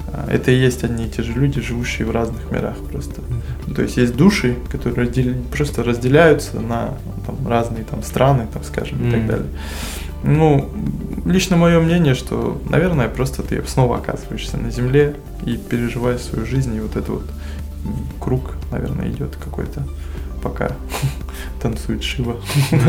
а, 0.09 0.29
это 0.31 0.51
и 0.51 0.57
есть 0.57 0.85
одни 0.85 1.07
и 1.07 1.11
те 1.11 1.23
же 1.23 1.33
люди, 1.33 1.61
живущие 1.61 2.07
в 2.07 2.11
разных 2.11 2.51
мирах 2.51 2.77
просто. 2.91 3.21
Ну, 3.67 3.75
То 3.75 3.83
есть 3.83 3.97
есть 3.97 4.17
души, 4.17 4.57
которые 4.71 5.07
раздел- 5.07 5.43
просто 5.51 5.83
разделяются 5.83 6.61
на 6.61 6.95
там, 7.27 7.47
разные 7.49 7.85
там 7.85 8.03
страны, 8.03 8.47
там, 8.53 8.63
скажем, 8.65 8.99
и 9.09 9.11
так 9.11 9.27
далее. 9.27 9.49
Ну, 10.25 10.71
лично 11.25 11.57
мое 11.57 11.81
мнение, 11.81 12.15
что, 12.15 12.61
наверное, 12.69 13.09
просто 13.09 13.43
ты 13.43 13.63
снова 13.67 13.97
оказываешься 13.97 14.57
на 14.57 14.71
Земле 14.71 15.17
и 15.45 15.57
переживаешь 15.57 16.21
свою 16.21 16.47
жизнь, 16.47 16.75
и 16.77 16.81
вот 16.81 16.91
этот 16.97 17.09
вот 17.09 17.25
круг, 18.21 18.53
наверное, 18.71 19.11
идет 19.11 19.37
какой-то, 19.37 19.83
пока 20.43 20.73
танцует 21.63 22.03
Шива. 22.03 22.37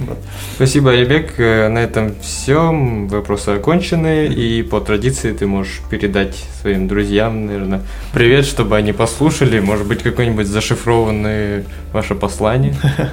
Вот. 0.00 0.18
Спасибо, 0.56 0.90
Айбек. 0.90 1.38
Э, 1.38 1.68
На 1.68 1.78
этом 1.78 2.14
все. 2.20 2.72
Вопросы 3.08 3.50
окончены. 3.50 4.26
И 4.26 4.64
по 4.64 4.80
традиции 4.80 5.32
ты 5.32 5.46
можешь 5.46 5.82
передать 5.88 6.34
своим 6.60 6.88
друзьям, 6.88 7.46
наверное, 7.46 7.80
привет, 8.12 8.44
чтобы 8.44 8.76
они 8.76 8.92
послушали. 8.92 9.60
Может 9.60 9.86
быть, 9.86 10.02
какое-нибудь 10.02 10.48
зашифрованное 10.48 11.64
ваше 11.92 12.14
послание. 12.14 12.74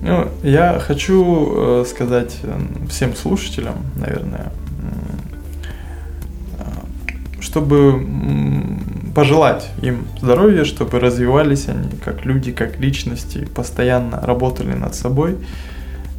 Ну, 0.00 0.28
я 0.44 0.78
хочу 0.78 1.82
э, 1.82 1.84
сказать 1.84 2.38
э, 2.44 2.56
всем 2.88 3.16
слушателям, 3.16 3.74
наверное, 3.96 4.52
чтобы 7.40 8.04
пожелать 9.18 9.68
им 9.82 10.06
здоровья, 10.22 10.62
чтобы 10.64 11.00
развивались 11.00 11.66
они 11.66 11.90
как 12.04 12.24
люди, 12.24 12.52
как 12.52 12.78
личности, 12.78 13.48
постоянно 13.52 14.20
работали 14.20 14.74
над 14.74 14.94
собой. 14.94 15.36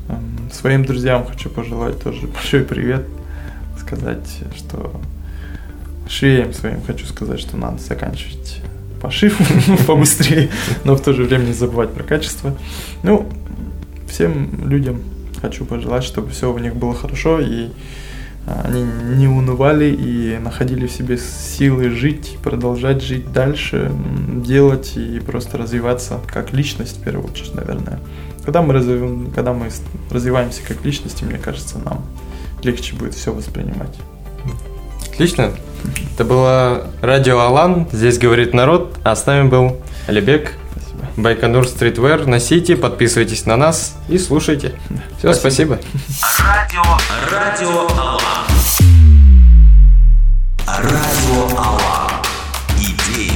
Эм, 0.10 0.52
Своим 0.52 0.84
друзьям 0.84 1.26
хочу 1.26 1.50
пожелать 1.50 2.04
тоже 2.04 2.28
большой 2.34 2.66
привет, 2.66 3.06
сказать, 3.80 4.28
что 4.54 5.00
швеям 6.10 6.52
своим 6.52 6.82
хочу 6.82 7.06
сказать, 7.06 7.40
что 7.40 7.56
надо 7.56 7.82
заканчивать 7.82 8.62
пошив 9.02 9.40
побыстрее, 9.88 10.50
но 10.84 10.98
в 10.98 11.02
то 11.02 11.14
же 11.14 11.24
время 11.24 11.46
не 11.46 11.54
забывать 11.54 11.94
про 11.94 12.04
качество. 12.04 12.54
Ну, 13.02 13.30
всем 14.10 14.68
людям 14.70 15.00
хочу 15.42 15.64
пожелать, 15.64 16.04
чтобы 16.04 16.32
все 16.32 16.52
у 16.52 16.58
них 16.58 16.76
было 16.76 16.94
хорошо 16.94 17.40
и 17.40 17.70
они 18.64 18.84
не 19.16 19.28
унывали 19.28 19.86
и 19.86 20.38
находили 20.38 20.88
в 20.88 20.92
себе 20.92 21.18
силы 21.18 21.90
жить, 21.90 22.38
продолжать 22.44 23.02
жить 23.04 23.32
дальше, 23.32 23.92
делать 24.44 24.94
и 24.96 25.20
просто 25.20 25.58
развиваться 25.58 26.20
как 26.28 26.54
личность 26.54 26.98
в 26.98 27.04
первую 27.04 27.30
очередь, 27.30 27.56
наверное. 27.56 28.00
Когда 28.44 28.62
мы, 28.62 28.74
развив... 28.74 29.34
когда 29.34 29.54
мы 29.54 29.70
развиваемся 30.12 30.62
как 30.68 30.84
личности, 30.84 31.24
мне 31.24 31.38
кажется, 31.38 31.78
нам 31.80 32.04
легче 32.64 32.96
будет 32.96 33.14
все 33.14 33.34
воспринимать. 33.34 33.96
Отлично. 35.12 35.52
Это 36.14 36.26
было 36.26 36.88
радио 37.02 37.40
Алан. 37.40 37.88
Здесь 37.92 38.18
говорит 38.18 38.54
народ. 38.54 38.98
А 39.04 39.16
с 39.16 39.26
нами 39.26 39.48
был 39.48 39.78
Алибек. 40.08 40.54
Baikonur 41.22 41.68
Streetwear. 41.68 42.26
Носите, 42.26 42.76
подписывайтесь 42.76 43.46
на 43.46 43.58
нас 43.58 43.96
и 44.08 44.18
слушайте. 44.18 44.74
Все, 45.18 45.34
спасибо. 45.34 45.80
спасибо. 46.08 46.48
Радио, 46.48 46.84
радио 47.32 47.88
Алан. 47.98 48.48
Радио 50.68 51.58
Алан. 51.58 52.12
Идеи, 52.78 53.32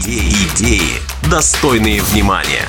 идеи, 0.00 0.32
идеи, 0.54 1.00
достойные 1.30 2.02
внимания. 2.02 2.68